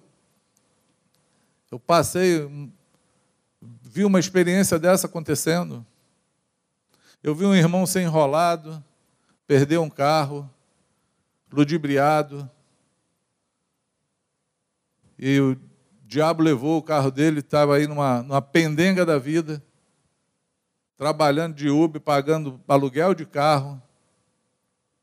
eu 1.70 1.80
passei, 1.80 2.46
vi 3.96 4.04
uma 4.04 4.20
experiência 4.20 4.78
dessa 4.78 5.06
acontecendo. 5.06 5.84
Eu 7.22 7.34
vi 7.34 7.46
um 7.46 7.54
irmão 7.54 7.86
ser 7.86 8.02
enrolado, 8.02 8.84
perder 9.46 9.78
um 9.78 9.88
carro, 9.88 10.50
ludibriado, 11.50 12.48
e 15.18 15.40
o 15.40 15.56
diabo 16.04 16.42
levou 16.42 16.76
o 16.76 16.82
carro 16.82 17.10
dele, 17.10 17.40
estava 17.40 17.74
aí 17.74 17.86
numa, 17.86 18.22
numa 18.22 18.42
pendenga 18.42 19.06
da 19.06 19.16
vida, 19.16 19.64
trabalhando 20.94 21.54
de 21.54 21.70
Uber, 21.70 21.98
pagando 21.98 22.60
aluguel 22.68 23.14
de 23.14 23.24
carro, 23.24 23.80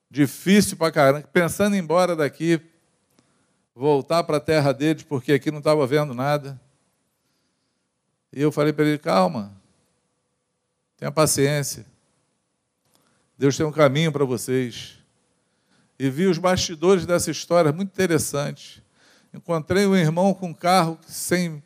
difícil 0.08 0.78
para 0.78 0.92
caramba, 0.92 1.28
pensando 1.34 1.74
em 1.74 1.80
ir 1.80 1.82
embora 1.82 2.16
daqui, 2.16 2.62
voltar 3.74 4.24
para 4.24 4.38
a 4.38 4.40
terra 4.40 4.72
deles, 4.72 5.02
porque 5.02 5.34
aqui 5.34 5.50
não 5.50 5.58
estava 5.58 5.88
vendo 5.88 6.14
nada. 6.14 6.62
E 8.34 8.42
eu 8.42 8.52
falei 8.52 8.74
para 8.74 8.86
ele: 8.86 8.98
calma, 8.98 9.54
tenha 10.98 11.12
paciência. 11.12 11.86
Deus 13.38 13.56
tem 13.56 13.66
um 13.66 13.72
caminho 13.72 14.12
para 14.12 14.26
vocês. 14.26 14.98
E 16.00 16.10
vi 16.10 16.26
os 16.26 16.38
bastidores 16.38 17.06
dessa 17.06 17.30
história, 17.30 17.72
muito 17.72 17.90
interessante. 17.90 18.84
Encontrei 19.34 19.86
um 19.86 19.96
irmão 19.96 20.34
com 20.34 20.48
um 20.48 20.54
carro 20.54 20.98
sem 21.08 21.62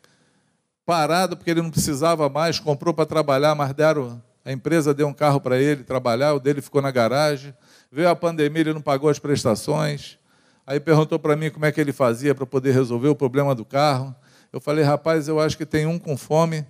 parado, 0.84 1.36
porque 1.36 1.50
ele 1.50 1.62
não 1.62 1.70
precisava 1.70 2.28
mais, 2.28 2.58
comprou 2.58 2.94
para 2.94 3.04
trabalhar, 3.04 3.54
mas 3.54 3.72
deram, 3.74 4.22
a 4.44 4.52
empresa 4.52 4.94
deu 4.94 5.06
um 5.06 5.12
carro 5.12 5.40
para 5.40 5.58
ele 5.58 5.84
trabalhar, 5.84 6.34
o 6.34 6.40
dele 6.40 6.62
ficou 6.62 6.80
na 6.80 6.90
garagem. 6.90 7.54
Veio 7.90 8.08
a 8.08 8.16
pandemia, 8.16 8.60
ele 8.60 8.74
não 8.74 8.80
pagou 8.80 9.08
as 9.08 9.18
prestações. 9.18 10.18
Aí 10.66 10.78
perguntou 10.78 11.18
para 11.18 11.34
mim 11.36 11.50
como 11.50 11.64
é 11.64 11.72
que 11.72 11.80
ele 11.80 11.92
fazia 11.92 12.34
para 12.34 12.46
poder 12.46 12.72
resolver 12.72 13.08
o 13.08 13.14
problema 13.14 13.54
do 13.54 13.64
carro. 13.64 14.14
Eu 14.52 14.60
falei, 14.60 14.84
rapaz, 14.84 15.28
eu 15.28 15.38
acho 15.38 15.56
que 15.56 15.66
tem 15.66 15.86
um 15.86 15.98
com 15.98 16.16
fome 16.16 16.66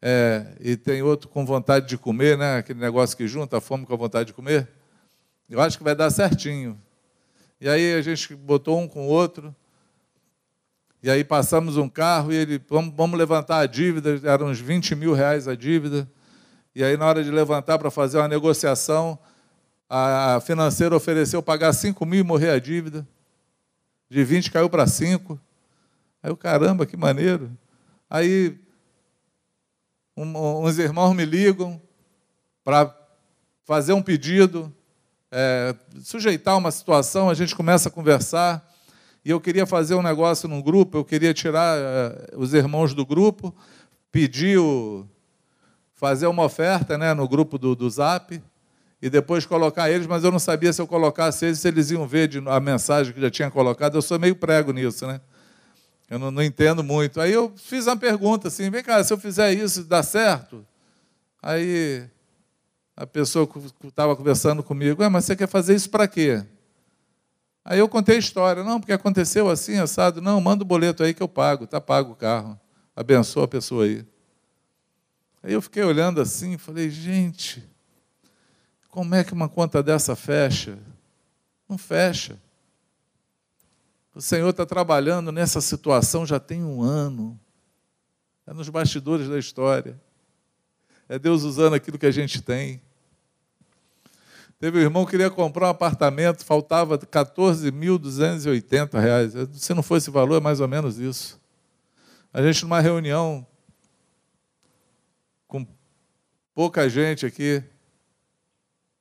é, 0.00 0.46
e 0.60 0.76
tem 0.76 1.00
outro 1.00 1.28
com 1.28 1.46
vontade 1.46 1.88
de 1.88 1.96
comer, 1.96 2.36
né? 2.36 2.58
Aquele 2.58 2.80
negócio 2.80 3.16
que 3.16 3.26
junta 3.26 3.58
a 3.58 3.60
fome 3.60 3.86
com 3.86 3.94
a 3.94 3.96
vontade 3.96 4.26
de 4.26 4.32
comer. 4.32 4.68
Eu 5.48 5.60
acho 5.60 5.78
que 5.78 5.84
vai 5.84 5.94
dar 5.94 6.10
certinho. 6.10 6.78
E 7.60 7.68
aí 7.68 7.94
a 7.94 8.02
gente 8.02 8.34
botou 8.34 8.80
um 8.80 8.88
com 8.88 9.06
o 9.06 9.08
outro. 9.08 9.54
E 11.02 11.10
aí 11.10 11.24
passamos 11.24 11.76
um 11.76 11.88
carro 11.88 12.32
e 12.32 12.36
ele, 12.36 12.60
vamos, 12.68 12.94
vamos 12.94 13.18
levantar 13.18 13.58
a 13.58 13.66
dívida, 13.66 14.20
eram 14.24 14.48
uns 14.48 14.60
20 14.60 14.94
mil 14.94 15.14
reais 15.14 15.48
a 15.48 15.54
dívida. 15.54 16.08
E 16.74 16.82
aí, 16.82 16.96
na 16.96 17.06
hora 17.06 17.22
de 17.22 17.30
levantar 17.30 17.78
para 17.78 17.90
fazer 17.90 18.18
uma 18.18 18.28
negociação, 18.28 19.18
a 19.88 20.40
financeira 20.40 20.96
ofereceu 20.96 21.42
pagar 21.42 21.72
5 21.72 22.04
mil 22.06 22.20
e 22.20 22.22
morrer 22.22 22.50
a 22.50 22.58
dívida. 22.58 23.06
De 24.08 24.24
20 24.24 24.50
caiu 24.50 24.70
para 24.70 24.86
5. 24.86 25.38
Aí 26.22 26.30
eu, 26.30 26.36
caramba, 26.36 26.86
que 26.86 26.96
maneiro. 26.96 27.50
Aí 28.08 28.58
um, 30.16 30.64
uns 30.64 30.78
irmãos 30.78 31.14
me 31.14 31.24
ligam 31.24 31.80
para 32.62 32.94
fazer 33.64 33.92
um 33.92 34.02
pedido 34.02 34.72
é, 35.30 35.74
sujeitar 36.02 36.58
uma 36.58 36.70
situação, 36.70 37.30
a 37.30 37.34
gente 37.34 37.56
começa 37.56 37.88
a 37.88 37.92
conversar. 37.92 38.70
E 39.24 39.30
eu 39.30 39.40
queria 39.40 39.64
fazer 39.64 39.94
um 39.94 40.02
negócio 40.02 40.48
num 40.48 40.60
grupo, 40.60 40.98
eu 40.98 41.04
queria 41.04 41.32
tirar 41.32 41.78
é, 41.78 42.34
os 42.36 42.52
irmãos 42.52 42.92
do 42.92 43.06
grupo, 43.06 43.54
pedir 44.10 44.58
o, 44.58 45.06
fazer 45.94 46.26
uma 46.26 46.44
oferta 46.44 46.98
né, 46.98 47.14
no 47.14 47.28
grupo 47.28 47.56
do, 47.56 47.74
do 47.74 47.88
Zap 47.88 48.42
e 49.00 49.08
depois 49.08 49.46
colocar 49.46 49.90
eles, 49.90 50.06
mas 50.06 50.22
eu 50.22 50.30
não 50.30 50.38
sabia 50.38 50.72
se 50.72 50.82
eu 50.82 50.86
colocasse 50.86 51.46
eles, 51.46 51.60
se 51.60 51.68
eles 51.68 51.90
iam 51.90 52.06
ver 52.06 52.28
de, 52.28 52.42
a 52.46 52.60
mensagem 52.60 53.12
que 53.12 53.20
já 53.20 53.30
tinha 53.30 53.50
colocado. 53.50 53.94
Eu 53.94 54.02
sou 54.02 54.18
meio 54.18 54.36
prego 54.36 54.72
nisso, 54.72 55.06
né? 55.06 55.20
Eu 56.12 56.18
não, 56.18 56.30
não, 56.30 56.42
entendo 56.42 56.84
muito. 56.84 57.22
Aí 57.22 57.32
eu 57.32 57.50
fiz 57.56 57.86
uma 57.86 57.96
pergunta 57.96 58.48
assim: 58.48 58.68
vem 58.68 58.82
cá, 58.82 59.02
se 59.02 59.10
eu 59.10 59.16
fizer 59.16 59.50
isso, 59.54 59.82
dá 59.82 60.02
certo? 60.02 60.62
Aí 61.42 62.06
a 62.94 63.06
pessoa 63.06 63.46
que 63.46 63.86
estava 63.88 64.14
conversando 64.14 64.62
comigo, 64.62 65.02
mas 65.10 65.24
você 65.24 65.34
quer 65.34 65.48
fazer 65.48 65.74
isso 65.74 65.88
para 65.88 66.06
quê? 66.06 66.44
Aí 67.64 67.78
eu 67.78 67.88
contei 67.88 68.16
a 68.16 68.18
história, 68.18 68.62
não, 68.62 68.78
porque 68.78 68.92
aconteceu 68.92 69.48
assim, 69.48 69.78
assado, 69.78 70.20
não, 70.20 70.38
manda 70.38 70.62
o 70.62 70.66
boleto 70.66 71.02
aí 71.02 71.14
que 71.14 71.22
eu 71.22 71.28
pago, 71.28 71.64
está 71.64 71.80
pago 71.80 72.12
o 72.12 72.16
carro, 72.16 72.60
abençoa 72.94 73.46
a 73.46 73.48
pessoa 73.48 73.86
aí. 73.86 74.04
Aí 75.42 75.54
eu 75.54 75.62
fiquei 75.62 75.82
olhando 75.82 76.20
assim, 76.20 76.58
falei, 76.58 76.90
gente, 76.90 77.66
como 78.90 79.14
é 79.14 79.24
que 79.24 79.32
uma 79.32 79.48
conta 79.48 79.82
dessa 79.82 80.14
fecha? 80.14 80.78
Não 81.66 81.78
fecha. 81.78 82.36
O 84.14 84.20
Senhor 84.20 84.50
está 84.50 84.66
trabalhando 84.66 85.32
nessa 85.32 85.60
situação 85.60 86.26
já 86.26 86.38
tem 86.38 86.62
um 86.62 86.82
ano. 86.82 87.40
É 88.46 88.52
nos 88.52 88.68
bastidores 88.68 89.28
da 89.28 89.38
história. 89.38 89.98
É 91.08 91.18
Deus 91.18 91.44
usando 91.44 91.72
aquilo 91.74 91.98
que 91.98 92.06
a 92.06 92.10
gente 92.10 92.42
tem. 92.42 92.82
Teve 94.58 94.78
um 94.78 94.82
irmão 94.82 95.04
que 95.04 95.12
queria 95.12 95.30
comprar 95.30 95.66
um 95.66 95.70
apartamento, 95.70 96.44
faltava 96.44 96.98
14.280 96.98 99.00
reais. 99.00 99.32
Se 99.54 99.72
não 99.74 99.82
fosse 99.82 100.10
valor, 100.10 100.36
é 100.36 100.40
mais 100.40 100.60
ou 100.60 100.68
menos 100.68 100.98
isso. 100.98 101.40
A 102.32 102.42
gente 102.42 102.62
numa 102.62 102.80
reunião 102.80 103.46
com 105.48 105.66
pouca 106.54 106.88
gente 106.88 107.26
aqui, 107.26 107.62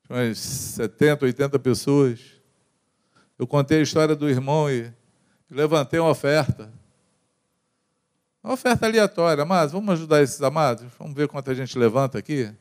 umas 0.10 0.38
70, 0.38 1.26
80 1.26 1.60
pessoas. 1.60 2.20
Eu 3.38 3.46
contei 3.46 3.80
a 3.80 3.84
história 3.84 4.16
do 4.16 4.30
irmão 4.30 4.70
e 4.70 4.92
levantei 5.52 6.00
uma 6.00 6.10
oferta. 6.10 6.72
Uma 8.44 8.54
oferta 8.54 8.88
aleatória, 8.88 9.44
amados, 9.44 9.72
vamos 9.72 9.94
ajudar 9.94 10.24
esses 10.24 10.42
amados? 10.42 10.86
Vamos 10.98 11.14
ver 11.14 11.28
quanta 11.28 11.54
gente 11.54 11.78
levanta 11.78 12.18
aqui? 12.18 12.52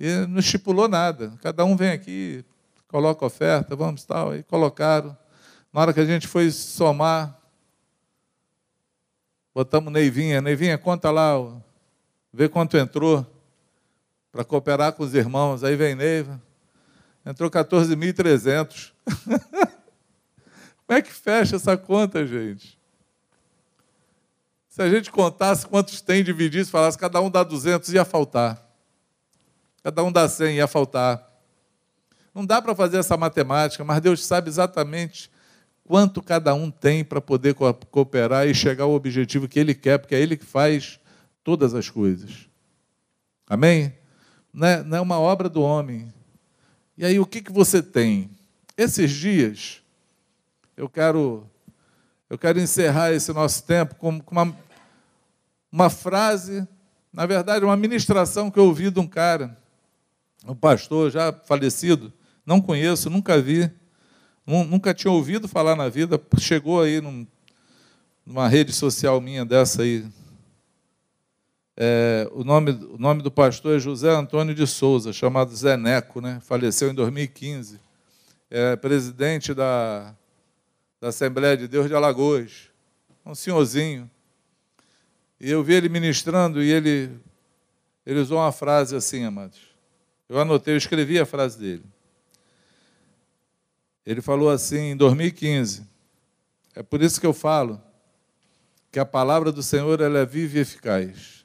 E 0.00 0.26
não 0.26 0.38
estipulou 0.38 0.88
nada. 0.88 1.34
Cada 1.42 1.64
um 1.64 1.76
vem 1.76 1.90
aqui, 1.90 2.44
coloca 2.88 3.26
oferta, 3.26 3.76
vamos 3.76 4.04
tal, 4.04 4.34
e 4.34 4.42
colocaram. 4.44 5.16
Na 5.72 5.80
hora 5.80 5.92
que 5.92 6.00
a 6.00 6.04
gente 6.04 6.26
foi 6.26 6.50
somar, 6.50 7.38
botamos 9.54 9.92
Neivinha, 9.92 10.40
Neivinha, 10.40 10.78
conta 10.78 11.10
lá, 11.10 11.34
vê 12.32 12.48
quanto 12.48 12.76
entrou 12.78 13.26
para 14.30 14.44
cooperar 14.44 14.92
com 14.94 15.02
os 15.02 15.14
irmãos. 15.14 15.62
Aí 15.62 15.76
vem 15.76 15.94
Neiva, 15.94 16.40
entrou 17.26 17.50
14.300. 17.50 18.92
Como 20.92 20.98
é 20.98 21.02
que 21.02 21.10
fecha 21.10 21.56
essa 21.56 21.74
conta, 21.74 22.26
gente? 22.26 22.78
Se 24.68 24.82
a 24.82 24.90
gente 24.90 25.10
contasse 25.10 25.66
quantos 25.66 26.02
tem, 26.02 26.22
dividisse, 26.22 26.70
falasse 26.70 26.98
cada 26.98 27.18
um 27.18 27.30
dá 27.30 27.42
200, 27.42 27.94
ia 27.94 28.04
faltar. 28.04 28.62
Cada 29.82 30.04
um 30.04 30.12
dá 30.12 30.28
100, 30.28 30.56
ia 30.56 30.66
faltar. 30.66 31.26
Não 32.34 32.44
dá 32.44 32.60
para 32.60 32.74
fazer 32.74 32.98
essa 32.98 33.16
matemática, 33.16 33.82
mas 33.82 34.02
Deus 34.02 34.22
sabe 34.22 34.50
exatamente 34.50 35.30
quanto 35.82 36.20
cada 36.20 36.52
um 36.52 36.70
tem 36.70 37.02
para 37.02 37.22
poder 37.22 37.54
cooperar 37.54 38.46
e 38.46 38.54
chegar 38.54 38.84
ao 38.84 38.92
objetivo 38.92 39.48
que 39.48 39.58
Ele 39.58 39.74
quer, 39.74 39.96
porque 39.96 40.14
é 40.14 40.20
Ele 40.20 40.36
que 40.36 40.44
faz 40.44 41.00
todas 41.42 41.72
as 41.72 41.88
coisas. 41.88 42.50
Amém? 43.48 43.94
Não 44.52 44.68
é, 44.68 44.82
não 44.82 44.98
é 44.98 45.00
uma 45.00 45.18
obra 45.18 45.48
do 45.48 45.62
homem. 45.62 46.12
E 46.98 47.06
aí, 47.06 47.18
o 47.18 47.24
que, 47.24 47.40
que 47.40 47.50
você 47.50 47.82
tem? 47.82 48.30
Esses 48.76 49.10
dias, 49.10 49.81
eu 50.76 50.88
quero 50.88 51.46
eu 52.32 52.38
quero 52.38 52.58
encerrar 52.58 53.12
esse 53.12 53.30
nosso 53.30 53.62
tempo 53.62 53.94
com, 53.96 54.22
uma, 54.30 54.56
uma 55.70 55.90
frase, 55.90 56.66
na 57.12 57.26
verdade, 57.26 57.62
uma 57.62 57.76
ministração 57.76 58.50
que 58.50 58.58
eu 58.58 58.64
ouvi 58.64 58.90
de 58.90 58.98
um 58.98 59.06
cara, 59.06 59.54
um 60.46 60.54
pastor 60.54 61.10
já 61.10 61.30
falecido, 61.30 62.10
não 62.46 62.58
conheço, 62.58 63.10
nunca 63.10 63.38
vi, 63.38 63.70
nunca 64.46 64.94
tinha 64.94 65.12
ouvido 65.12 65.46
falar 65.46 65.76
na 65.76 65.90
vida, 65.90 66.18
chegou 66.38 66.80
aí 66.80 67.02
num, 67.02 67.26
numa 68.24 68.48
rede 68.48 68.72
social 68.72 69.20
minha 69.20 69.44
dessa 69.44 69.82
aí. 69.82 70.06
É, 71.76 72.30
o, 72.32 72.42
nome, 72.42 72.70
o 72.70 72.96
nome 72.96 73.22
do 73.22 73.30
pastor 73.30 73.76
é 73.76 73.78
José 73.78 74.10
Antônio 74.10 74.54
de 74.54 74.66
Souza, 74.66 75.12
chamado 75.12 75.54
Zeneco, 75.54 76.22
né? 76.22 76.40
faleceu 76.40 76.90
em 76.90 76.94
2015. 76.94 77.78
É 78.50 78.74
presidente 78.74 79.52
da 79.52 80.14
da 81.02 81.08
Assembleia 81.08 81.56
de 81.56 81.66
Deus 81.66 81.88
de 81.88 81.94
Alagoas, 81.96 82.70
um 83.26 83.34
senhorzinho. 83.34 84.08
E 85.40 85.50
eu 85.50 85.60
vi 85.64 85.74
ele 85.74 85.88
ministrando 85.88 86.62
e 86.62 86.70
ele, 86.70 87.10
ele 88.06 88.20
usou 88.20 88.38
uma 88.38 88.52
frase 88.52 88.94
assim, 88.94 89.24
amados. 89.24 89.58
Eu 90.28 90.38
anotei, 90.38 90.74
eu 90.74 90.78
escrevi 90.78 91.18
a 91.18 91.26
frase 91.26 91.58
dele. 91.58 91.82
Ele 94.06 94.22
falou 94.22 94.48
assim 94.48 94.92
em 94.92 94.96
2015. 94.96 95.84
É 96.72 96.84
por 96.84 97.02
isso 97.02 97.20
que 97.20 97.26
eu 97.26 97.34
falo 97.34 97.82
que 98.92 99.00
a 99.00 99.04
palavra 99.04 99.50
do 99.50 99.60
Senhor 99.60 100.00
ela 100.00 100.20
é 100.20 100.24
viva 100.24 100.58
e 100.58 100.60
eficaz. 100.60 101.44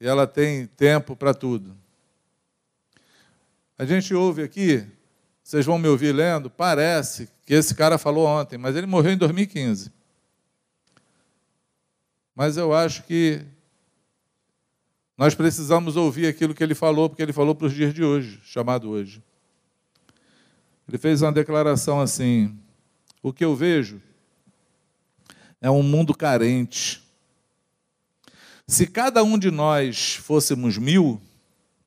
E 0.00 0.06
ela 0.06 0.24
tem 0.24 0.68
tempo 0.68 1.16
para 1.16 1.34
tudo. 1.34 1.76
A 3.76 3.84
gente 3.84 4.14
ouve 4.14 4.44
aqui 4.44 4.86
vocês 5.42 5.66
vão 5.66 5.76
me 5.76 5.88
ouvir 5.88 6.12
lendo, 6.12 6.48
parece 6.48 7.28
que 7.52 7.56
esse 7.56 7.74
cara 7.74 7.98
falou 7.98 8.26
ontem, 8.26 8.56
mas 8.56 8.74
ele 8.76 8.86
morreu 8.86 9.12
em 9.12 9.16
2015. 9.18 9.92
Mas 12.34 12.56
eu 12.56 12.72
acho 12.72 13.02
que 13.02 13.44
nós 15.18 15.34
precisamos 15.34 15.94
ouvir 15.94 16.26
aquilo 16.26 16.54
que 16.54 16.64
ele 16.64 16.74
falou, 16.74 17.10
porque 17.10 17.20
ele 17.20 17.30
falou 17.34 17.54
para 17.54 17.66
os 17.66 17.74
dias 17.74 17.92
de 17.92 18.02
hoje, 18.02 18.40
chamado 18.42 18.88
hoje. 18.88 19.22
Ele 20.88 20.96
fez 20.96 21.20
uma 21.20 21.30
declaração 21.30 22.00
assim: 22.00 22.58
o 23.22 23.34
que 23.34 23.44
eu 23.44 23.54
vejo 23.54 24.00
é 25.60 25.70
um 25.70 25.82
mundo 25.82 26.14
carente. 26.14 27.06
Se 28.66 28.86
cada 28.86 29.22
um 29.22 29.38
de 29.38 29.50
nós 29.50 30.14
fôssemos 30.14 30.78
mil 30.78 31.20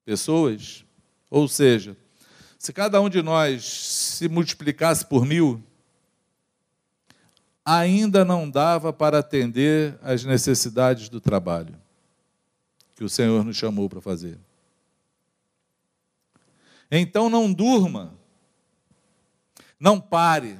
pessoas, 0.06 0.86
ou 1.28 1.48
seja, 1.48 1.98
se 2.66 2.74
cada 2.74 3.00
um 3.00 3.08
de 3.08 3.22
nós 3.22 3.64
se 3.64 4.28
multiplicasse 4.28 5.06
por 5.06 5.24
mil, 5.24 5.62
ainda 7.64 8.26
não 8.26 8.50
dava 8.50 8.92
para 8.92 9.20
atender 9.20 10.00
às 10.02 10.24
necessidades 10.24 11.08
do 11.08 11.22
trabalho 11.22 11.80
que 12.96 13.04
o 13.04 13.10
Senhor 13.10 13.46
nos 13.46 13.56
chamou 13.56 13.88
para 13.88 14.02
fazer. 14.02 14.40
Então 16.90 17.30
não 17.30 17.54
durma, 17.54 18.16
não 19.80 20.02
pare, 20.02 20.60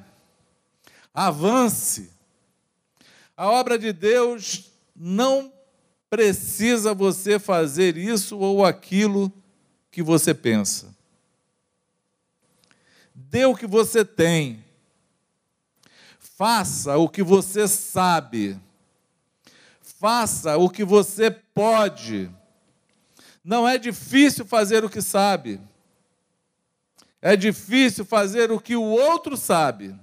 avance. 1.12 2.12
A 3.36 3.50
obra 3.50 3.80
de 3.80 3.92
Deus 3.92 4.72
não 4.96 5.52
precisa 6.08 6.94
você 6.94 7.40
fazer 7.40 7.98
isso 7.98 8.38
ou 8.38 8.64
aquilo 8.64 9.34
que 9.90 10.04
você 10.04 10.36
pensa. 10.36 10.95
Dê 13.36 13.46
o 13.46 13.54
que 13.54 13.68
você 13.68 14.06
tem. 14.06 14.64
Faça 16.18 16.96
o 16.96 17.10
que 17.10 17.22
você 17.22 17.68
sabe. 17.68 18.58
Faça 19.82 20.56
o 20.56 20.70
que 20.70 20.86
você 20.86 21.30
pode. 21.30 22.32
Não 23.44 23.68
é 23.68 23.78
difícil 23.78 24.46
fazer 24.46 24.86
o 24.86 24.90
que 24.90 25.02
sabe. 25.02 25.60
É 27.22 27.36
difícil 27.36 28.06
fazer 28.06 28.54
o 28.54 28.58
que 28.58 28.78
o 28.78 28.82
outro 28.82 29.36
sabe. 29.36 29.94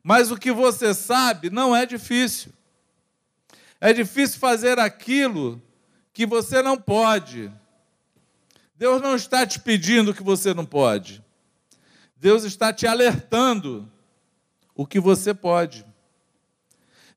Mas 0.00 0.30
o 0.30 0.36
que 0.36 0.52
você 0.52 0.94
sabe 0.94 1.50
não 1.50 1.74
é 1.74 1.84
difícil. 1.84 2.52
É 3.80 3.92
difícil 3.92 4.38
fazer 4.38 4.78
aquilo 4.78 5.60
que 6.12 6.24
você 6.24 6.62
não 6.62 6.78
pode. 6.78 7.50
Deus 8.76 9.02
não 9.02 9.16
está 9.16 9.44
te 9.44 9.58
pedindo 9.58 10.14
que 10.14 10.22
você 10.22 10.54
não 10.54 10.64
pode. 10.64 11.20
Deus 12.20 12.44
está 12.44 12.70
te 12.70 12.86
alertando 12.86 13.90
o 14.74 14.86
que 14.86 15.00
você 15.00 15.32
pode. 15.32 15.86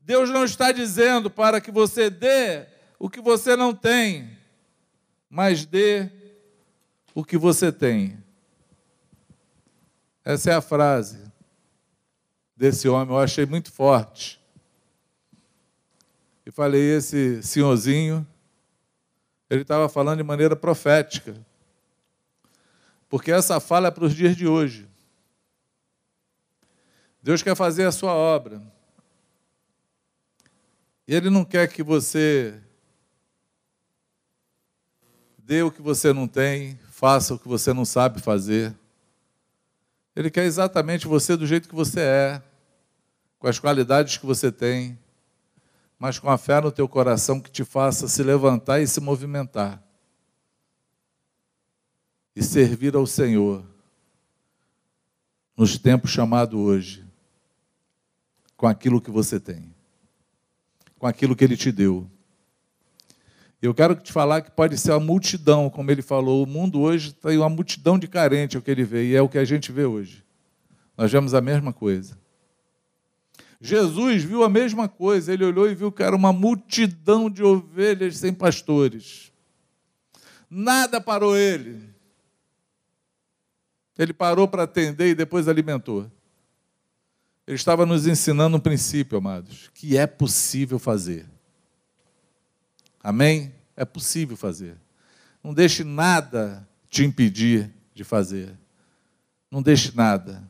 Deus 0.01 0.29
não 0.29 0.45
está 0.45 0.71
dizendo 0.71 1.29
para 1.29 1.59
que 1.59 1.71
você 1.71 2.09
dê 2.09 2.65
o 2.97 3.09
que 3.09 3.19
você 3.19 3.57
não 3.57 3.75
tem, 3.75 4.37
mas 5.29 5.65
dê 5.65 6.09
o 7.13 7.21
que 7.21 7.37
você 7.37 7.69
tem. 7.69 8.17
Essa 10.23 10.51
é 10.51 10.53
a 10.55 10.61
frase 10.61 11.21
desse 12.55 12.87
homem, 12.87 13.13
eu 13.13 13.19
achei 13.19 13.45
muito 13.45 13.73
forte. 13.73 14.39
E 16.45 16.51
falei, 16.51 16.95
esse 16.95 17.43
senhorzinho, 17.43 18.25
ele 19.49 19.63
estava 19.63 19.89
falando 19.89 20.19
de 20.19 20.23
maneira 20.23 20.55
profética. 20.55 21.35
Porque 23.09 23.33
essa 23.33 23.59
fala 23.59 23.89
é 23.89 23.91
para 23.91 24.05
os 24.05 24.15
dias 24.15 24.37
de 24.37 24.47
hoje. 24.47 24.92
Deus 27.23 27.41
quer 27.41 27.55
fazer 27.55 27.85
a 27.85 27.91
sua 27.91 28.11
obra. 28.11 28.61
E 31.07 31.15
Ele 31.15 31.29
não 31.29 31.45
quer 31.45 31.69
que 31.69 31.81
você 31.81 32.61
dê 35.37 35.61
o 35.63 35.71
que 35.71 35.81
você 35.81 36.11
não 36.11 36.27
tem, 36.27 36.77
faça 36.91 37.33
o 37.33 37.39
que 37.39 37.47
você 37.47 37.71
não 37.71 37.85
sabe 37.85 38.21
fazer. 38.21 38.75
Ele 40.13 40.29
quer 40.29 40.43
exatamente 40.43 41.07
você 41.07 41.37
do 41.37 41.47
jeito 41.47 41.69
que 41.69 41.75
você 41.75 42.01
é, 42.01 42.43
com 43.39 43.47
as 43.47 43.57
qualidades 43.57 44.17
que 44.17 44.25
você 44.25 44.51
tem, 44.51 44.99
mas 45.97 46.19
com 46.19 46.29
a 46.29 46.37
fé 46.37 46.59
no 46.59 46.73
teu 46.73 46.89
coração 46.89 47.39
que 47.39 47.49
te 47.49 47.63
faça 47.63 48.09
se 48.09 48.21
levantar 48.21 48.81
e 48.81 48.87
se 48.87 48.99
movimentar. 48.99 49.81
E 52.35 52.43
servir 52.43 52.95
ao 52.95 53.07
Senhor 53.07 53.63
nos 55.55 55.77
tempos 55.77 56.11
chamados 56.11 56.59
hoje 56.59 57.02
com 58.55 58.67
aquilo 58.67 59.01
que 59.01 59.11
você 59.11 59.39
tem, 59.39 59.73
com 60.97 61.07
aquilo 61.07 61.35
que 61.35 61.43
Ele 61.43 61.57
te 61.57 61.71
deu. 61.71 62.09
Eu 63.63 63.73
quero 63.73 63.95
te 63.95 64.11
falar 64.11 64.41
que 64.41 64.51
pode 64.51 64.77
ser 64.77 64.91
uma 64.91 64.99
multidão, 64.99 65.69
como 65.69 65.89
ele 65.89 66.01
falou. 66.01 66.43
O 66.43 66.45
mundo 66.45 66.81
hoje 66.81 67.13
tem 67.13 67.37
uma 67.37 67.47
multidão 67.47 67.97
de 67.97 68.09
carente, 68.09 68.57
é 68.57 68.59
o 68.59 68.61
que 68.61 68.69
ele 68.69 68.83
vê, 68.83 69.05
e 69.05 69.15
é 69.15 69.21
o 69.21 69.29
que 69.29 69.37
a 69.37 69.45
gente 69.45 69.71
vê 69.71 69.85
hoje. 69.85 70.21
Nós 70.97 71.09
vemos 71.09 71.33
a 71.33 71.39
mesma 71.39 71.71
coisa. 71.71 72.17
Jesus 73.61 74.21
viu 74.21 74.43
a 74.43 74.49
mesma 74.49 74.89
coisa, 74.89 75.31
ele 75.31 75.45
olhou 75.45 75.69
e 75.69 75.73
viu 75.73 75.93
que 75.93 76.03
era 76.03 76.13
uma 76.13 76.33
multidão 76.33 77.29
de 77.29 77.41
ovelhas 77.41 78.17
sem 78.17 78.33
pastores. 78.33 79.31
Nada 80.49 80.99
parou 80.99 81.37
ele. 81.37 81.89
Ele 83.97 84.11
parou 84.11 84.45
para 84.45 84.63
atender 84.63 85.07
e 85.07 85.15
depois 85.15 85.47
alimentou. 85.47 86.11
Ele 87.45 87.55
estava 87.55 87.85
nos 87.85 88.07
ensinando 88.07 88.57
um 88.57 88.59
princípio, 88.59 89.17
amados, 89.17 89.69
que 89.73 89.97
é 89.97 90.07
possível 90.07 90.79
fazer. 90.79 91.25
Amém? 93.01 93.53
É 93.75 93.83
possível 93.83 94.37
fazer. 94.37 94.77
Não 95.43 95.53
deixe 95.53 95.83
nada 95.83 96.67
te 96.89 97.03
impedir 97.03 97.69
de 97.93 98.03
fazer. 98.03 98.57
Não 99.51 99.61
deixe 99.61 99.95
nada. 99.95 100.49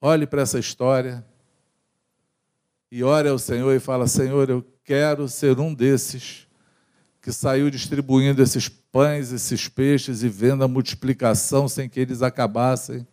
Olhe 0.00 0.26
para 0.26 0.42
essa 0.42 0.58
história 0.58 1.24
e 2.90 3.02
ore 3.02 3.28
ao 3.28 3.38
Senhor 3.38 3.74
e 3.74 3.80
fala: 3.80 4.06
Senhor, 4.06 4.48
eu 4.48 4.64
quero 4.84 5.28
ser 5.28 5.58
um 5.58 5.74
desses 5.74 6.46
que 7.20 7.32
saiu 7.32 7.70
distribuindo 7.70 8.42
esses 8.42 8.68
pães, 8.68 9.32
esses 9.32 9.68
peixes 9.68 10.22
e 10.22 10.28
vendo 10.28 10.62
a 10.62 10.68
multiplicação 10.68 11.68
sem 11.68 11.88
que 11.88 11.98
eles 11.98 12.22
acabassem 12.22 13.06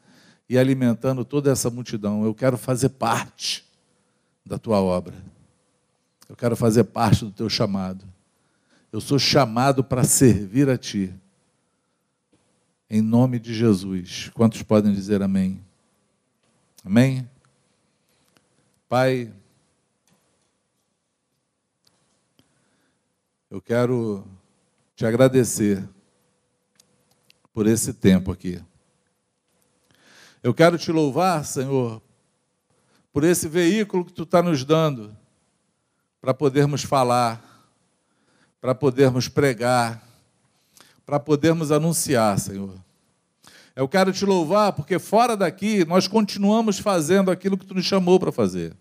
e 0.50 0.58
alimentando 0.58 1.24
toda 1.24 1.52
essa 1.52 1.70
multidão. 1.70 2.26
Eu 2.26 2.34
quero 2.34 2.58
fazer 2.58 2.90
parte 2.90 3.64
da 4.44 4.58
tua 4.58 4.82
obra. 4.82 5.14
Eu 6.28 6.36
quero 6.36 6.56
fazer 6.56 6.86
parte 6.86 7.24
do 7.24 7.32
teu 7.32 7.48
chamado. 7.48 8.04
Eu 8.92 9.00
sou 9.00 9.20
chamado 9.20 9.84
para 9.84 10.04
servir 10.04 10.68
a 10.68 10.78
ti. 10.78 11.14
Em 12.90 13.02
nome 13.02 13.38
de 13.38 13.54
Jesus. 13.54 14.32
Quantos 14.34 14.64
podem 14.64 14.92
dizer 14.92 15.22
amém? 15.22 15.64
Amém? 16.84 17.30
Pai, 18.88 19.32
eu 23.52 23.62
quero 23.62 24.26
te 24.96 25.06
agradecer 25.06 25.88
por 27.54 27.68
esse 27.68 27.94
tempo 27.94 28.32
aqui. 28.32 28.60
Eu 30.42 30.54
quero 30.54 30.78
te 30.78 30.92
louvar, 30.92 31.44
Senhor, 31.44 32.02
por 33.12 33.26
esse 33.26 33.48
veículo 33.48 34.06
que 34.06 34.14
tu 34.14 34.24
está 34.24 34.42
nos 34.42 34.64
dando 34.64 35.16
para 36.22 36.34
podermos 36.34 36.82
falar, 36.84 37.44
para 38.62 38.74
podermos 38.74 39.28
pregar, 39.28 40.02
para 41.06 41.20
podermos 41.20 41.72
anunciar, 41.72 42.40
Senhor. 42.40 42.74
Eu 43.76 43.88
quero 43.88 44.14
te 44.14 44.26
louvar 44.26 44.74
porque 44.74 44.98
fora 44.98 45.36
daqui 45.36 45.84
nós 45.86 46.08
continuamos 46.08 46.80
fazendo 46.80 47.32
aquilo 47.32 47.58
que 47.58 47.66
tu 47.66 47.74
nos 47.74 47.86
chamou 47.86 48.20
para 48.20 48.32
fazer. 48.32 48.76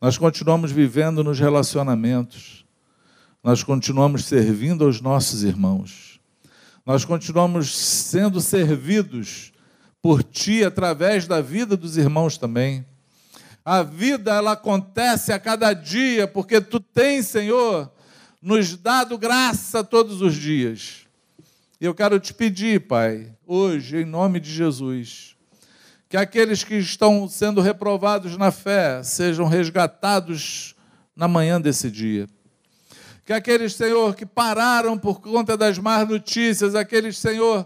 Nós 0.00 0.18
continuamos 0.18 0.70
vivendo 0.70 1.24
nos 1.24 1.38
relacionamentos. 1.38 2.66
Nós 3.42 3.62
continuamos 3.62 4.24
servindo 4.24 4.84
aos 4.84 5.00
nossos 5.00 5.44
irmãos. 5.44 6.20
Nós 6.84 7.04
continuamos 7.04 7.74
sendo 7.74 8.40
servidos 8.40 9.51
por 10.02 10.24
ti 10.24 10.64
através 10.64 11.28
da 11.28 11.40
vida 11.40 11.76
dos 11.76 11.96
irmãos 11.96 12.36
também. 12.36 12.84
A 13.64 13.84
vida 13.84 14.34
ela 14.34 14.52
acontece 14.52 15.32
a 15.32 15.38
cada 15.38 15.72
dia 15.72 16.26
porque 16.26 16.60
tu 16.60 16.80
tens, 16.80 17.28
Senhor, 17.28 17.90
nos 18.42 18.76
dado 18.76 19.16
graça 19.16 19.84
todos 19.84 20.20
os 20.20 20.34
dias. 20.34 21.06
E 21.80 21.84
eu 21.84 21.94
quero 21.94 22.18
te 22.18 22.34
pedir, 22.34 22.80
Pai, 22.88 23.32
hoje, 23.46 23.98
em 23.98 24.04
nome 24.04 24.40
de 24.40 24.52
Jesus, 24.52 25.36
que 26.08 26.16
aqueles 26.16 26.64
que 26.64 26.74
estão 26.74 27.28
sendo 27.28 27.60
reprovados 27.60 28.36
na 28.36 28.50
fé 28.50 29.04
sejam 29.04 29.46
resgatados 29.46 30.74
na 31.14 31.28
manhã 31.28 31.60
desse 31.60 31.88
dia. 31.88 32.28
Que 33.24 33.32
aqueles, 33.32 33.74
Senhor, 33.74 34.16
que 34.16 34.26
pararam 34.26 34.98
por 34.98 35.20
conta 35.20 35.56
das 35.56 35.78
más 35.78 36.08
notícias, 36.08 36.74
aqueles, 36.74 37.16
Senhor, 37.16 37.64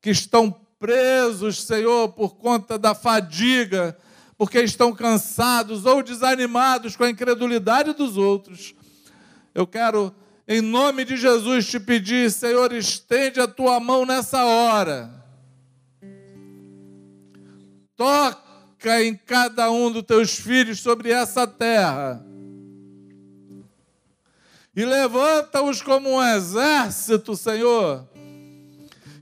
que 0.00 0.08
estão 0.08 0.63
presos, 0.84 1.62
Senhor, 1.62 2.10
por 2.10 2.36
conta 2.36 2.78
da 2.78 2.94
fadiga, 2.94 3.96
porque 4.36 4.60
estão 4.60 4.92
cansados 4.92 5.86
ou 5.86 6.02
desanimados 6.02 6.94
com 6.94 7.04
a 7.04 7.08
incredulidade 7.08 7.94
dos 7.94 8.18
outros. 8.18 8.74
Eu 9.54 9.66
quero, 9.66 10.14
em 10.46 10.60
nome 10.60 11.06
de 11.06 11.16
Jesus, 11.16 11.66
te 11.66 11.80
pedir, 11.80 12.30
Senhor, 12.30 12.70
estende 12.74 13.40
a 13.40 13.48
tua 13.48 13.80
mão 13.80 14.04
nessa 14.04 14.44
hora. 14.44 15.10
Toca 17.96 19.02
em 19.02 19.16
cada 19.16 19.70
um 19.70 19.90
dos 19.90 20.02
teus 20.02 20.38
filhos 20.38 20.80
sobre 20.80 21.10
essa 21.10 21.46
terra. 21.46 22.22
E 24.76 24.84
levanta-os 24.84 25.80
como 25.80 26.10
um 26.10 26.22
exército, 26.22 27.34
Senhor 27.34 28.06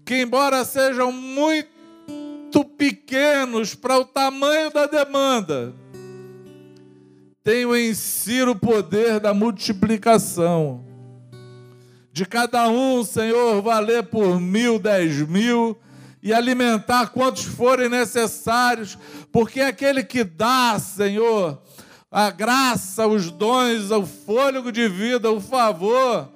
que, 0.04 0.20
embora 0.20 0.64
sejam 0.64 1.12
muito 1.12 2.64
pequenos 2.76 3.74
para 3.74 3.98
o 3.98 4.04
tamanho 4.04 4.70
da 4.70 4.86
demanda, 4.86 5.74
tenham 7.42 7.74
em 7.74 7.94
si 7.94 8.42
o 8.42 8.54
poder 8.54 9.20
da 9.20 9.34
multiplicação. 9.34 10.84
De 12.12 12.26
cada 12.26 12.68
um, 12.68 13.02
Senhor, 13.04 13.62
valer 13.62 14.04
por 14.04 14.38
mil, 14.38 14.78
dez 14.78 15.26
mil 15.26 15.78
e 16.22 16.32
alimentar 16.32 17.08
quantos 17.08 17.44
forem 17.44 17.88
necessários, 17.88 18.98
porque 19.32 19.60
é 19.60 19.66
aquele 19.66 20.04
que 20.04 20.22
dá, 20.22 20.78
Senhor, 20.78 21.60
a 22.10 22.30
graça, 22.30 23.06
os 23.06 23.30
dons, 23.30 23.90
o 23.90 24.04
fôlego 24.04 24.70
de 24.70 24.86
vida, 24.88 25.30
o 25.30 25.40
favor, 25.40 26.30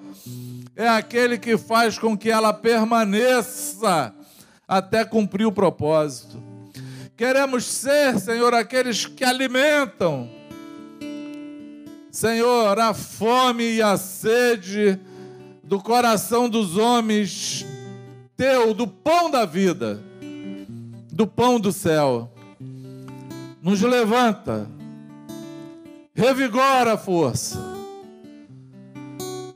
é 0.76 0.86
aquele 0.86 1.38
que 1.38 1.56
faz 1.56 1.98
com 1.98 2.16
que 2.16 2.30
ela 2.30 2.52
permaneça 2.52 4.14
até 4.68 5.04
cumprir 5.06 5.46
o 5.46 5.52
propósito. 5.52 6.40
Queremos 7.16 7.64
ser, 7.64 8.20
Senhor, 8.20 8.52
aqueles 8.52 9.06
que 9.06 9.24
alimentam, 9.24 10.28
Senhor, 12.10 12.78
a 12.78 12.92
fome 12.92 13.76
e 13.76 13.82
a 13.82 13.96
sede 13.96 15.00
do 15.64 15.82
coração 15.82 16.46
dos 16.46 16.76
homens, 16.76 17.64
teu, 18.36 18.74
do 18.74 18.86
pão 18.86 19.30
da 19.30 19.46
vida, 19.46 20.02
do 21.10 21.26
pão 21.26 21.58
do 21.58 21.72
céu. 21.72 22.30
Nos 23.62 23.80
levanta, 23.80 24.70
revigora 26.14 26.92
a 26.92 26.98
força, 26.98 27.58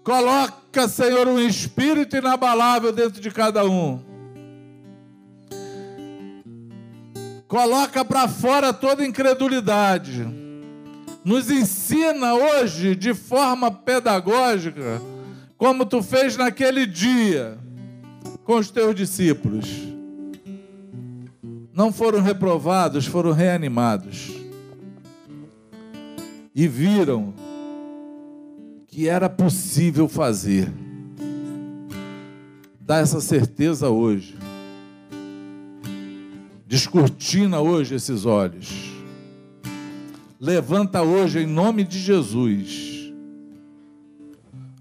coloca 0.03 0.60
Coloca, 0.73 0.89
Senhor, 0.89 1.27
um 1.27 1.41
espírito 1.41 2.17
inabalável 2.17 2.93
dentro 2.93 3.21
de 3.21 3.31
cada 3.31 3.65
um. 3.65 4.01
Coloca 7.49 8.05
para 8.05 8.29
fora 8.29 8.73
toda 8.73 9.05
incredulidade. 9.05 10.25
Nos 11.25 11.51
ensina 11.51 12.35
hoje 12.35 12.95
de 12.95 13.13
forma 13.13 13.71
pedagógica, 13.73 15.03
como 15.59 15.85
tu 15.85 16.03
fez 16.03 16.37
naquele 16.37 16.87
dia 16.87 17.59
com 18.45 18.57
os 18.57 18.71
teus 18.71 18.95
discípulos. 18.95 19.67
Não 21.75 21.93
foram 21.93 22.21
reprovados, 22.21 23.07
foram 23.07 23.33
reanimados. 23.33 24.31
E 26.55 26.69
viram 26.69 27.35
que 28.91 29.09
era 29.09 29.29
possível 29.31 30.09
fazer. 30.09 30.71
Dá 32.81 32.99
essa 32.99 33.21
certeza 33.21 33.89
hoje. 33.89 34.37
Descortina 36.67 37.61
hoje 37.61 37.95
esses 37.95 38.27
olhos. 38.27 38.91
Levanta 40.41 41.03
hoje 41.03 41.41
em 41.41 41.47
nome 41.47 41.85
de 41.85 41.99
Jesus 41.99 43.13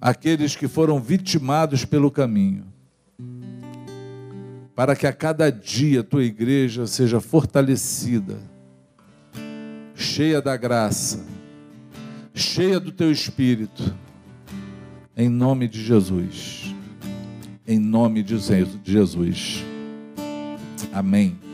aqueles 0.01 0.55
que 0.55 0.67
foram 0.67 0.99
vitimados 0.99 1.85
pelo 1.85 2.09
caminho. 2.09 2.65
Para 4.73 4.95
que 4.95 5.05
a 5.05 5.13
cada 5.13 5.51
dia 5.51 6.01
tua 6.01 6.23
igreja 6.23 6.87
seja 6.87 7.19
fortalecida, 7.19 8.39
cheia 9.93 10.41
da 10.41 10.55
graça 10.55 11.38
cheia 12.33 12.79
do 12.79 12.91
teu 12.91 13.11
espírito, 13.11 13.93
em 15.15 15.29
nome 15.29 15.67
de 15.67 15.83
Jesus. 15.83 16.73
Em 17.67 17.77
nome 17.77 18.23
de 18.23 18.91
Jesus. 18.91 19.63
Amém. 20.91 21.48